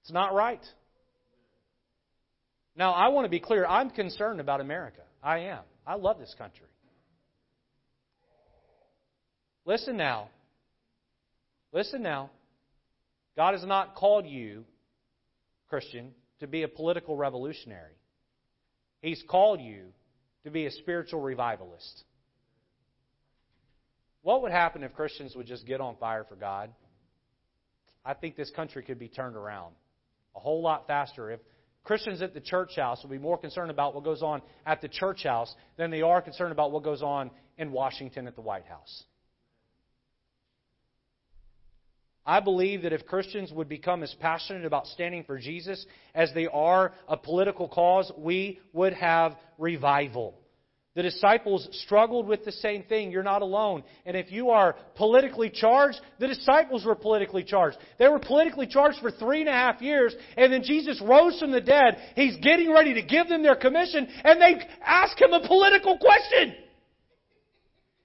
It's 0.02 0.12
not 0.12 0.34
right. 0.34 0.60
Now, 2.78 2.92
I 2.92 3.08
want 3.08 3.24
to 3.24 3.28
be 3.28 3.40
clear. 3.40 3.66
I'm 3.66 3.90
concerned 3.90 4.38
about 4.38 4.60
America. 4.60 5.00
I 5.20 5.38
am. 5.40 5.58
I 5.84 5.96
love 5.96 6.20
this 6.20 6.32
country. 6.38 6.68
Listen 9.64 9.96
now. 9.96 10.30
Listen 11.72 12.02
now. 12.02 12.30
God 13.36 13.54
has 13.54 13.64
not 13.64 13.96
called 13.96 14.26
you, 14.26 14.64
Christian, 15.68 16.12
to 16.38 16.46
be 16.46 16.62
a 16.62 16.68
political 16.68 17.16
revolutionary. 17.16 17.94
He's 19.00 19.24
called 19.28 19.60
you 19.60 19.86
to 20.44 20.50
be 20.50 20.66
a 20.66 20.70
spiritual 20.70 21.20
revivalist. 21.20 22.04
What 24.22 24.42
would 24.42 24.52
happen 24.52 24.84
if 24.84 24.94
Christians 24.94 25.34
would 25.34 25.46
just 25.46 25.66
get 25.66 25.80
on 25.80 25.96
fire 25.96 26.24
for 26.28 26.36
God? 26.36 26.70
I 28.04 28.14
think 28.14 28.36
this 28.36 28.50
country 28.50 28.84
could 28.84 29.00
be 29.00 29.08
turned 29.08 29.34
around 29.34 29.74
a 30.36 30.40
whole 30.40 30.62
lot 30.62 30.86
faster 30.86 31.32
if 31.32 31.40
Christians 31.84 32.20
at 32.20 32.34
the 32.34 32.40
church 32.40 32.76
house 32.76 33.02
will 33.02 33.10
be 33.10 33.18
more 33.18 33.38
concerned 33.38 33.70
about 33.70 33.94
what 33.94 34.04
goes 34.04 34.22
on 34.22 34.42
at 34.66 34.80
the 34.80 34.88
church 34.88 35.24
house 35.24 35.54
than 35.76 35.90
they 35.90 36.02
are 36.02 36.20
concerned 36.20 36.52
about 36.52 36.70
what 36.70 36.84
goes 36.84 37.02
on 37.02 37.30
in 37.56 37.72
Washington 37.72 38.26
at 38.26 38.34
the 38.34 38.42
White 38.42 38.66
House. 38.66 39.04
I 42.28 42.40
believe 42.40 42.82
that 42.82 42.92
if 42.92 43.06
Christians 43.06 43.50
would 43.52 43.70
become 43.70 44.02
as 44.02 44.14
passionate 44.20 44.66
about 44.66 44.86
standing 44.88 45.24
for 45.24 45.38
Jesus 45.38 45.86
as 46.14 46.30
they 46.34 46.46
are 46.46 46.92
a 47.08 47.16
political 47.16 47.68
cause, 47.68 48.12
we 48.18 48.60
would 48.74 48.92
have 48.92 49.34
revival. 49.56 50.38
The 50.94 51.02
disciples 51.02 51.68
struggled 51.84 52.26
with 52.26 52.44
the 52.44 52.52
same 52.52 52.82
thing. 52.82 53.12
You're 53.12 53.22
not 53.22 53.42
alone. 53.42 53.84
And 54.04 54.16
if 54.16 54.32
you 54.32 54.50
are 54.50 54.74
politically 54.96 55.50
charged, 55.50 56.00
the 56.18 56.26
disciples 56.26 56.84
were 56.84 56.94
politically 56.94 57.44
charged. 57.44 57.76
They 57.98 58.08
were 58.08 58.18
politically 58.18 58.66
charged 58.66 58.98
for 59.00 59.10
three 59.10 59.40
and 59.40 59.48
a 59.48 59.52
half 59.52 59.80
years, 59.80 60.14
and 60.36 60.52
then 60.52 60.62
Jesus 60.62 61.00
rose 61.00 61.38
from 61.38 61.52
the 61.52 61.60
dead. 61.60 61.98
He's 62.16 62.36
getting 62.38 62.72
ready 62.72 62.94
to 62.94 63.02
give 63.02 63.28
them 63.28 63.42
their 63.42 63.54
commission, 63.54 64.08
and 64.24 64.40
they 64.40 64.60
ask 64.84 65.20
him 65.20 65.32
a 65.32 65.46
political 65.46 65.98
question. 65.98 66.54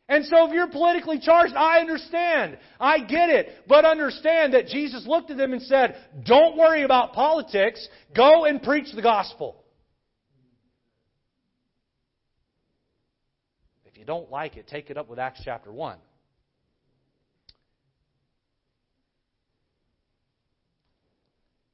And 0.09 0.25
so 0.25 0.45
if 0.47 0.53
you're 0.53 0.67
politically 0.67 1.19
charged, 1.19 1.55
I 1.55 1.79
understand. 1.79 2.57
I 2.79 2.99
get 2.99 3.29
it. 3.29 3.63
But 3.67 3.85
understand 3.85 4.53
that 4.53 4.67
Jesus 4.67 5.07
looked 5.07 5.31
at 5.31 5.37
them 5.37 5.53
and 5.53 5.61
said, 5.61 5.95
Don't 6.25 6.57
worry 6.57 6.83
about 6.83 7.13
politics. 7.13 7.87
Go 8.15 8.45
and 8.45 8.61
preach 8.61 8.93
the 8.93 9.01
gospel. 9.01 9.62
You 14.03 14.07
don't 14.07 14.29
like 14.29 14.57
it, 14.57 14.67
take 14.67 14.89
it 14.89 14.97
up 14.97 15.09
with 15.09 15.17
Acts 15.17 15.39
chapter 15.45 15.71
1. 15.71 15.95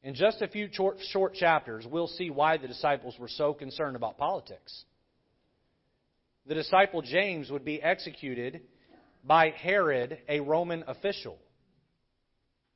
In 0.03 0.13
just 0.13 0.43
a 0.43 0.47
few 0.47 0.69
short, 0.71 0.97
short 1.09 1.33
chapters, 1.33 1.87
we'll 1.89 2.07
see 2.07 2.29
why 2.29 2.57
the 2.57 2.67
disciples 2.67 3.15
were 3.19 3.27
so 3.27 3.55
concerned 3.55 3.95
about 3.95 4.19
politics. 4.19 4.85
The 6.45 6.53
disciple 6.53 7.01
James 7.01 7.49
would 7.49 7.65
be 7.65 7.81
executed 7.81 8.61
by 9.23 9.49
Herod, 9.49 10.19
a 10.29 10.39
Roman 10.39 10.83
official. 10.85 11.39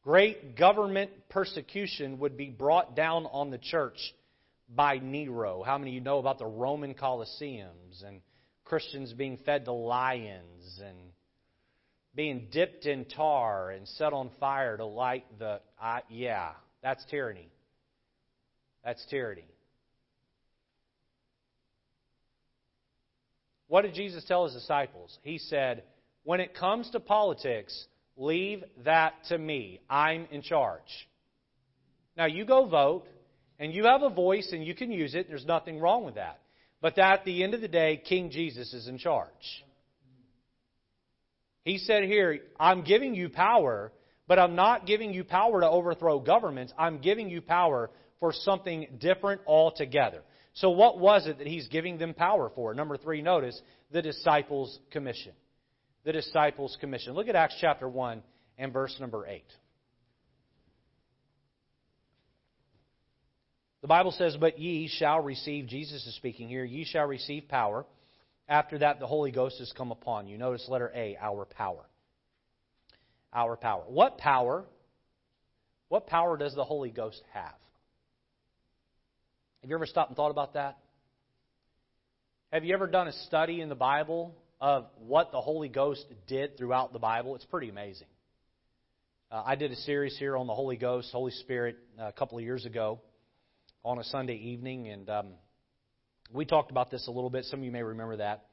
Great 0.04 0.58
government 0.58 1.12
persecution 1.30 2.18
would 2.18 2.38
be 2.38 2.50
brought 2.50 2.96
down 2.96 3.28
on 3.28 3.52
the 3.52 3.60
church 3.60 4.00
by 4.68 4.98
Nero. 4.98 5.62
How 5.62 5.78
many 5.78 5.92
of 5.92 5.94
you 5.94 6.02
know 6.02 6.18
about 6.18 6.40
the 6.40 6.48
Roman 6.48 6.96
Colosseums 6.96 8.04
and 8.04 8.22
Christians 8.66 9.14
being 9.14 9.38
fed 9.46 9.66
to 9.66 9.72
lions 9.72 10.82
and 10.84 10.98
being 12.16 12.48
dipped 12.52 12.86
in 12.86 13.06
tar 13.06 13.72
and 13.72 13.88
set 13.88 14.14
on 14.14 14.30
fire 14.40 14.78
to 14.78 14.86
light 14.86 15.26
the. 15.40 15.60
Uh, 15.82 16.00
yeah, 16.10 16.52
that's 16.82 17.04
tyranny. 17.06 17.50
That's 18.84 19.06
tyranny. 19.10 19.48
What 23.68 23.84
did 23.84 23.94
Jesus 23.94 24.24
tell 24.26 24.46
his 24.46 24.54
disciples? 24.54 25.18
He 25.24 25.38
said, 25.38 25.84
when 26.24 26.40
it 26.40 26.54
comes 26.54 26.90
to 26.92 27.00
politics, 27.00 27.88
Leave 28.16 28.64
that 28.84 29.14
to 29.30 29.38
me. 29.38 29.80
I'm 29.90 30.28
in 30.32 30.44
charge. 30.44 31.08
Now, 32.16 32.26
you 32.26 32.46
go 32.46 32.68
vote, 32.68 33.06
and 33.58 33.74
you 33.74 33.86
have 33.86 34.04
a 34.04 34.10
voice, 34.10 34.50
and 34.52 34.64
you 34.64 34.76
can 34.76 34.92
use 34.92 35.16
it. 35.16 35.28
There's 35.28 35.46
nothing 35.46 35.80
wrong 35.80 36.06
with 36.06 36.16
that. 36.16 36.40
But 36.84 36.98
at 36.98 37.24
the 37.24 37.46
end 37.46 37.54
of 37.54 37.62
the 37.62 37.70
day, 37.70 37.96
King 37.96 38.30
Jesus 38.30 38.74
is 38.74 38.90
in 38.90 38.98
charge. 38.98 39.64
He 41.64 41.78
said 41.78 42.04
here, 42.04 42.40
I'm 42.60 42.84
giving 42.84 43.16
you 43.16 43.30
power, 43.30 43.94
but 44.28 44.38
I'm 44.38 44.56
not 44.56 44.86
giving 44.86 45.14
you 45.14 45.24
power 45.24 45.62
to 45.62 45.70
overthrow 45.70 46.20
governments. 46.20 46.74
I'm 46.78 47.00
giving 47.00 47.30
you 47.30 47.42
power 47.42 47.90
for 48.20 48.34
something 48.34 48.98
different 49.00 49.40
altogether. 49.48 50.24
So, 50.56 50.72
what 50.72 51.00
was 51.00 51.26
it 51.26 51.38
that 51.38 51.48
he's 51.48 51.70
giving 51.70 52.00
them 52.00 52.14
power 52.14 52.52
for? 52.54 52.74
Number 52.74 52.98
three, 52.98 53.22
notice 53.22 53.60
the 53.94 54.02
disciples' 54.02 54.78
commission. 54.92 55.32
The 56.04 56.12
disciples' 56.12 56.78
commission. 56.82 57.14
Look 57.14 57.30
at 57.30 57.36
Acts 57.38 57.56
chapter 57.62 57.88
1 57.88 58.22
and 58.58 58.74
verse 58.74 58.98
number 59.00 59.26
8. 59.26 59.42
The 63.84 63.88
Bible 63.90 64.14
says, 64.14 64.38
But 64.40 64.60
ye 64.60 64.88
shall 64.88 65.20
receive, 65.20 65.68
Jesus 65.68 66.08
is 66.08 66.16
speaking 66.16 66.48
here, 66.48 66.64
ye 66.64 66.86
shall 66.86 67.06
receive 67.06 67.50
power. 67.50 67.86
After 68.48 68.78
that, 68.78 69.02
the 69.02 69.08
Holy 69.08 69.30
Ghost 69.30 69.60
has 69.60 69.74
come 69.76 69.92
upon 69.92 70.28
you. 70.28 70.38
Notice 70.38 70.66
letter 70.70 70.90
A, 70.96 71.18
our 71.22 71.44
power. 71.44 71.86
Our 73.34 73.58
power. 73.58 73.84
What 73.86 74.18
power? 74.18 74.64
What 75.90 76.08
power 76.08 76.38
does 76.38 76.56
the 76.56 76.64
Holy 76.64 76.92
Ghost 76.92 77.22
have? 77.34 77.56
Have 79.62 79.70
you 79.70 79.76
ever 79.76 79.86
stopped 79.86 80.12
and 80.12 80.16
thought 80.16 80.32
about 80.32 80.54
that? 80.54 80.78
Have 82.54 82.64
you 82.64 82.74
ever 82.74 82.88
done 82.88 83.10
a 83.10 83.14
study 83.28 83.60
in 83.60 83.68
the 83.68 83.76
Bible 83.76 84.34
of 84.62 84.86
what 85.06 85.34
the 85.34 85.42
Holy 85.42 85.68
Ghost 85.68 86.06
did 86.26 86.58
throughout 86.58 86.94
the 86.94 87.00
Bible? 87.00 87.36
It's 87.36 87.46
pretty 87.46 87.68
amazing. 87.68 88.08
Uh, 89.30 89.44
I 89.46 89.56
did 89.56 89.74
a 89.74 89.76
series 89.76 90.18
here 90.18 90.38
on 90.38 90.48
the 90.48 90.56
Holy 90.56 90.78
Ghost, 90.78 91.10
Holy 91.12 91.32
Spirit, 91.32 91.76
uh, 92.00 92.06
a 92.06 92.14
couple 92.14 92.38
of 92.38 92.46
years 92.46 92.66
ago 92.66 93.02
on 93.86 94.00
a 94.00 94.04
Sunday 94.06 94.36
evening, 94.36 94.88
and 94.88 95.10
um, 95.10 95.28
we 96.34 96.46
talked 96.46 96.72
about 96.72 96.90
this 96.90 97.06
a 97.10 97.12
little 97.12 97.30
bit. 97.30 97.44
Some 97.46 97.60
of 97.60 97.66
you 97.66 97.72
may 97.72 97.84
remember 97.84 98.16
that. 98.18 98.46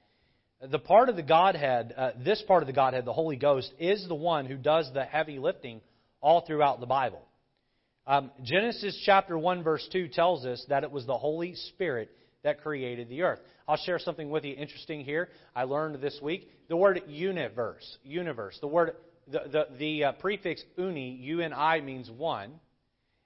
The 0.61 0.81
part 0.81 1.09
of 1.09 1.15
the 1.15 1.23
Godhead, 1.23 1.95
uh, 1.97 2.11
this 2.25 2.43
part 2.49 2.65
of 2.65 2.67
the 2.67 2.73
Godhead, 2.73 3.05
the 3.05 3.13
Holy 3.13 3.37
Ghost, 3.37 3.73
is 3.79 4.07
the 4.09 4.15
one 4.17 4.47
who 4.47 4.57
does 4.57 4.91
the 4.93 5.05
heavy 5.05 5.39
lifting 5.39 5.83
all 6.21 6.41
throughout 6.45 6.81
the 6.81 6.87
Bible. 6.87 7.23
Um, 8.09 8.33
Genesis 8.43 9.01
chapter 9.07 9.39
1, 9.39 9.63
verse 9.63 9.89
2 9.93 10.09
tells 10.09 10.45
us 10.45 10.65
that 10.69 10.83
it 10.83 10.91
was 10.91 11.07
the 11.07 11.17
Holy 11.17 11.55
Spirit 11.55 12.11
that 12.43 12.61
created 12.61 13.09
the 13.09 13.23
earth. 13.23 13.39
I'll 13.69 13.77
share 13.77 14.01
something 14.01 14.31
with 14.31 14.45
you 14.45 14.55
interesting 14.55 15.05
here. 15.05 15.29
I 15.55 15.63
learned 15.63 16.03
this 16.03 16.19
week 16.21 16.51
the 16.69 16.77
word 16.77 17.03
universe. 17.07 17.99
Universe. 18.03 18.59
The 18.61 18.67
word, 18.67 18.97
the, 19.31 19.43
the, 19.51 19.67
the 19.79 20.05
uh, 20.05 20.13
prefix 20.13 20.65
uni, 20.77 21.11
U 21.23 21.41
N 21.41 21.53
I, 21.53 21.81
means 21.81 22.11
one. 22.11 22.59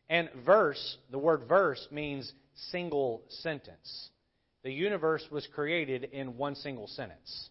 And 0.08 0.28
verse, 0.44 0.96
the 1.10 1.18
word 1.18 1.44
verse, 1.48 1.86
means 1.90 2.32
single 2.70 3.22
sentence. 3.28 4.10
The 4.62 4.72
universe 4.72 5.24
was 5.30 5.46
created 5.54 6.04
in 6.04 6.36
one 6.36 6.54
single 6.54 6.86
sentence 6.86 7.50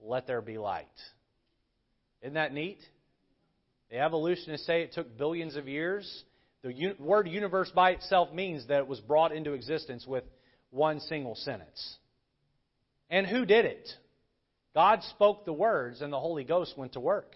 Let 0.00 0.26
there 0.26 0.42
be 0.42 0.58
light. 0.58 0.86
Isn't 2.22 2.34
that 2.34 2.52
neat? 2.52 2.78
The 3.90 3.98
evolutionists 3.98 4.66
say 4.66 4.82
it 4.82 4.92
took 4.92 5.16
billions 5.16 5.56
of 5.56 5.68
years. 5.68 6.24
The 6.62 6.70
un- 6.70 6.96
word 6.98 7.28
universe 7.28 7.70
by 7.74 7.92
itself 7.92 8.32
means 8.32 8.66
that 8.66 8.80
it 8.80 8.88
was 8.88 9.00
brought 9.00 9.32
into 9.32 9.52
existence 9.52 10.06
with 10.06 10.24
one 10.70 11.00
single 11.00 11.34
sentence. 11.36 11.96
And 13.08 13.26
who 13.26 13.46
did 13.46 13.64
it? 13.64 13.88
God 14.74 15.02
spoke 15.04 15.44
the 15.44 15.52
words, 15.52 16.02
and 16.02 16.12
the 16.12 16.20
Holy 16.20 16.44
Ghost 16.44 16.76
went 16.76 16.92
to 16.92 17.00
work. 17.00 17.34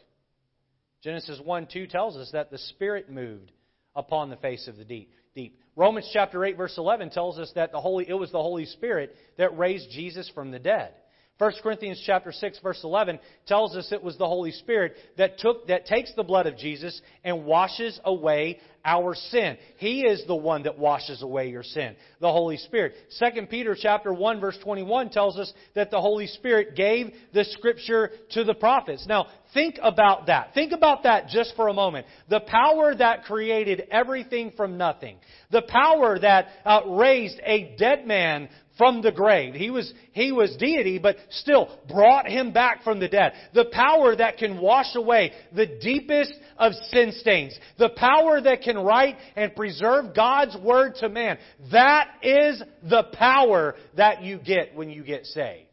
Genesis 1.02 1.40
1 1.42 1.68
2 1.72 1.86
tells 1.86 2.16
us 2.16 2.30
that 2.32 2.50
the 2.50 2.58
Spirit 2.58 3.10
moved 3.10 3.50
upon 3.94 4.30
the 4.30 4.36
face 4.36 4.68
of 4.68 4.76
the 4.76 4.84
deep. 4.84 5.10
deep. 5.34 5.58
Romans 5.76 6.08
chapter 6.12 6.44
8 6.44 6.56
verse 6.56 6.76
11 6.76 7.10
tells 7.10 7.38
us 7.38 7.50
that 7.54 7.72
the 7.72 7.80
Holy, 7.80 8.08
it 8.08 8.14
was 8.14 8.30
the 8.30 8.42
Holy 8.42 8.66
Spirit 8.66 9.14
that 9.38 9.56
raised 9.56 9.90
Jesus 9.90 10.30
from 10.34 10.50
the 10.50 10.58
dead. 10.58 10.92
1 11.38 11.52
Corinthians 11.62 12.00
chapter 12.06 12.30
6 12.30 12.60
verse 12.62 12.80
11 12.84 13.18
tells 13.46 13.74
us 13.74 13.90
it 13.90 14.02
was 14.02 14.16
the 14.16 14.26
Holy 14.26 14.52
Spirit 14.52 14.94
that 15.16 15.38
took 15.38 15.66
that 15.66 15.86
takes 15.86 16.12
the 16.14 16.22
blood 16.22 16.46
of 16.46 16.56
Jesus 16.56 17.00
and 17.24 17.44
washes 17.44 17.98
away 18.04 18.60
our 18.84 19.14
sin. 19.14 19.56
He 19.76 20.02
is 20.02 20.24
the 20.26 20.34
one 20.34 20.64
that 20.64 20.78
washes 20.78 21.22
away 21.22 21.50
your 21.50 21.62
sin, 21.62 21.94
the 22.20 22.30
Holy 22.30 22.56
Spirit. 22.56 22.94
2 23.18 23.46
Peter 23.46 23.76
chapter 23.80 24.12
1 24.12 24.40
verse 24.40 24.58
21 24.62 25.10
tells 25.10 25.38
us 25.38 25.52
that 25.74 25.90
the 25.90 26.00
Holy 26.00 26.26
Spirit 26.26 26.74
gave 26.76 27.12
the 27.32 27.44
scripture 27.44 28.10
to 28.32 28.44
the 28.44 28.54
prophets. 28.54 29.06
Now, 29.08 29.26
think 29.54 29.78
about 29.82 30.26
that. 30.26 30.52
Think 30.54 30.72
about 30.72 31.04
that 31.04 31.28
just 31.28 31.54
for 31.56 31.68
a 31.68 31.74
moment. 31.74 32.06
The 32.28 32.40
power 32.40 32.94
that 32.94 33.24
created 33.24 33.84
everything 33.90 34.52
from 34.56 34.76
nothing. 34.76 35.16
The 35.50 35.62
power 35.62 36.18
that 36.18 36.48
uh, 36.64 36.80
raised 36.86 37.40
a 37.44 37.74
dead 37.78 38.06
man 38.06 38.48
from 38.78 39.02
the 39.02 39.12
grave. 39.12 39.54
He 39.54 39.70
was, 39.70 39.92
he 40.12 40.32
was 40.32 40.56
deity, 40.56 40.98
but 40.98 41.16
still 41.30 41.68
brought 41.88 42.26
him 42.26 42.52
back 42.52 42.82
from 42.84 43.00
the 43.00 43.08
dead. 43.08 43.32
The 43.54 43.66
power 43.66 44.16
that 44.16 44.38
can 44.38 44.60
wash 44.60 44.94
away 44.94 45.32
the 45.54 45.66
deepest 45.66 46.32
of 46.58 46.72
sin 46.90 47.12
stains. 47.12 47.58
The 47.78 47.90
power 47.90 48.40
that 48.40 48.62
can 48.62 48.78
write 48.78 49.16
and 49.36 49.54
preserve 49.54 50.14
God's 50.14 50.56
word 50.56 50.94
to 50.96 51.08
man. 51.08 51.38
That 51.70 52.08
is 52.22 52.62
the 52.82 53.04
power 53.12 53.74
that 53.96 54.22
you 54.22 54.38
get 54.38 54.74
when 54.74 54.90
you 54.90 55.04
get 55.04 55.26
saved. 55.26 55.68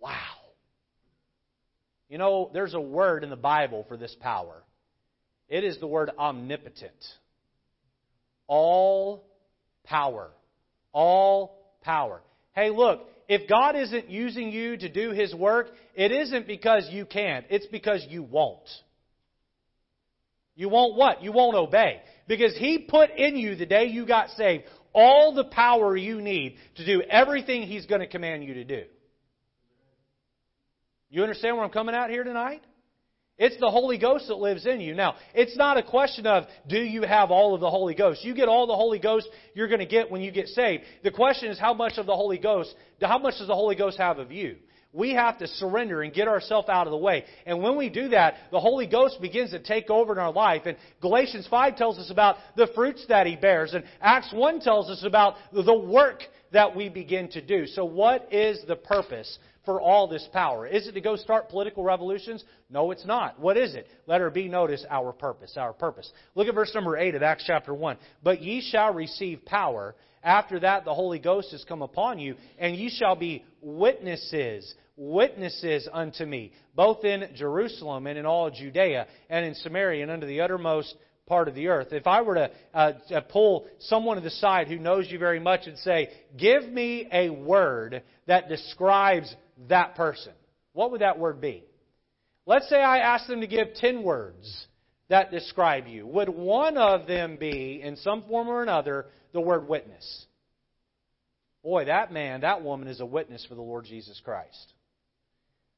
Wow. 0.00 0.14
You 2.08 2.18
know, 2.18 2.50
there's 2.52 2.74
a 2.74 2.80
word 2.80 3.22
in 3.22 3.30
the 3.30 3.36
Bible 3.36 3.84
for 3.88 3.96
this 3.96 4.16
power. 4.20 4.64
It 5.48 5.64
is 5.64 5.78
the 5.78 5.86
word 5.86 6.10
omnipotent. 6.18 6.92
All 8.48 9.24
power. 9.84 10.30
All 10.92 11.59
power. 11.82 12.20
Hey, 12.52 12.70
look, 12.70 13.02
if 13.28 13.48
God 13.48 13.76
isn't 13.76 14.10
using 14.10 14.50
you 14.50 14.76
to 14.76 14.88
do 14.88 15.10
His 15.10 15.34
work, 15.34 15.68
it 15.94 16.10
isn't 16.12 16.46
because 16.46 16.88
you 16.90 17.04
can't, 17.04 17.46
it's 17.48 17.66
because 17.66 18.04
you 18.08 18.22
won't. 18.22 18.68
You 20.56 20.68
won't 20.68 20.96
what? 20.96 21.22
You 21.22 21.32
won't 21.32 21.56
obey. 21.56 22.02
Because 22.26 22.56
He 22.56 22.78
put 22.78 23.10
in 23.10 23.36
you 23.36 23.54
the 23.54 23.66
day 23.66 23.86
you 23.86 24.06
got 24.06 24.30
saved 24.30 24.64
all 24.92 25.32
the 25.34 25.44
power 25.44 25.96
you 25.96 26.20
need 26.20 26.56
to 26.76 26.84
do 26.84 27.02
everything 27.02 27.62
He's 27.62 27.86
going 27.86 28.00
to 28.00 28.06
command 28.06 28.44
you 28.44 28.54
to 28.54 28.64
do. 28.64 28.82
You 31.08 31.22
understand 31.22 31.56
where 31.56 31.64
I'm 31.64 31.70
coming 31.70 31.94
out 31.94 32.10
here 32.10 32.24
tonight? 32.24 32.62
It's 33.40 33.58
the 33.58 33.70
Holy 33.70 33.96
Ghost 33.96 34.28
that 34.28 34.36
lives 34.36 34.66
in 34.66 34.82
you. 34.82 34.94
Now, 34.94 35.14
it's 35.32 35.56
not 35.56 35.78
a 35.78 35.82
question 35.82 36.26
of 36.26 36.44
do 36.68 36.78
you 36.78 37.02
have 37.02 37.30
all 37.30 37.54
of 37.54 37.62
the 37.62 37.70
Holy 37.70 37.94
Ghost. 37.94 38.22
You 38.22 38.34
get 38.34 38.50
all 38.50 38.66
the 38.66 38.76
Holy 38.76 38.98
Ghost 38.98 39.30
you're 39.54 39.66
going 39.66 39.80
to 39.80 39.86
get 39.86 40.10
when 40.10 40.20
you 40.20 40.30
get 40.30 40.48
saved. 40.48 40.84
The 41.02 41.10
question 41.10 41.50
is 41.50 41.58
how 41.58 41.72
much 41.72 41.94
of 41.96 42.04
the 42.04 42.14
Holy 42.14 42.36
Ghost, 42.36 42.74
how 43.00 43.18
much 43.18 43.38
does 43.38 43.46
the 43.46 43.54
Holy 43.54 43.76
Ghost 43.76 43.96
have 43.96 44.18
of 44.18 44.30
you? 44.30 44.56
We 44.92 45.14
have 45.14 45.38
to 45.38 45.46
surrender 45.46 46.02
and 46.02 46.12
get 46.12 46.28
ourselves 46.28 46.68
out 46.68 46.86
of 46.86 46.90
the 46.90 46.98
way. 46.98 47.24
And 47.46 47.62
when 47.62 47.78
we 47.78 47.88
do 47.88 48.08
that, 48.08 48.34
the 48.50 48.60
Holy 48.60 48.86
Ghost 48.86 49.22
begins 49.22 49.52
to 49.52 49.58
take 49.58 49.88
over 49.88 50.12
in 50.12 50.18
our 50.18 50.32
life. 50.32 50.62
And 50.66 50.76
Galatians 51.00 51.46
5 51.48 51.76
tells 51.76 51.98
us 51.98 52.10
about 52.10 52.36
the 52.56 52.68
fruits 52.74 53.06
that 53.08 53.26
He 53.26 53.36
bears. 53.36 53.72
And 53.72 53.84
Acts 54.02 54.34
1 54.34 54.60
tells 54.60 54.90
us 54.90 55.02
about 55.02 55.36
the 55.50 55.78
work 55.78 56.24
that 56.52 56.76
we 56.76 56.90
begin 56.90 57.30
to 57.30 57.40
do. 57.40 57.66
So 57.66 57.86
what 57.86 58.32
is 58.34 58.60
the 58.66 58.76
purpose 58.76 59.38
for 59.70 59.80
all 59.80 60.08
this 60.08 60.28
power. 60.32 60.66
Is 60.66 60.88
it 60.88 60.92
to 60.92 61.00
go 61.00 61.14
start 61.14 61.48
political 61.48 61.84
revolutions? 61.84 62.42
No, 62.70 62.90
it's 62.90 63.06
not. 63.06 63.38
What 63.38 63.56
is 63.56 63.76
it? 63.76 63.86
Let 64.08 64.20
her 64.20 64.28
be 64.28 64.48
notice 64.48 64.84
our 64.90 65.12
purpose, 65.12 65.56
our 65.56 65.72
purpose. 65.72 66.10
Look 66.34 66.48
at 66.48 66.54
verse 66.56 66.74
number 66.74 66.96
8 66.96 67.14
of 67.14 67.22
Acts 67.22 67.44
chapter 67.46 67.72
1. 67.72 67.96
But 68.20 68.42
ye 68.42 68.68
shall 68.68 68.92
receive 68.92 69.44
power. 69.44 69.94
After 70.24 70.58
that, 70.58 70.84
the 70.84 70.92
Holy 70.92 71.20
Ghost 71.20 71.52
has 71.52 71.64
come 71.64 71.82
upon 71.82 72.18
you, 72.18 72.34
and 72.58 72.74
ye 72.74 72.90
shall 72.90 73.14
be 73.14 73.44
witnesses, 73.60 74.74
witnesses 74.96 75.88
unto 75.92 76.26
me, 76.26 76.50
both 76.74 77.04
in 77.04 77.28
Jerusalem 77.36 78.08
and 78.08 78.18
in 78.18 78.26
all 78.26 78.50
Judea, 78.50 79.06
and 79.28 79.46
in 79.46 79.54
Samaria, 79.54 80.02
and 80.02 80.10
unto 80.10 80.26
the 80.26 80.40
uttermost 80.40 80.96
part 81.30 81.46
of 81.46 81.54
the 81.54 81.68
earth. 81.68 81.92
If 81.92 82.08
I 82.08 82.22
were 82.22 82.34
to, 82.34 82.50
uh, 82.74 82.92
to 83.10 83.22
pull 83.22 83.68
someone 83.78 84.16
to 84.16 84.22
the 84.22 84.30
side 84.30 84.66
who 84.66 84.80
knows 84.80 85.06
you 85.08 85.18
very 85.20 85.38
much 85.38 85.68
and 85.68 85.78
say, 85.78 86.10
Give 86.36 86.64
me 86.64 87.06
a 87.12 87.30
word 87.30 88.02
that 88.26 88.48
describes 88.48 89.32
that 89.68 89.94
person, 89.94 90.32
what 90.72 90.90
would 90.92 91.00
that 91.00 91.18
word 91.18 91.40
be? 91.40 91.64
Let's 92.46 92.68
say 92.68 92.80
I 92.80 92.98
ask 92.98 93.26
them 93.26 93.40
to 93.40 93.46
give 93.46 93.74
10 93.74 94.02
words 94.02 94.66
that 95.08 95.30
describe 95.30 95.86
you. 95.88 96.06
Would 96.06 96.28
one 96.28 96.78
of 96.78 97.06
them 97.06 97.36
be, 97.36 97.80
in 97.82 97.96
some 97.96 98.22
form 98.22 98.48
or 98.48 98.62
another, 98.62 99.06
the 99.32 99.40
word 99.40 99.68
witness? 99.68 100.26
Boy, 101.62 101.86
that 101.86 102.12
man, 102.12 102.40
that 102.40 102.62
woman 102.62 102.88
is 102.88 103.00
a 103.00 103.06
witness 103.06 103.44
for 103.46 103.54
the 103.54 103.60
Lord 103.60 103.84
Jesus 103.84 104.20
Christ. 104.24 104.72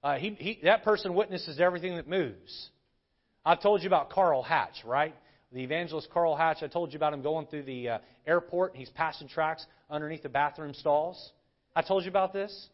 Uh, 0.04 0.16
he, 0.16 0.30
he, 0.38 0.60
that 0.64 0.84
person 0.84 1.14
witnesses 1.14 1.60
everything 1.60 1.96
that 1.96 2.08
moves. 2.08 2.70
I've 3.44 3.62
told 3.62 3.82
you 3.82 3.88
about 3.88 4.10
Carl 4.10 4.42
Hatch, 4.42 4.84
right? 4.84 5.14
The 5.52 5.62
evangelist 5.62 6.08
Carl 6.12 6.36
Hatch, 6.36 6.58
I 6.62 6.68
told 6.68 6.92
you 6.92 6.96
about 6.96 7.12
him 7.12 7.22
going 7.22 7.46
through 7.46 7.64
the 7.64 7.88
uh, 7.88 7.98
airport. 8.26 8.76
He's 8.76 8.90
passing 8.90 9.28
tracks 9.28 9.66
underneath 9.90 10.22
the 10.22 10.28
bathroom 10.28 10.74
stalls. 10.74 11.32
I 11.74 11.82
told 11.82 12.04
you 12.04 12.10
about 12.10 12.32
this. 12.32 12.68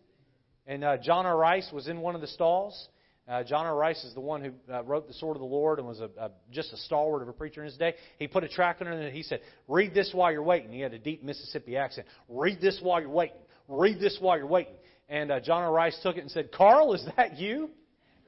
And 0.68 0.84
uh, 0.84 0.98
John 0.98 1.24
R. 1.24 1.36
Rice 1.36 1.68
was 1.72 1.88
in 1.88 2.00
one 2.00 2.14
of 2.14 2.20
the 2.20 2.26
stalls. 2.26 2.88
Uh, 3.26 3.42
John 3.42 3.64
R. 3.64 3.74
Rice 3.74 4.04
is 4.04 4.12
the 4.12 4.20
one 4.20 4.42
who 4.44 4.72
uh, 4.72 4.84
wrote 4.84 5.08
The 5.08 5.14
Sword 5.14 5.36
of 5.36 5.40
the 5.40 5.46
Lord 5.46 5.78
and 5.78 5.88
was 5.88 6.00
a, 6.00 6.10
a, 6.18 6.30
just 6.52 6.72
a 6.74 6.76
stalwart 6.76 7.22
of 7.22 7.28
a 7.28 7.32
preacher 7.32 7.62
in 7.62 7.66
his 7.66 7.76
day. 7.76 7.94
He 8.18 8.28
put 8.28 8.44
a 8.44 8.48
tract 8.48 8.82
under 8.82 8.92
it. 8.92 9.02
And 9.02 9.16
he 9.16 9.22
said, 9.22 9.40
"Read 9.66 9.94
this 9.94 10.10
while 10.12 10.30
you're 10.30 10.42
waiting." 10.42 10.70
He 10.70 10.80
had 10.80 10.92
a 10.92 10.98
deep 10.98 11.24
Mississippi 11.24 11.78
accent. 11.78 12.06
Read 12.28 12.60
this 12.60 12.78
while 12.82 13.00
you're 13.00 13.08
waiting. 13.08 13.36
Read 13.66 13.98
this 13.98 14.18
while 14.20 14.36
you're 14.36 14.46
waiting. 14.46 14.74
And 15.08 15.32
uh, 15.32 15.40
John 15.40 15.62
R. 15.62 15.72
Rice 15.72 15.98
took 16.02 16.18
it 16.18 16.20
and 16.20 16.30
said, 16.30 16.52
"Carl, 16.52 16.92
is 16.92 17.04
that 17.16 17.38
you?" 17.38 17.70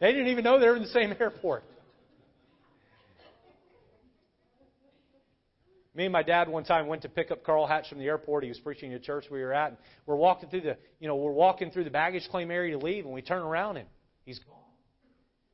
They 0.01 0.13
didn't 0.13 0.29
even 0.29 0.43
know 0.43 0.59
they 0.59 0.67
were 0.67 0.77
in 0.77 0.83
the 0.83 0.89
same 0.89 1.15
airport. 1.21 1.65
Me 6.01 6.07
and 6.07 6.15
my 6.15 6.23
dad 6.23 6.49
one 6.49 6.65
time 6.65 6.87
went 6.87 7.03
to 7.03 7.11
pick 7.11 7.31
up 7.31 7.45
Carl 7.45 7.67
Hatch 7.67 7.91
from 7.91 7.99
the 7.99 8.07
airport. 8.07 8.43
He 8.43 8.49
was 8.49 8.59
preaching 8.59 8.91
at 8.95 9.03
a 9.03 9.05
church 9.05 9.27
we 9.31 9.43
were 9.43 9.53
at. 9.53 9.69
And 9.69 9.77
we're 10.07 10.17
walking 10.17 10.49
through 10.49 10.63
the, 10.63 10.79
you 10.99 11.07
know, 11.07 11.17
we're 11.17 11.31
walking 11.31 11.71
through 11.71 11.85
the 11.85 11.91
baggage 11.91 12.27
claim 12.31 12.51
area 12.51 12.73
to 12.73 12.83
leave, 12.83 13.05
and 13.05 13.13
we 13.13 13.21
turn 13.21 13.43
around 13.43 13.77
and 13.77 13.87
he's 14.25 14.39
gone. 14.39 14.57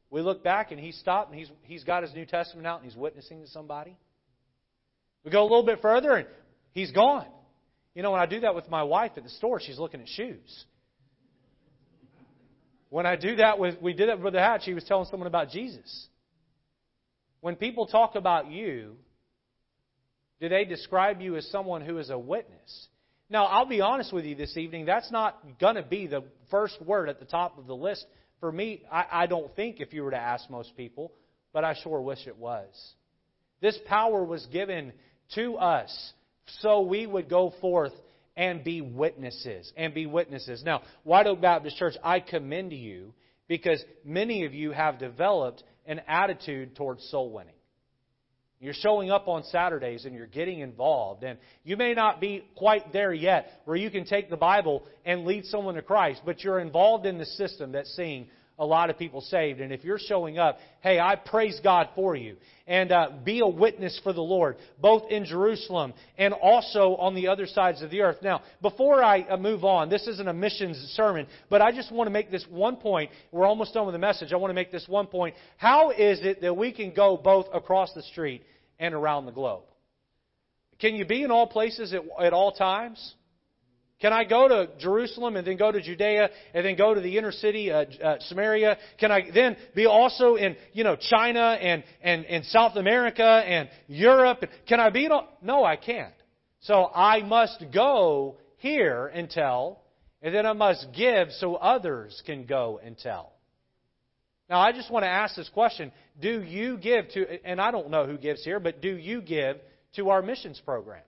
We 0.09 0.20
look 0.20 0.44
back 0.44 0.70
and 0.70 0.78
he 0.78 0.92
stopped 0.92 1.32
and 1.32 1.38
he's 1.40 1.51
he's 1.62 1.82
got 1.82 2.05
his 2.05 2.14
New 2.14 2.24
Testament 2.24 2.64
out 2.64 2.80
and 2.80 2.88
he's 2.88 2.97
witnessing 2.97 3.40
to 3.40 3.49
somebody. 3.49 3.97
We 5.24 5.32
go 5.32 5.42
a 5.42 5.49
little 5.51 5.64
bit 5.64 5.82
further 5.82 6.12
and 6.12 6.28
he's 6.70 6.92
gone. 6.92 7.26
You 7.97 8.05
know, 8.05 8.12
when 8.12 8.20
I 8.20 8.26
do 8.26 8.38
that 8.42 8.55
with 8.55 8.70
my 8.70 8.84
wife 8.84 9.11
at 9.16 9.24
the 9.24 9.30
store, 9.30 9.59
she's 9.59 9.80
looking 9.80 10.01
at 10.01 10.07
shoes. 10.07 10.64
When 12.88 13.05
I 13.05 13.16
do 13.16 13.34
that 13.34 13.59
with 13.59 13.82
we 13.82 13.94
did 13.94 14.11
that 14.11 14.20
with 14.20 14.34
the 14.34 14.38
Hatch, 14.38 14.62
he 14.64 14.74
was 14.74 14.84
telling 14.84 15.09
someone 15.11 15.26
about 15.26 15.51
Jesus. 15.51 16.07
When 17.40 17.57
people 17.57 17.86
talk 17.86 18.14
about 18.14 18.49
you, 18.49 18.97
do 20.41 20.49
they 20.49 20.64
describe 20.64 21.20
you 21.20 21.37
as 21.37 21.47
someone 21.51 21.82
who 21.82 21.99
is 21.99 22.11
a 22.11 22.18
witness? 22.18 22.89
Now, 23.28 23.47
I'll 23.47 23.66
be 23.66 23.80
honest 23.80 24.12
with 24.12 24.24
you 24.24 24.34
this 24.34 24.57
evening. 24.57 24.84
That's 24.87 25.11
not 25.11 25.59
going 25.59 25.74
to 25.74 25.82
be 25.82 26.07
the 26.07 26.22
first 26.51 26.80
word 26.80 27.09
at 27.09 27.18
the 27.18 27.24
top 27.24 27.59
of 27.59 27.66
the 27.66 27.74
list. 27.74 28.07
For 28.41 28.53
me, 28.53 28.82
I, 28.91 29.05
I 29.11 29.26
don't 29.26 29.55
think 29.57 29.80
if 29.80 29.93
you 29.93 30.05
were 30.05 30.12
to 30.12 30.16
ask 30.16 30.49
most 30.49 30.76
people, 30.76 31.12
but 31.53 31.64
I 31.64 31.74
sure 31.82 32.01
wish 32.01 32.26
it 32.26 32.37
was. 32.37 32.68
This 33.61 33.78
power 33.87 34.22
was 34.22 34.47
given 34.53 34.93
to 35.34 35.57
us 35.57 36.12
so 36.61 36.82
we 36.82 37.07
would 37.07 37.28
go 37.28 37.53
forth 37.61 37.93
and 38.37 38.62
be 38.62 38.80
witnesses. 38.80 39.72
And 39.76 39.95
be 39.95 40.07
witnesses. 40.07 40.62
Now, 40.64 40.82
White 41.03 41.26
Oak 41.26 41.41
Baptist 41.41 41.76
Church, 41.78 41.95
I 42.05 42.20
commend 42.20 42.72
you 42.72 43.14
because 43.49 43.82
many 44.05 44.45
of 44.45 44.55
you 44.55 44.72
have 44.72 44.99
developed 44.99 45.64
an 45.87 46.01
attitude 46.07 46.76
towards 46.76 47.09
soul 47.11 47.32
winning. 47.32 47.55
You're 48.61 48.75
showing 48.75 49.11
up 49.11 49.29
on 49.29 49.45
Saturdays 49.45 50.07
and 50.07 50.15
you're 50.15 50.27
getting 50.27 50.61
involved. 50.61 51.23
And 51.25 51.39
you 51.63 51.77
may 51.77 51.93
not 51.93 52.21
be 52.21 52.45
quite 52.57 52.93
there 52.93 53.13
yet 53.13 53.61
where 53.65 53.77
you 53.77 53.91
can 53.91 54.05
take 54.05 54.31
the 54.31 54.37
Bible 54.37 54.85
and 55.05 55.27
lead 55.27 55.45
someone 55.45 55.75
to 55.75 55.83
Christ, 55.83 56.23
but 56.25 56.43
you're 56.43 56.61
involved 56.61 57.05
in 57.05 57.19
the 57.19 57.27
system 57.27 57.73
that's 57.73 57.95
seeing 57.95 58.29
a 58.59 58.65
lot 58.65 58.91
of 58.91 58.99
people 58.99 59.21
saved. 59.21 59.61
And 59.61 59.73
if 59.73 59.85
you're 59.85 59.99
showing 59.99 60.39
up, 60.39 60.59
hey, 60.81 60.99
I 60.99 61.17
praise 61.17 61.61
God 61.63 61.89
for 61.95 62.17
you. 62.17 62.37
And 62.67 62.91
uh, 62.91 63.11
be 63.25 63.41
a 63.41 63.47
witness 63.47 64.01
for 64.03 64.13
the 64.13 64.23
Lord, 64.23 64.57
both 64.81 65.11
in 65.11 65.25
Jerusalem 65.25 65.95
and 66.19 66.35
also 66.35 66.97
on 66.97 67.15
the 67.15 67.29
other 67.29 67.47
sides 67.47 67.83
of 67.83 67.91
the 67.91 68.01
earth. 68.01 68.19
Now, 68.23 68.43
before 68.61 69.03
I 69.03 69.23
uh, 69.23 69.37
move 69.37 69.65
on, 69.65 69.89
this 69.89 70.07
isn't 70.07 70.27
a 70.27 70.33
missions 70.33 70.77
sermon, 70.95 71.27
but 71.49 71.63
I 71.63 71.71
just 71.71 71.93
want 71.93 72.09
to 72.09 72.13
make 72.13 72.31
this 72.31 72.45
one 72.51 72.77
point. 72.77 73.11
We're 73.31 73.47
almost 73.47 73.75
done 73.75 73.87
with 73.87 73.95
the 73.95 74.01
message. 74.01 74.33
I 74.33 74.37
want 74.37 74.51
to 74.51 74.55
make 74.55 74.73
this 74.73 74.87
one 74.89 75.07
point. 75.07 75.37
How 75.59 75.91
is 75.91 76.21
it 76.23 76.41
that 76.41 76.57
we 76.57 76.73
can 76.73 76.93
go 76.93 77.17
both 77.17 77.47
across 77.53 77.93
the 77.95 78.03
street 78.03 78.43
and 78.79 78.95
around 78.95 79.27
the 79.27 79.33
globe? 79.33 79.65
Can 80.81 80.95
you 80.95 81.05
be 81.05 81.23
in 81.23 81.31
all 81.31 81.47
places 81.47 81.95
at, 81.95 82.03
at 82.21 82.33
all 82.33 82.53
times? 82.53 83.15
Can 84.01 84.12
I 84.12 84.24
go 84.24 84.47
to 84.47 84.68
Jerusalem 84.78 85.36
and 85.36 85.47
then 85.47 85.57
go 85.57 85.72
to 85.72 85.80
Judea 85.80 86.28
and 86.53 86.66
then 86.66 86.76
go 86.76 86.92
to 86.92 87.01
the 87.01 87.16
inner 87.16 87.32
city, 87.32 87.72
uh, 87.72 87.84
uh, 88.03 88.16
Samaria? 88.20 88.76
Can 88.99 89.11
I 89.11 89.30
then 89.32 89.57
be 89.74 89.86
also 89.86 90.34
in, 90.34 90.57
you 90.74 90.84
know, 90.84 90.97
China 90.97 91.57
and, 91.61 91.82
and, 92.03 92.26
and 92.26 92.44
South 92.44 92.76
America 92.76 93.24
and 93.24 93.70
Europe? 93.86 94.44
Can 94.68 94.80
I 94.80 94.90
be 94.90 95.07
in 95.07 95.12
all? 95.12 95.28
No, 95.42 95.64
I 95.64 95.76
can't. 95.76 96.12
So 96.61 96.90
I 96.94 97.22
must 97.22 97.64
go 97.72 98.36
here 98.59 99.07
and 99.07 99.30
tell, 99.30 99.82
and 100.20 100.34
then 100.34 100.44
I 100.44 100.53
must 100.53 100.88
give 100.94 101.28
so 101.32 101.55
others 101.55 102.22
can 102.26 102.44
go 102.44 102.78
and 102.84 102.99
tell. 102.99 103.32
Now, 104.51 104.61
I 104.61 104.72
just 104.72 104.90
want 104.90 105.05
to 105.05 105.09
ask 105.09 105.34
this 105.34 105.49
question. 105.49 105.90
Do 106.20 106.42
you 106.42 106.76
give 106.76 107.09
to, 107.11 107.47
and 107.47 107.61
I 107.61 107.70
don't 107.70 107.90
know 107.90 108.07
who 108.07 108.18
gives 108.18 108.44
here, 108.44 108.61
but 108.61 108.82
do 108.82 108.97
you 108.97 109.22
give 109.22 109.57
to 109.97 110.11
our 110.11 110.22
missions 110.22 110.61
program? 110.64 111.03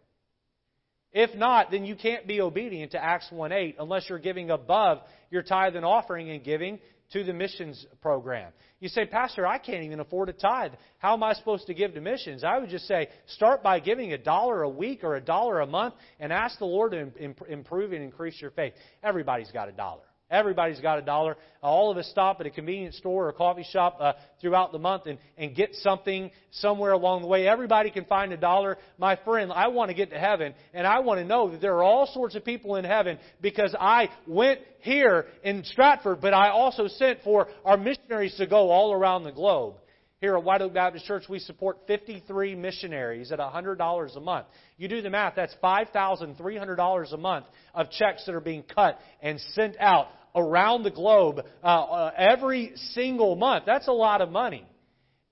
If 1.18 1.34
not, 1.34 1.72
then 1.72 1.84
you 1.84 1.96
can't 1.96 2.28
be 2.28 2.40
obedient 2.40 2.92
to 2.92 3.04
Acts 3.04 3.26
1 3.32 3.50
8 3.50 3.76
unless 3.80 4.08
you're 4.08 4.20
giving 4.20 4.50
above 4.50 4.98
your 5.32 5.42
tithe 5.42 5.74
and 5.74 5.84
offering 5.84 6.30
and 6.30 6.44
giving 6.44 6.78
to 7.10 7.24
the 7.24 7.32
missions 7.32 7.84
program. 8.00 8.52
You 8.78 8.88
say, 8.88 9.04
Pastor, 9.04 9.44
I 9.44 9.58
can't 9.58 9.82
even 9.82 9.98
afford 9.98 10.28
a 10.28 10.32
tithe. 10.32 10.74
How 10.98 11.14
am 11.14 11.24
I 11.24 11.32
supposed 11.32 11.66
to 11.66 11.74
give 11.74 11.92
to 11.94 12.00
missions? 12.00 12.44
I 12.44 12.60
would 12.60 12.68
just 12.68 12.86
say, 12.86 13.08
start 13.26 13.64
by 13.64 13.80
giving 13.80 14.12
a 14.12 14.18
dollar 14.18 14.62
a 14.62 14.68
week 14.68 15.02
or 15.02 15.16
a 15.16 15.20
dollar 15.20 15.58
a 15.58 15.66
month 15.66 15.94
and 16.20 16.32
ask 16.32 16.56
the 16.60 16.66
Lord 16.66 16.92
to 16.92 17.10
improve 17.48 17.92
and 17.92 18.04
increase 18.04 18.40
your 18.40 18.52
faith. 18.52 18.74
Everybody's 19.02 19.50
got 19.50 19.68
a 19.68 19.72
dollar. 19.72 20.07
Everybody's 20.30 20.80
got 20.80 20.98
a 20.98 21.02
dollar. 21.02 21.36
All 21.62 21.90
of 21.90 21.96
us 21.96 22.06
stop 22.08 22.38
at 22.40 22.46
a 22.46 22.50
convenience 22.50 22.98
store 22.98 23.26
or 23.26 23.28
a 23.30 23.32
coffee 23.32 23.64
shop 23.70 23.96
uh, 23.98 24.12
throughout 24.40 24.72
the 24.72 24.78
month 24.78 25.06
and, 25.06 25.18
and 25.38 25.54
get 25.54 25.74
something 25.76 26.30
somewhere 26.50 26.92
along 26.92 27.22
the 27.22 27.28
way. 27.28 27.48
Everybody 27.48 27.90
can 27.90 28.04
find 28.04 28.32
a 28.32 28.36
dollar. 28.36 28.76
My 28.98 29.16
friend, 29.24 29.50
I 29.50 29.68
want 29.68 29.88
to 29.88 29.94
get 29.94 30.10
to 30.10 30.18
heaven, 30.18 30.54
and 30.74 30.86
I 30.86 30.98
want 31.00 31.20
to 31.20 31.24
know 31.24 31.50
that 31.50 31.62
there 31.62 31.74
are 31.76 31.82
all 31.82 32.06
sorts 32.12 32.34
of 32.34 32.44
people 32.44 32.76
in 32.76 32.84
heaven 32.84 33.18
because 33.40 33.74
I 33.78 34.10
went 34.26 34.60
here 34.80 35.26
in 35.42 35.64
Stratford, 35.64 36.20
but 36.20 36.34
I 36.34 36.50
also 36.50 36.88
sent 36.88 37.22
for 37.22 37.48
our 37.64 37.78
missionaries 37.78 38.36
to 38.36 38.46
go 38.46 38.70
all 38.70 38.92
around 38.92 39.24
the 39.24 39.32
globe. 39.32 39.76
Here 40.20 40.36
at 40.36 40.42
White 40.42 40.62
Oak 40.62 40.74
Baptist 40.74 41.06
Church, 41.06 41.24
we 41.28 41.38
support 41.38 41.78
53 41.86 42.56
missionaries 42.56 43.30
at 43.30 43.38
$100 43.38 44.16
a 44.16 44.20
month. 44.20 44.46
You 44.76 44.88
do 44.88 45.00
the 45.00 45.10
math, 45.10 45.34
that's 45.36 45.54
$5,300 45.62 47.12
a 47.12 47.16
month 47.16 47.46
of 47.72 47.90
checks 47.92 48.26
that 48.26 48.34
are 48.34 48.40
being 48.40 48.64
cut 48.64 48.98
and 49.22 49.38
sent 49.52 49.76
out 49.78 50.08
around 50.34 50.82
the 50.82 50.90
globe 50.90 51.40
uh, 51.62 51.66
uh, 51.66 52.12
every 52.16 52.72
single 52.92 53.36
month. 53.36 53.64
That's 53.66 53.88
a 53.88 53.92
lot 53.92 54.20
of 54.20 54.30
money. 54.30 54.66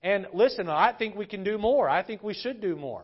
And 0.01 0.27
listen, 0.33 0.69
I 0.69 0.93
think 0.97 1.15
we 1.15 1.25
can 1.25 1.43
do 1.43 1.57
more. 1.57 1.89
I 1.89 2.03
think 2.03 2.23
we 2.23 2.33
should 2.33 2.61
do 2.61 2.75
more. 2.75 3.03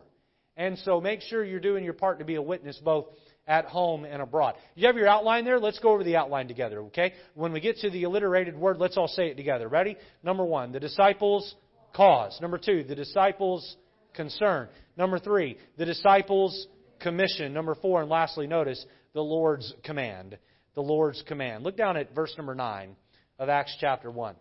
And 0.56 0.78
so 0.78 1.00
make 1.00 1.20
sure 1.20 1.44
you're 1.44 1.60
doing 1.60 1.84
your 1.84 1.94
part 1.94 2.20
to 2.20 2.24
be 2.24 2.36
a 2.36 2.42
witness 2.42 2.80
both 2.82 3.06
at 3.46 3.66
home 3.66 4.04
and 4.04 4.22
abroad. 4.22 4.54
You 4.74 4.86
have 4.86 4.96
your 4.96 5.08
outline 5.08 5.44
there? 5.44 5.58
Let's 5.58 5.78
go 5.80 5.90
over 5.90 6.04
the 6.04 6.16
outline 6.16 6.48
together, 6.48 6.80
okay? 6.84 7.12
When 7.34 7.52
we 7.52 7.60
get 7.60 7.78
to 7.78 7.90
the 7.90 8.04
alliterated 8.04 8.56
word, 8.56 8.78
let's 8.78 8.96
all 8.96 9.08
say 9.08 9.28
it 9.28 9.36
together. 9.36 9.68
Ready? 9.68 9.96
Number 10.22 10.44
one, 10.44 10.72
the 10.72 10.80
disciples' 10.80 11.54
cause. 11.94 12.38
Number 12.40 12.58
two, 12.58 12.84
the 12.84 12.94
disciples' 12.94 13.76
concern. 14.14 14.68
Number 14.96 15.18
three, 15.18 15.58
the 15.76 15.84
disciples' 15.84 16.68
commission. 17.00 17.52
Number 17.52 17.74
four, 17.74 18.00
and 18.00 18.08
lastly, 18.08 18.46
notice 18.46 18.84
the 19.12 19.20
Lord's 19.20 19.74
command 19.82 20.38
the 20.74 20.82
Lord's 20.82 21.22
command. 21.22 21.64
Look 21.64 21.76
down 21.76 21.96
at 21.96 22.14
verse 22.14 22.34
number 22.36 22.54
9 22.54 22.96
of 23.38 23.48
Acts 23.48 23.76
chapter 23.80 24.10
1. 24.10 24.34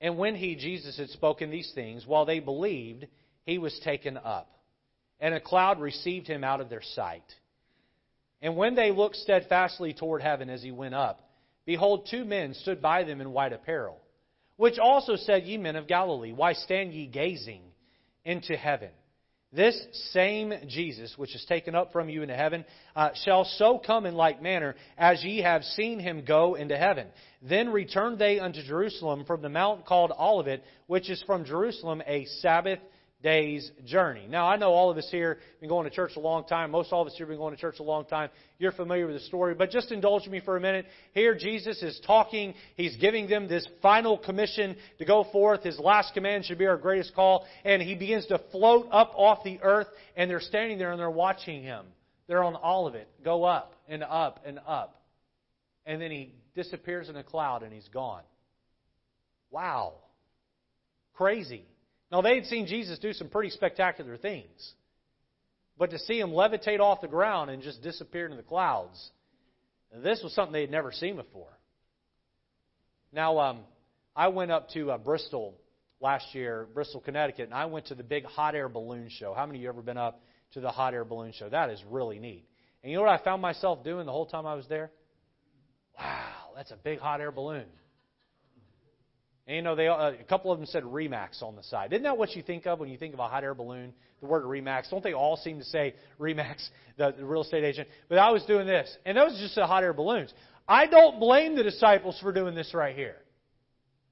And 0.00 0.18
when 0.18 0.34
he, 0.34 0.56
Jesus, 0.56 0.98
had 0.98 1.08
spoken 1.10 1.50
these 1.50 1.72
things, 1.74 2.06
while 2.06 2.26
they 2.26 2.40
believed, 2.40 3.06
he 3.44 3.58
was 3.58 3.78
taken 3.82 4.16
up, 4.16 4.50
and 5.20 5.34
a 5.34 5.40
cloud 5.40 5.80
received 5.80 6.26
him 6.26 6.44
out 6.44 6.60
of 6.60 6.68
their 6.68 6.82
sight. 6.82 7.24
And 8.42 8.56
when 8.56 8.74
they 8.74 8.90
looked 8.90 9.16
steadfastly 9.16 9.94
toward 9.94 10.20
heaven 10.20 10.50
as 10.50 10.62
he 10.62 10.70
went 10.70 10.94
up, 10.94 11.20
behold, 11.64 12.08
two 12.10 12.24
men 12.24 12.54
stood 12.54 12.82
by 12.82 13.04
them 13.04 13.20
in 13.20 13.32
white 13.32 13.52
apparel, 13.52 13.98
which 14.56 14.78
also 14.78 15.16
said, 15.16 15.44
Ye 15.44 15.56
men 15.56 15.76
of 15.76 15.86
Galilee, 15.86 16.32
why 16.32 16.52
stand 16.52 16.92
ye 16.92 17.06
gazing 17.06 17.62
into 18.24 18.56
heaven? 18.56 18.90
This 19.52 19.80
same 20.12 20.52
Jesus, 20.66 21.16
which 21.16 21.34
is 21.34 21.44
taken 21.48 21.74
up 21.74 21.92
from 21.92 22.08
you 22.08 22.22
into 22.22 22.34
heaven, 22.34 22.64
uh, 22.94 23.10
shall 23.24 23.44
so 23.44 23.78
come 23.78 24.04
in 24.04 24.14
like 24.14 24.42
manner 24.42 24.74
as 24.98 25.24
ye 25.24 25.38
have 25.42 25.62
seen 25.62 26.00
him 26.00 26.24
go 26.26 26.56
into 26.56 26.76
heaven. 26.76 27.06
Then 27.42 27.70
returned 27.70 28.18
they 28.18 28.40
unto 28.40 28.62
Jerusalem 28.62 29.24
from 29.24 29.42
the 29.42 29.48
mount 29.48 29.86
called 29.86 30.12
Olivet, 30.18 30.64
which 30.88 31.08
is 31.08 31.22
from 31.22 31.44
Jerusalem 31.44 32.02
a 32.06 32.24
Sabbath 32.40 32.80
day's 33.22 33.70
journey. 33.84 34.26
Now, 34.28 34.46
I 34.46 34.56
know 34.56 34.72
all 34.72 34.90
of 34.90 34.96
us 34.98 35.08
here 35.10 35.34
have 35.34 35.60
been 35.60 35.68
going 35.68 35.88
to 35.88 35.94
church 35.94 36.12
a 36.16 36.20
long 36.20 36.44
time. 36.44 36.70
Most 36.70 36.92
all 36.92 37.02
of 37.02 37.08
us 37.08 37.14
here 37.16 37.26
have 37.26 37.30
been 37.30 37.38
going 37.38 37.54
to 37.54 37.60
church 37.60 37.80
a 37.80 37.82
long 37.82 38.04
time. 38.04 38.30
You're 38.58 38.72
familiar 38.72 39.06
with 39.06 39.16
the 39.16 39.22
story, 39.22 39.54
but 39.54 39.70
just 39.70 39.90
indulge 39.90 40.28
me 40.28 40.40
for 40.40 40.56
a 40.56 40.60
minute. 40.60 40.86
Here, 41.12 41.34
Jesus 41.34 41.82
is 41.82 42.00
talking. 42.06 42.54
He's 42.76 42.96
giving 42.96 43.28
them 43.28 43.48
this 43.48 43.66
final 43.82 44.18
commission 44.18 44.76
to 44.98 45.04
go 45.04 45.24
forth. 45.32 45.62
His 45.62 45.78
last 45.78 46.14
command 46.14 46.44
should 46.44 46.58
be 46.58 46.66
our 46.66 46.76
greatest 46.76 47.14
call. 47.14 47.46
And 47.64 47.80
he 47.80 47.94
begins 47.94 48.26
to 48.26 48.40
float 48.52 48.88
up 48.92 49.12
off 49.14 49.42
the 49.44 49.58
earth, 49.62 49.88
and 50.16 50.30
they're 50.30 50.40
standing 50.40 50.78
there 50.78 50.92
and 50.92 51.00
they're 51.00 51.10
watching 51.10 51.62
him. 51.62 51.86
They're 52.28 52.44
on 52.44 52.54
all 52.54 52.86
of 52.86 52.94
it. 52.94 53.08
Go 53.24 53.44
up 53.44 53.74
and 53.88 54.02
up 54.02 54.40
and 54.44 54.60
up. 54.66 55.02
And 55.84 56.02
then 56.02 56.10
he 56.10 56.34
disappears 56.54 57.08
in 57.08 57.16
a 57.16 57.22
cloud 57.22 57.62
and 57.62 57.72
he's 57.72 57.88
gone. 57.88 58.22
Wow. 59.50 59.94
Crazy. 61.14 61.64
Now, 62.10 62.22
they 62.22 62.36
had 62.36 62.46
seen 62.46 62.66
Jesus 62.66 62.98
do 62.98 63.12
some 63.12 63.28
pretty 63.28 63.50
spectacular 63.50 64.16
things. 64.16 64.74
But 65.78 65.90
to 65.90 65.98
see 65.98 66.18
him 66.18 66.30
levitate 66.30 66.80
off 66.80 67.00
the 67.00 67.08
ground 67.08 67.50
and 67.50 67.62
just 67.62 67.82
disappear 67.82 68.24
into 68.24 68.36
the 68.36 68.42
clouds, 68.42 69.10
this 70.02 70.22
was 70.22 70.32
something 70.34 70.52
they 70.52 70.62
had 70.62 70.70
never 70.70 70.92
seen 70.92 71.16
before. 71.16 71.58
Now, 73.12 73.38
um, 73.38 73.60
I 74.14 74.28
went 74.28 74.50
up 74.50 74.70
to 74.70 74.92
uh, 74.92 74.98
Bristol 74.98 75.58
last 76.00 76.34
year, 76.34 76.66
Bristol, 76.72 77.00
Connecticut, 77.00 77.46
and 77.46 77.54
I 77.54 77.66
went 77.66 77.86
to 77.86 77.94
the 77.94 78.02
big 78.02 78.24
hot 78.24 78.54
air 78.54 78.68
balloon 78.68 79.08
show. 79.10 79.34
How 79.34 79.46
many 79.46 79.58
of 79.58 79.62
you 79.62 79.68
ever 79.68 79.82
been 79.82 79.98
up 79.98 80.22
to 80.52 80.60
the 80.60 80.70
hot 80.70 80.94
air 80.94 81.04
balloon 81.04 81.32
show? 81.32 81.48
That 81.48 81.70
is 81.70 81.82
really 81.90 82.18
neat. 82.18 82.46
And 82.82 82.90
you 82.90 82.96
know 82.96 83.04
what 83.04 83.20
I 83.20 83.22
found 83.22 83.42
myself 83.42 83.84
doing 83.84 84.06
the 84.06 84.12
whole 84.12 84.26
time 84.26 84.46
I 84.46 84.54
was 84.54 84.66
there? 84.68 84.90
Wow, 85.98 86.52
that's 86.54 86.70
a 86.70 86.76
big 86.76 86.98
hot 86.98 87.20
air 87.20 87.32
balloon. 87.32 87.66
And 89.46 89.56
you 89.56 89.62
know, 89.62 89.76
they 89.76 89.86
uh, 89.86 90.10
a 90.10 90.24
couple 90.24 90.50
of 90.50 90.58
them 90.58 90.66
said 90.66 90.82
Remax 90.82 91.42
on 91.42 91.54
the 91.54 91.62
side. 91.62 91.92
Isn't 91.92 92.02
that 92.02 92.18
what 92.18 92.34
you 92.34 92.42
think 92.42 92.66
of 92.66 92.80
when 92.80 92.88
you 92.88 92.98
think 92.98 93.14
of 93.14 93.20
a 93.20 93.28
hot 93.28 93.44
air 93.44 93.54
balloon? 93.54 93.92
The 94.20 94.26
word 94.26 94.44
Remax. 94.44 94.90
Don't 94.90 95.04
they 95.04 95.12
all 95.12 95.36
seem 95.36 95.58
to 95.58 95.64
say 95.64 95.94
Remax, 96.18 96.68
the, 96.96 97.14
the 97.16 97.24
real 97.24 97.42
estate 97.42 97.62
agent? 97.62 97.88
But 98.08 98.18
I 98.18 98.30
was 98.30 98.42
doing 98.44 98.66
this, 98.66 98.94
and 99.04 99.16
those 99.16 99.34
are 99.34 99.42
just 99.42 99.54
the 99.54 99.66
hot 99.66 99.84
air 99.84 99.92
balloons. 99.92 100.32
I 100.68 100.86
don't 100.86 101.20
blame 101.20 101.54
the 101.54 101.62
disciples 101.62 102.18
for 102.20 102.32
doing 102.32 102.56
this 102.56 102.74
right 102.74 102.96
here. 102.96 103.16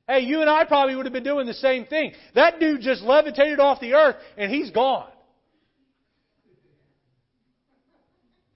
Hey, 0.07 0.21
you 0.21 0.41
and 0.41 0.51
I 0.51 0.65
probably 0.65 0.95
would 0.95 1.07
have 1.07 1.13
been 1.13 1.25
doing 1.25 1.47
the 1.47 1.55
same 1.55 1.87
thing. 1.87 2.13
That 2.35 2.61
dude 2.61 2.83
just 2.83 3.03
levitated 3.03 3.59
off 3.59 3.81
the 3.81 3.95
earth, 3.95 4.17
and 4.37 4.53
he's 4.53 4.71
gone. 4.71 5.09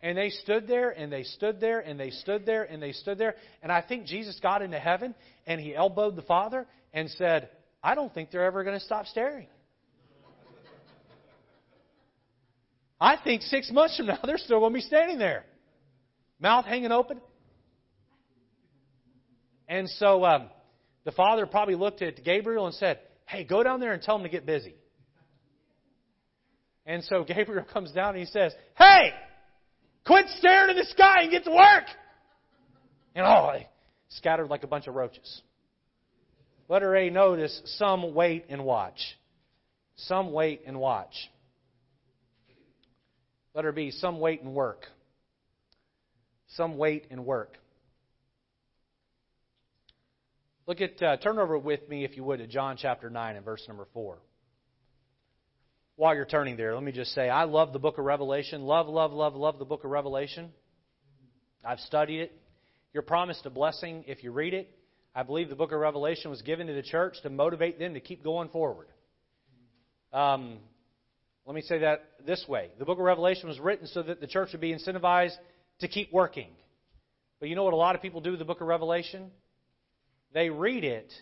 And 0.00 0.16
they 0.16 0.30
stood 0.30 0.68
there 0.68 0.90
and 0.90 1.12
they 1.12 1.24
stood 1.24 1.60
there 1.60 1.80
and 1.80 1.98
they 1.98 2.10
stood 2.10 2.46
there 2.46 2.62
and 2.62 2.80
they 2.80 2.92
stood 2.92 3.18
there. 3.18 3.34
And 3.62 3.72
I 3.72 3.82
think 3.82 4.06
Jesus 4.06 4.38
got 4.40 4.62
into 4.62 4.78
heaven 4.78 5.14
and 5.46 5.60
he 5.60 5.74
elbowed 5.74 6.14
the 6.14 6.22
Father 6.22 6.66
and 6.92 7.10
said, 7.10 7.48
I 7.82 7.94
don't 7.94 8.12
think 8.12 8.30
they're 8.30 8.44
ever 8.44 8.62
going 8.64 8.78
to 8.78 8.84
stop 8.84 9.06
staring. 9.06 9.48
I 13.00 13.16
think 13.22 13.42
six 13.42 13.70
months 13.70 13.96
from 13.96 14.06
now 14.06 14.18
they're 14.24 14.38
still 14.38 14.60
going 14.60 14.72
to 14.72 14.76
be 14.76 14.82
standing 14.82 15.18
there, 15.18 15.44
mouth 16.40 16.64
hanging 16.64 16.92
open. 16.92 17.20
And 19.68 19.88
so 19.88 20.24
um, 20.24 20.48
the 21.04 21.12
Father 21.12 21.46
probably 21.46 21.74
looked 21.74 22.02
at 22.02 22.24
Gabriel 22.24 22.66
and 22.66 22.74
said, 22.74 23.00
Hey, 23.26 23.44
go 23.44 23.62
down 23.62 23.80
there 23.80 23.92
and 23.92 24.02
tell 24.02 24.16
them 24.16 24.24
to 24.24 24.30
get 24.30 24.46
busy. 24.46 24.74
And 26.86 27.04
so 27.04 27.24
Gabriel 27.28 27.64
comes 27.64 27.92
down 27.92 28.10
and 28.10 28.18
he 28.18 28.26
says, 28.26 28.52
Hey! 28.76 29.12
Quit 30.08 30.24
staring 30.38 30.70
in 30.70 30.76
the 30.76 30.86
sky 30.86 31.20
and 31.20 31.30
get 31.30 31.44
to 31.44 31.50
work. 31.50 31.84
And 33.14 33.26
oh, 33.26 33.50
they 33.52 33.68
scattered 34.08 34.48
like 34.48 34.64
a 34.64 34.66
bunch 34.66 34.86
of 34.86 34.94
roaches. 34.94 35.42
Letter 36.66 36.96
A, 36.96 37.10
notice 37.10 37.60
some 37.76 38.14
wait 38.14 38.46
and 38.48 38.64
watch. 38.64 38.98
Some 39.96 40.32
wait 40.32 40.62
and 40.66 40.80
watch. 40.80 41.12
Letter 43.54 43.70
B, 43.70 43.90
some 43.90 44.18
wait 44.18 44.40
and 44.40 44.54
work. 44.54 44.86
Some 46.54 46.78
wait 46.78 47.06
and 47.10 47.26
work. 47.26 47.58
Look 50.66 50.80
at, 50.80 51.02
uh, 51.02 51.16
turn 51.18 51.38
over 51.38 51.58
with 51.58 51.86
me, 51.86 52.04
if 52.04 52.16
you 52.16 52.24
would, 52.24 52.38
to 52.38 52.46
John 52.46 52.78
chapter 52.78 53.10
9 53.10 53.36
and 53.36 53.44
verse 53.44 53.62
number 53.68 53.86
4 53.92 54.16
while 55.98 56.14
you're 56.14 56.24
turning 56.24 56.56
there, 56.56 56.74
let 56.74 56.84
me 56.84 56.92
just 56.92 57.12
say 57.12 57.28
I 57.28 57.42
love 57.42 57.72
the 57.72 57.80
book 57.80 57.98
of 57.98 58.04
Revelation. 58.04 58.62
Love, 58.62 58.86
love, 58.86 59.12
love, 59.12 59.34
love 59.34 59.58
the 59.58 59.64
book 59.64 59.82
of 59.82 59.90
Revelation. 59.90 60.52
I've 61.64 61.80
studied 61.80 62.20
it. 62.20 62.32
You're 62.94 63.02
promised 63.02 63.44
a 63.46 63.50
blessing 63.50 64.04
if 64.06 64.22
you 64.22 64.30
read 64.30 64.54
it. 64.54 64.70
I 65.12 65.24
believe 65.24 65.48
the 65.48 65.56
book 65.56 65.72
of 65.72 65.80
Revelation 65.80 66.30
was 66.30 66.40
given 66.42 66.68
to 66.68 66.72
the 66.72 66.84
church 66.84 67.16
to 67.24 67.30
motivate 67.30 67.80
them 67.80 67.94
to 67.94 68.00
keep 68.00 68.22
going 68.22 68.48
forward. 68.50 68.86
Um, 70.12 70.58
let 71.44 71.56
me 71.56 71.62
say 71.62 71.78
that 71.78 72.04
this 72.24 72.44
way 72.48 72.70
the 72.78 72.84
book 72.84 72.98
of 72.98 73.04
Revelation 73.04 73.48
was 73.48 73.58
written 73.58 73.88
so 73.88 74.00
that 74.04 74.20
the 74.20 74.28
church 74.28 74.50
would 74.52 74.60
be 74.60 74.72
incentivized 74.72 75.36
to 75.80 75.88
keep 75.88 76.12
working. 76.12 76.50
But 77.40 77.48
you 77.48 77.56
know 77.56 77.64
what 77.64 77.74
a 77.74 77.76
lot 77.76 77.96
of 77.96 78.02
people 78.02 78.20
do 78.20 78.30
with 78.30 78.38
the 78.38 78.44
book 78.44 78.60
of 78.60 78.68
Revelation? 78.68 79.32
They 80.32 80.48
read 80.48 80.84
it 80.84 81.12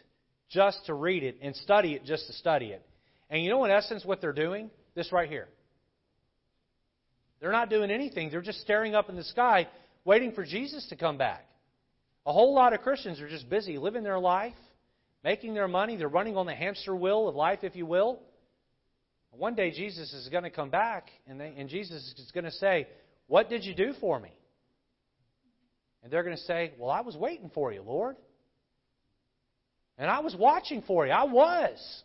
just 0.50 0.84
to 0.84 0.92
read 0.92 1.22
it 1.22 1.38
and 1.40 1.56
study 1.56 1.94
it 1.94 2.04
just 2.04 2.26
to 2.26 2.34
study 2.34 2.66
it. 2.66 2.86
And 3.30 3.42
you 3.42 3.50
know, 3.50 3.64
in 3.64 3.70
essence, 3.70 4.04
what 4.04 4.20
they're 4.20 4.32
doing? 4.32 4.70
This 4.94 5.12
right 5.12 5.28
here. 5.28 5.48
They're 7.40 7.52
not 7.52 7.68
doing 7.70 7.90
anything. 7.90 8.30
They're 8.30 8.40
just 8.40 8.60
staring 8.60 8.94
up 8.94 9.08
in 9.08 9.16
the 9.16 9.24
sky, 9.24 9.68
waiting 10.04 10.32
for 10.32 10.44
Jesus 10.44 10.86
to 10.88 10.96
come 10.96 11.18
back. 11.18 11.46
A 12.24 12.32
whole 12.32 12.54
lot 12.54 12.72
of 12.72 12.80
Christians 12.80 13.20
are 13.20 13.28
just 13.28 13.48
busy 13.48 13.78
living 13.78 14.02
their 14.02 14.18
life, 14.18 14.54
making 15.22 15.54
their 15.54 15.68
money. 15.68 15.96
They're 15.96 16.08
running 16.08 16.36
on 16.36 16.46
the 16.46 16.54
hamster 16.54 16.94
wheel 16.94 17.28
of 17.28 17.34
life, 17.34 17.60
if 17.62 17.76
you 17.76 17.86
will. 17.86 18.20
One 19.30 19.54
day 19.54 19.70
Jesus 19.70 20.14
is 20.14 20.28
going 20.30 20.44
to 20.44 20.50
come 20.50 20.70
back, 20.70 21.10
and, 21.26 21.38
they, 21.38 21.52
and 21.58 21.68
Jesus 21.68 22.14
is 22.16 22.30
going 22.32 22.44
to 22.44 22.50
say, 22.52 22.88
What 23.26 23.50
did 23.50 23.64
you 23.64 23.74
do 23.74 23.92
for 24.00 24.18
me? 24.18 24.30
And 26.02 26.10
they're 26.10 26.22
going 26.22 26.36
to 26.36 26.42
say, 26.44 26.72
Well, 26.78 26.90
I 26.90 27.02
was 27.02 27.16
waiting 27.16 27.50
for 27.52 27.70
you, 27.70 27.82
Lord. 27.82 28.16
And 29.98 30.10
I 30.10 30.20
was 30.20 30.34
watching 30.34 30.82
for 30.86 31.06
you. 31.06 31.12
I 31.12 31.24
was. 31.24 32.02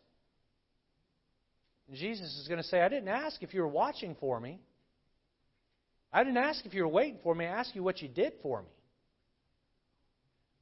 And 1.91 1.99
Jesus 1.99 2.37
is 2.39 2.47
going 2.47 2.61
to 2.61 2.67
say, 2.67 2.79
I 2.79 2.87
didn't 2.87 3.09
ask 3.09 3.43
if 3.43 3.53
you 3.53 3.59
were 3.59 3.67
watching 3.67 4.15
for 4.21 4.39
me. 4.39 4.61
I 6.13 6.23
didn't 6.23 6.37
ask 6.37 6.65
if 6.65 6.73
you 6.73 6.83
were 6.83 6.87
waiting 6.87 7.19
for 7.21 7.35
me. 7.35 7.43
I 7.43 7.49
asked 7.49 7.75
you 7.75 7.83
what 7.83 8.01
you 8.01 8.07
did 8.07 8.31
for 8.41 8.61
me. 8.61 8.69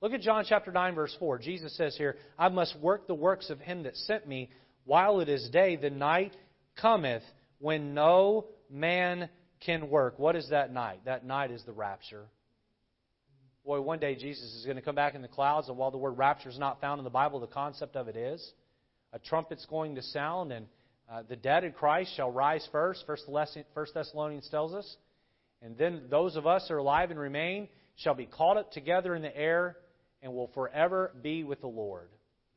Look 0.02 0.14
at 0.14 0.22
John 0.22 0.44
chapter 0.50 0.72
9, 0.72 0.96
verse 0.96 1.16
4. 1.20 1.38
Jesus 1.38 1.78
says 1.78 1.96
here, 1.96 2.16
I 2.38 2.50
must 2.50 2.76
work 2.80 3.06
the 3.06 3.14
works 3.14 3.52
of 3.52 3.60
him 3.60 3.84
that 3.84 3.96
sent 3.96 4.28
me 4.28 4.50
while 4.86 5.20
it 5.20 5.30
is 5.30 5.48
day. 5.52 5.76
The 5.76 5.92
night 5.92 6.36
cometh 6.82 7.22
when 7.60 7.94
no 7.94 8.48
man 8.68 9.30
can 9.64 9.88
work. 9.92 10.18
What 10.18 10.36
is 10.36 10.50
that 10.50 10.74
night? 10.74 11.02
That 11.06 11.28
night 11.28 11.52
is 11.52 11.64
the 11.64 11.74
rapture. 11.74 12.26
Boy, 13.64 13.82
one 13.82 14.00
day 14.00 14.16
Jesus 14.16 14.52
is 14.56 14.66
going 14.66 14.78
to 14.78 14.82
come 14.82 14.96
back 14.96 15.14
in 15.14 15.22
the 15.22 15.28
clouds, 15.28 15.70
and 15.70 15.78
while 15.78 15.92
the 15.92 15.98
word 16.00 16.18
rapture 16.18 16.50
is 16.50 16.58
not 16.58 16.82
found 16.82 16.98
in 16.98 17.04
the 17.04 17.12
Bible, 17.12 17.40
the 17.40 17.46
concept 17.46 17.96
of 17.96 18.08
it 18.08 18.16
is. 18.16 18.52
A 19.14 19.20
trumpet's 19.20 19.68
going 19.68 19.94
to 19.94 20.02
sound, 20.02 20.52
and 20.52 20.66
uh, 21.12 21.24
the 21.28 21.36
dead 21.36 21.64
in 21.64 21.72
Christ 21.72 22.16
shall 22.16 22.32
rise 22.32 22.68
first, 22.72 23.04
First 23.08 23.94
Thessalonians 23.94 24.48
tells 24.50 24.74
us. 24.74 24.98
And 25.62 25.78
then 25.78 26.04
those 26.10 26.36
of 26.36 26.46
us 26.46 26.66
who 26.68 26.76
are 26.76 26.78
alive 26.78 27.10
and 27.10 27.20
remain 27.20 27.68
shall 27.96 28.14
be 28.14 28.28
caught 28.28 28.58
up 28.58 28.72
together 28.72 29.16
in 29.16 29.22
the 29.22 29.36
air 29.36 29.76
and 30.22 30.34
will 30.34 30.52
forever 30.54 31.12
be 31.22 31.44
with 31.44 31.62
the 31.62 31.68
Lord. 31.68 32.10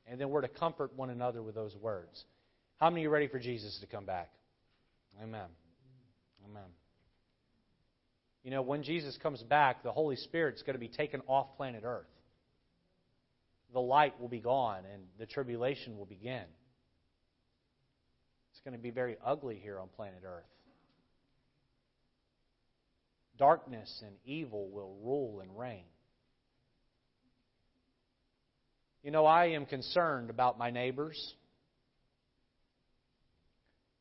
And 0.07 0.21
then 0.21 0.29
we're 0.29 0.43
to 0.43 0.49
comfort 0.49 0.93
one 0.97 1.11
another 1.11 1.43
with 1.43 1.55
those 1.55 1.75
words. 1.77 2.25
How 2.77 2.91
many 2.91 3.07
are 3.07 3.11
ready 3.11 3.29
for 3.29 3.39
Jesus 3.39 3.79
to 3.81 3.87
come 3.87 4.05
back? 4.05 4.31
Amen. 5.23 5.49
Amen. 6.49 6.69
You 8.45 8.51
know, 8.51 8.63
when 8.63 8.83
Jesus 8.83 9.17
comes 9.23 9.43
back, 9.43 9.83
the 9.83 9.93
Holy 9.93 10.17
Spirit's 10.17 10.63
going 10.63 10.75
to 10.75 10.81
be 10.81 10.89
taken 10.89 11.23
off 11.27 11.57
planet 11.57 11.85
Earth. 11.85 12.07
The 13.73 13.81
light 13.81 14.21
will 14.21 14.29
be 14.29 14.41
gone 14.41 14.83
and 14.93 15.05
the 15.19 15.27
tribulation 15.27 15.97
will 15.97 16.07
begin 16.07 16.45
going 18.65 18.77
to 18.77 18.83
be 18.83 18.91
very 18.91 19.17
ugly 19.25 19.59
here 19.63 19.79
on 19.79 19.89
planet 19.97 20.23
Earth. 20.27 20.45
Darkness 23.39 24.03
and 24.07 24.15
evil 24.25 24.69
will 24.69 24.95
rule 25.03 25.41
and 25.41 25.59
reign. 25.59 25.85
You 29.03 29.11
know, 29.11 29.27
I 29.27 29.47
am 29.47 29.67
concerned 29.67 30.31
about 30.31 30.59
my 30.59 30.71
neighbors. 30.71 31.35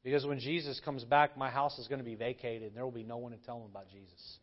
Because 0.03 0.25
when 0.25 0.39
Jesus 0.39 0.79
comes 0.83 1.03
back, 1.03 1.37
my 1.37 1.49
house 1.49 1.77
is 1.79 1.87
going 1.87 1.99
to 1.99 2.05
be 2.05 2.15
vacated 2.15 2.69
and 2.69 2.75
there 2.75 2.83
will 2.83 2.91
be 2.91 3.03
no 3.03 3.17
one 3.17 3.31
to 3.31 3.37
tell 3.37 3.59
them 3.59 3.69
about 3.69 3.89
Jesus. 3.91 4.37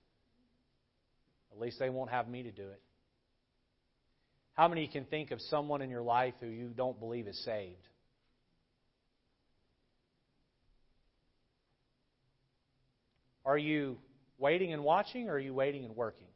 At 1.52 1.58
least 1.58 1.78
they 1.78 1.90
won't 1.90 2.10
have 2.10 2.28
me 2.28 2.44
to 2.44 2.52
do 2.52 2.68
it. 2.68 2.80
How 4.54 4.68
many 4.68 4.88
can 4.88 5.04
think 5.04 5.30
of 5.30 5.40
someone 5.42 5.82
in 5.82 5.90
your 5.90 6.02
life 6.02 6.34
who 6.40 6.48
you 6.48 6.68
don't 6.76 6.98
believe 6.98 7.28
is 7.28 7.38
saved? 7.44 7.87
Are 13.48 13.56
you 13.56 13.96
waiting 14.36 14.74
and 14.74 14.84
watching, 14.84 15.30
or 15.30 15.32
are 15.32 15.38
you 15.38 15.54
waiting 15.54 15.86
and 15.86 15.96
working? 15.96 16.26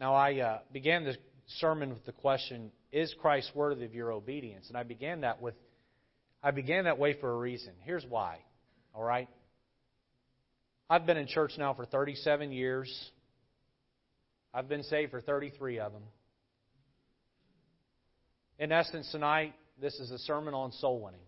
Now, 0.00 0.14
I 0.14 0.38
uh, 0.38 0.58
began 0.72 1.04
the 1.04 1.14
sermon 1.58 1.90
with 1.90 2.06
the 2.06 2.12
question, 2.12 2.72
"Is 2.90 3.14
Christ 3.20 3.50
worthy 3.54 3.84
of 3.84 3.94
your 3.94 4.10
obedience?" 4.10 4.68
And 4.68 4.78
I 4.78 4.82
began 4.82 5.20
that 5.20 5.42
with, 5.42 5.54
I 6.42 6.52
began 6.52 6.84
that 6.84 6.98
way 6.98 7.12
for 7.20 7.30
a 7.30 7.36
reason. 7.36 7.74
Here's 7.82 8.06
why. 8.06 8.38
All 8.94 9.04
right. 9.04 9.28
I've 10.88 11.04
been 11.04 11.18
in 11.18 11.26
church 11.26 11.52
now 11.58 11.74
for 11.74 11.84
37 11.84 12.50
years. 12.50 13.10
I've 14.54 14.70
been 14.70 14.84
saved 14.84 15.10
for 15.10 15.20
33 15.20 15.80
of 15.80 15.92
them. 15.92 16.04
In 18.58 18.72
essence, 18.72 19.10
tonight, 19.12 19.52
this 19.78 20.00
is 20.00 20.10
a 20.10 20.18
sermon 20.20 20.54
on 20.54 20.72
soul 20.72 20.98
winning. 20.98 21.20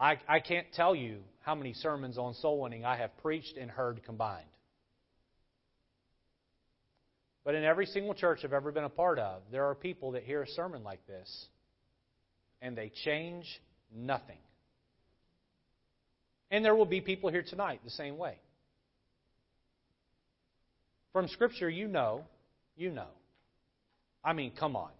I, 0.00 0.18
I 0.26 0.40
can't 0.40 0.66
tell 0.72 0.94
you 0.94 1.18
how 1.40 1.54
many 1.54 1.74
sermons 1.74 2.16
on 2.16 2.32
soul 2.34 2.60
winning 2.60 2.86
I 2.86 2.96
have 2.96 3.16
preached 3.18 3.58
and 3.58 3.70
heard 3.70 4.02
combined. 4.04 4.46
But 7.44 7.54
in 7.54 7.64
every 7.64 7.86
single 7.86 8.14
church 8.14 8.40
I've 8.44 8.52
ever 8.52 8.72
been 8.72 8.84
a 8.84 8.88
part 8.88 9.18
of, 9.18 9.42
there 9.52 9.66
are 9.66 9.74
people 9.74 10.12
that 10.12 10.22
hear 10.22 10.42
a 10.42 10.48
sermon 10.48 10.82
like 10.84 11.06
this 11.06 11.46
and 12.62 12.76
they 12.76 12.90
change 13.04 13.46
nothing. 13.94 14.38
And 16.50 16.64
there 16.64 16.74
will 16.74 16.86
be 16.86 17.00
people 17.00 17.30
here 17.30 17.44
tonight 17.48 17.80
the 17.84 17.90
same 17.90 18.16
way. 18.18 18.36
From 21.12 21.28
Scripture, 21.28 21.68
you 21.68 21.88
know, 21.88 22.24
you 22.76 22.90
know. 22.90 23.08
I 24.24 24.32
mean, 24.32 24.52
come 24.58 24.76
on. 24.76 24.90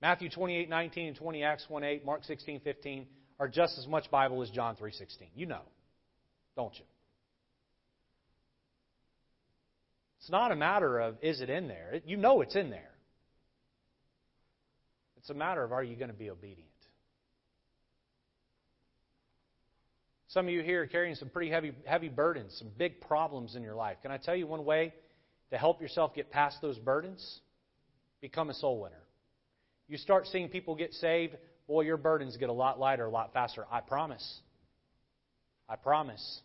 Matthew 0.00 0.28
28, 0.30 0.68
19 0.68 1.08
and 1.08 1.16
20, 1.16 1.42
Acts 1.42 1.64
1, 1.68 1.84
8, 1.84 2.04
Mark 2.04 2.24
16, 2.24 2.60
15 2.60 3.06
are 3.40 3.48
just 3.48 3.78
as 3.78 3.86
much 3.86 4.10
Bible 4.10 4.42
as 4.42 4.50
John 4.50 4.76
3, 4.76 4.92
16. 4.92 5.28
You 5.34 5.46
know, 5.46 5.62
don't 6.56 6.74
you? 6.74 6.84
It's 10.20 10.30
not 10.30 10.52
a 10.52 10.56
matter 10.56 10.98
of 10.98 11.16
is 11.22 11.40
it 11.40 11.50
in 11.50 11.68
there. 11.68 12.00
You 12.04 12.16
know 12.16 12.42
it's 12.42 12.54
in 12.54 12.70
there. 12.70 12.90
It's 15.16 15.30
a 15.30 15.34
matter 15.34 15.64
of 15.64 15.72
are 15.72 15.82
you 15.82 15.96
going 15.96 16.10
to 16.10 16.16
be 16.16 16.30
obedient? 16.30 16.68
Some 20.28 20.46
of 20.46 20.52
you 20.52 20.62
here 20.62 20.82
are 20.82 20.86
carrying 20.86 21.14
some 21.14 21.30
pretty 21.30 21.50
heavy, 21.50 21.72
heavy 21.86 22.08
burdens, 22.08 22.54
some 22.58 22.68
big 22.76 23.00
problems 23.00 23.56
in 23.56 23.62
your 23.62 23.74
life. 23.74 23.96
Can 24.02 24.10
I 24.10 24.18
tell 24.18 24.36
you 24.36 24.46
one 24.46 24.64
way 24.64 24.92
to 25.50 25.56
help 25.56 25.80
yourself 25.80 26.14
get 26.14 26.30
past 26.30 26.58
those 26.60 26.78
burdens? 26.78 27.40
Become 28.20 28.50
a 28.50 28.54
soul 28.54 28.80
winner. 28.80 29.00
You 29.88 29.96
start 29.96 30.26
seeing 30.26 30.48
people 30.48 30.74
get 30.74 30.92
saved, 30.92 31.34
boy, 31.66 31.82
your 31.82 31.96
burdens 31.96 32.36
get 32.36 32.50
a 32.50 32.52
lot 32.52 32.78
lighter, 32.78 33.06
a 33.06 33.10
lot 33.10 33.32
faster. 33.32 33.64
I 33.70 33.80
promise. 33.80 34.40
I 35.68 35.76
promise. 35.76 36.40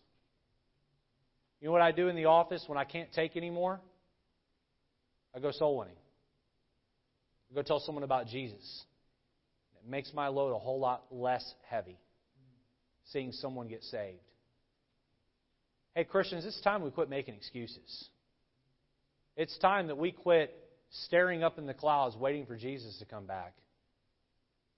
You 1.59 1.67
know 1.67 1.73
what 1.73 1.81
I 1.81 1.91
do 1.91 2.07
in 2.07 2.15
the 2.15 2.25
office 2.25 2.63
when 2.67 2.77
I 2.77 2.85
can't 2.85 3.11
take 3.13 3.35
anymore? 3.35 3.79
I 5.35 5.39
go 5.39 5.51
soul 5.51 5.77
winning. 5.77 5.95
I 7.51 7.55
go 7.55 7.61
tell 7.61 7.79
someone 7.79 8.03
about 8.03 8.27
Jesus. 8.27 8.83
It 9.83 9.89
makes 9.89 10.13
my 10.13 10.27
load 10.29 10.55
a 10.55 10.59
whole 10.59 10.79
lot 10.79 11.03
less 11.11 11.43
heavy 11.69 11.97
seeing 13.11 13.31
someone 13.33 13.67
get 13.67 13.83
saved. 13.83 14.19
Hey, 15.95 16.05
Christians, 16.05 16.45
it's 16.45 16.59
time 16.61 16.81
we 16.81 16.89
quit 16.89 17.09
making 17.09 17.35
excuses. 17.35 18.09
It's 19.35 19.57
time 19.59 19.87
that 19.87 19.97
we 19.97 20.11
quit 20.11 20.55
staring 20.93 21.43
up 21.43 21.57
in 21.57 21.65
the 21.65 21.73
clouds 21.73 22.15
waiting 22.15 22.45
for 22.45 22.55
Jesus 22.55 22.97
to 22.99 23.05
come 23.05 23.25
back. 23.25 23.53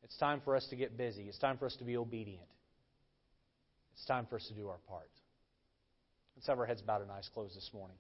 It's 0.03 0.17
time 0.17 0.41
for 0.43 0.55
us 0.55 0.65
to 0.69 0.75
get 0.75 0.97
busy. 0.97 1.23
It's 1.23 1.39
time 1.39 1.57
for 1.57 1.65
us 1.65 1.75
to 1.77 1.83
be 1.83 1.97
obedient. 1.97 2.47
It's 3.93 4.05
time 4.05 4.25
for 4.29 4.37
us 4.37 4.45
to 4.47 4.53
do 4.53 4.67
our 4.67 4.77
part. 4.87 5.09
Let's 6.35 6.47
have 6.47 6.59
our 6.59 6.65
heads 6.65 6.81
bowed 6.81 7.01
and 7.01 7.11
eyes 7.11 7.29
closed 7.33 7.55
this 7.55 7.69
morning. 7.73 7.97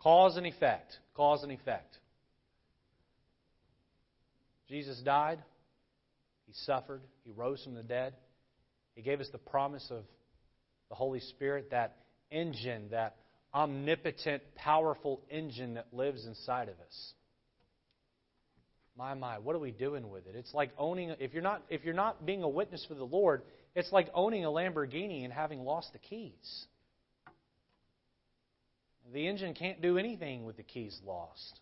Cause 0.00 0.36
and 0.36 0.46
effect. 0.46 0.96
Cause 1.14 1.42
and 1.44 1.52
effect. 1.52 1.96
Jesus 4.68 4.98
died. 5.04 5.38
He 6.46 6.54
suffered. 6.64 7.02
He 7.24 7.30
rose 7.30 7.62
from 7.62 7.74
the 7.74 7.82
dead. 7.82 8.14
He 8.94 9.02
gave 9.02 9.20
us 9.20 9.28
the 9.30 9.38
promise 9.38 9.86
of 9.90 10.04
the 10.88 10.94
Holy 10.94 11.20
Spirit, 11.20 11.70
that 11.70 11.96
engine, 12.32 12.88
that 12.90 13.16
omnipotent, 13.54 14.42
powerful 14.54 15.20
engine 15.30 15.74
that 15.74 15.86
lives 15.92 16.26
inside 16.26 16.68
of 16.68 16.74
us. 16.80 17.12
My 18.96 19.14
my, 19.14 19.38
what 19.38 19.56
are 19.56 19.60
we 19.60 19.70
doing 19.70 20.10
with 20.10 20.26
it? 20.26 20.34
It's 20.34 20.52
like 20.52 20.70
owning 20.78 21.14
if 21.18 21.32
you're 21.32 21.42
not 21.42 21.62
if 21.68 21.84
you're 21.84 21.94
not 21.94 22.26
being 22.26 22.42
a 22.42 22.48
witness 22.48 22.84
for 22.86 22.94
the 22.94 23.04
Lord, 23.04 23.42
it's 23.74 23.90
like 23.92 24.08
owning 24.14 24.44
a 24.44 24.48
Lamborghini 24.48 25.24
and 25.24 25.32
having 25.32 25.60
lost 25.64 25.92
the 25.92 25.98
keys. 25.98 26.66
The 29.12 29.28
engine 29.28 29.54
can't 29.54 29.82
do 29.82 29.98
anything 29.98 30.44
with 30.44 30.56
the 30.56 30.62
keys 30.62 30.98
lost. 31.06 31.60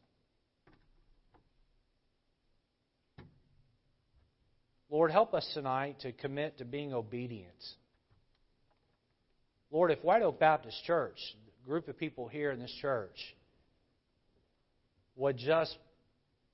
Lord, 4.90 5.12
help 5.12 5.34
us 5.34 5.48
tonight 5.54 6.00
to 6.00 6.12
commit 6.12 6.58
to 6.58 6.64
being 6.64 6.92
obedient. 6.92 7.54
Lord, 9.70 9.90
if 9.90 10.02
White 10.02 10.22
Oak 10.22 10.40
Baptist 10.40 10.82
Church, 10.84 11.18
group 11.66 11.88
of 11.88 11.98
people 11.98 12.26
here 12.26 12.50
in 12.50 12.58
this 12.58 12.74
church, 12.80 13.16
would 15.16 15.36
just 15.36 15.76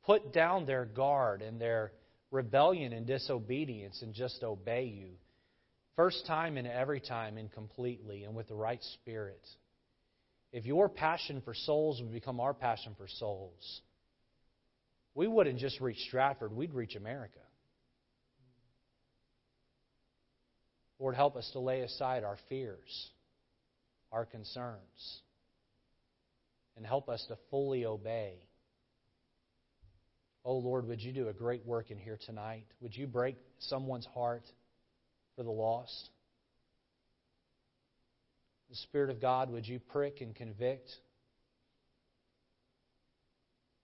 put 0.05 0.33
down 0.33 0.67
their 0.67 0.85
guard 0.85 1.41
and 1.41 1.61
their 1.61 1.93
rebellion 2.31 2.93
and 2.93 3.07
disobedience 3.07 4.03
and 4.03 4.13
just 4.13 4.43
obey 4.43 4.85
you, 4.85 5.11
first 5.95 6.27
time 6.27 6.57
and 6.59 6.67
every 6.67 7.01
time 7.01 7.39
and 7.39 7.51
completely 7.53 8.25
and 8.25 8.35
with 8.35 8.49
the 8.49 8.55
right 8.55 8.83
spirit, 8.95 9.41
if 10.53 10.67
your 10.67 10.89
passion 10.89 11.41
for 11.45 11.55
souls 11.55 12.01
would 12.01 12.13
become 12.13 12.41
our 12.41 12.55
passion 12.55 12.95
for 12.99 13.09
souls, 13.09 13.81
we 15.15 15.27
wouldn't 15.27 15.59
just 15.59 15.81
reach 15.81 15.99
Stratford, 16.09 16.53
we'd 16.53 16.75
reach 16.75 16.95
America. 16.95 17.39
Lord, 20.99 21.15
help 21.15 21.37
us 21.37 21.49
to 21.53 21.61
lay 21.61 21.81
aside 21.81 22.25
our 22.25 22.39
fears, 22.49 23.11
our 24.13 24.25
concerns, 24.25 25.21
and 26.77 26.87
help 26.87 27.09
us 27.09 27.25
to 27.29 27.37
fully 27.51 27.85
obey. 27.85 28.35
Oh, 30.45 30.59
Lord, 30.59 30.87
would 30.87 31.03
you 31.03 31.13
do 31.13 31.29
a 31.29 31.33
great 31.33 31.67
work 31.67 31.91
in 31.91 31.99
here 31.99 32.19
tonight? 32.25 32.67
Would 32.81 32.97
you 32.97 33.07
break 33.07 33.37
someone's 33.59 34.07
heart 34.15 34.45
for 35.35 35.43
the 35.43 35.51
lost? 35.51 36.11
The 38.71 38.77
Spirit 38.77 39.11
of 39.11 39.21
God, 39.21 39.51
would 39.51 39.67
you 39.67 39.79
prick 39.79 40.21
and 40.21 40.35
convict 40.35 40.89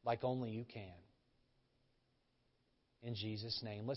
like 0.04 0.24
only 0.24 0.50
you 0.50 0.64
can? 0.64 0.82
In 3.02 3.14
Jesus' 3.16 3.60
name. 3.64 3.86
Let's 3.86 3.90